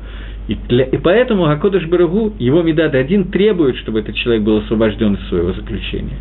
И, 0.49 0.57
для, 0.69 0.85
и 0.85 0.97
поэтому 0.97 1.47
Акодыш 1.47 1.87
Барагу, 1.87 2.33
его 2.39 2.63
Медад 2.63 2.95
один 2.95 3.25
требует, 3.25 3.77
чтобы 3.77 4.01
этот 4.01 4.15
человек 4.15 4.43
был 4.43 4.59
освобожден 4.59 5.15
из 5.15 5.29
своего 5.29 5.53
заключения. 5.53 6.17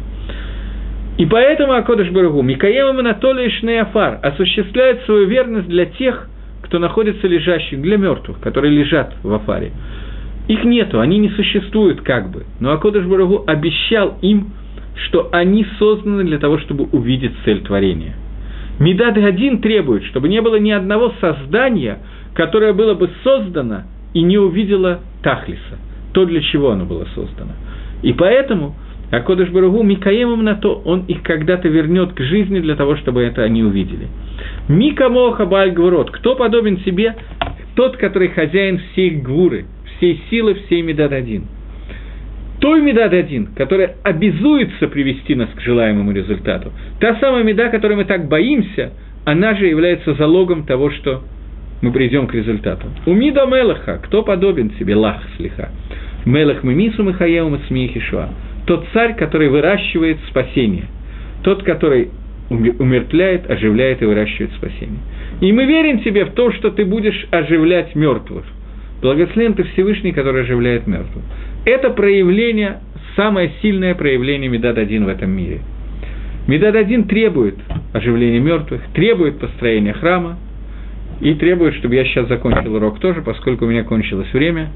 И 1.18 1.26
поэтому 1.26 1.74
Акодыш 1.74 2.10
Барагу, 2.10 2.42
Микаема 2.42 3.00
Анатолий 3.00 3.50
Шнеяфар, 3.50 4.20
осуществляет 4.22 5.04
свою 5.06 5.28
верность 5.28 5.70
для 5.70 5.86
тех, 5.86 6.28
кто 6.62 6.80
находится 6.80 7.28
лежащих, 7.28 7.82
для 7.82 7.98
мертвых, 7.98 8.40
которые 8.40 8.78
лежат 8.78 9.16
в 9.24 9.34
Афаре. 9.34 9.72
Их 10.48 10.64
нету, 10.64 11.00
они 11.00 11.18
не 11.18 11.30
существуют 11.30 12.02
как 12.02 12.32
бы. 12.32 12.44
Но 12.60 12.72
Акодыш 12.72 13.06
Барагу 13.06 13.44
обещал 13.46 14.18
им, 14.22 14.52
что 15.08 15.30
они 15.32 15.66
созданы 15.78 16.24
для 16.24 16.40
того, 16.40 16.58
чтобы 16.60 16.86
увидеть 16.86 17.34
цель 17.46 17.62
творения. 17.62 18.16
Медад 18.80 19.18
один 19.18 19.62
требует, 19.62 20.04
чтобы 20.06 20.30
не 20.30 20.42
было 20.42 20.58
ни 20.58 20.72
одного 20.72 21.14
создания, 21.20 22.00
которое 22.34 22.74
было 22.74 22.94
бы 22.94 23.10
создано 23.24 23.84
и 24.14 24.22
не 24.22 24.38
увидело 24.38 25.02
Тахлиса, 25.24 25.78
то, 26.14 26.26
для 26.26 26.42
чего 26.42 26.72
оно 26.72 26.86
было 26.86 27.06
создано. 27.16 27.52
И 28.04 28.14
поэтому 28.14 28.76
а 29.10 29.22
Кодыш 29.22 29.50
Баругу 29.50 29.84
Микаемом 29.84 30.44
на 30.44 30.56
то, 30.56 30.82
он 30.84 31.06
их 31.08 31.24
когда-то 31.24 31.70
вернет 31.70 32.14
к 32.14 32.20
жизни 32.20 32.60
для 32.60 32.76
того, 32.76 32.98
чтобы 32.98 33.22
это 33.22 33.42
они 33.42 33.64
увидели. 33.64 34.08
Мика 34.68 35.10
Моха 35.10 35.46
Бальгвурот, 35.46 36.12
кто 36.12 36.36
подобен 36.36 36.80
себе? 36.80 37.16
Тот, 37.76 37.98
который 37.98 38.30
хозяин 38.30 38.80
всей 38.92 39.12
гвуры, 39.12 39.66
всей 39.98 40.22
силы, 40.30 40.56
всей 40.56 40.82
Медад 40.82 41.12
один. 41.12 41.46
Той 42.60 42.82
Медад 42.82 43.14
один, 43.14 43.48
которая 43.56 43.96
обязуется 44.04 44.88
привести 44.88 45.36
нас 45.36 45.50
к 45.56 45.62
желаемому 45.62 46.12
результату. 46.12 46.72
Та 47.00 47.16
самая 47.18 47.44
Меда, 47.44 47.70
которой 47.70 47.96
мы 47.96 48.06
так 48.06 48.28
боимся, 48.28 48.94
она 49.26 49.54
же 49.56 49.68
является 49.68 50.16
залогом 50.16 50.66
того, 50.66 50.90
что 50.90 51.22
мы 51.82 51.92
придем 51.92 52.26
к 52.28 52.34
результату. 52.34 52.88
У 53.06 53.14
Мида 53.14 53.46
Мелаха, 53.46 54.00
кто 54.04 54.24
подобен 54.24 54.72
себе, 54.80 54.96
Лах 54.96 55.22
слиха. 55.38 55.70
Мелах 56.26 56.64
Мимису 56.64 57.04
Михаеву 57.04 57.50
Мацмихишуа 57.50 58.30
тот 58.68 58.86
царь, 58.94 59.16
который 59.16 59.48
выращивает 59.48 60.18
спасение, 60.30 60.86
тот, 61.42 61.64
который 61.64 62.10
умертвляет, 62.50 63.50
оживляет 63.50 64.02
и 64.02 64.06
выращивает 64.06 64.52
спасение. 64.54 65.00
И 65.42 65.52
мы 65.52 65.66
верим 65.66 66.00
тебе 66.00 66.26
в 66.26 66.32
то, 66.32 66.52
что 66.52 66.72
ты 66.72 66.86
будешь 66.86 67.28
оживлять 67.32 67.96
мертвых. 67.96 68.46
Благословен 69.02 69.54
ты 69.54 69.64
Всевышний, 69.64 70.12
который 70.12 70.44
оживляет 70.44 70.88
мертвых. 70.88 71.24
Это 71.66 71.90
проявление, 71.92 72.80
самое 73.16 73.52
сильное 73.62 73.96
проявление 73.96 74.50
Медад-1 74.50 75.06
в 75.06 75.08
этом 75.08 75.30
мире. 75.30 75.60
Медад-1 76.48 77.08
требует 77.08 77.56
оживления 77.94 78.40
мертвых, 78.40 78.82
требует 78.94 79.40
построения 79.40 79.94
храма, 79.94 80.38
и 81.20 81.34
требует, 81.34 81.76
чтобы 81.76 81.96
я 81.96 82.06
сейчас 82.06 82.28
закончил 82.28 82.76
урок 82.76 83.00
тоже, 83.00 83.22
поскольку 83.22 83.66
у 83.66 83.68
меня 83.68 83.84
кончилось 83.84 84.32
время. 84.34 84.70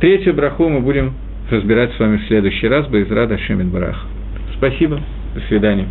Третью 0.00 0.34
браху 0.34 0.68
мы 0.68 0.80
будем 0.80 1.14
разбирать 1.50 1.92
с 1.94 1.98
вами 1.98 2.18
в 2.18 2.26
следующий 2.26 2.68
раз. 2.68 2.86
Байзрада 2.88 3.38
Шемин 3.38 3.70
Барах. 3.70 4.06
Спасибо. 4.56 5.00
До 5.34 5.40
свидания. 5.48 5.88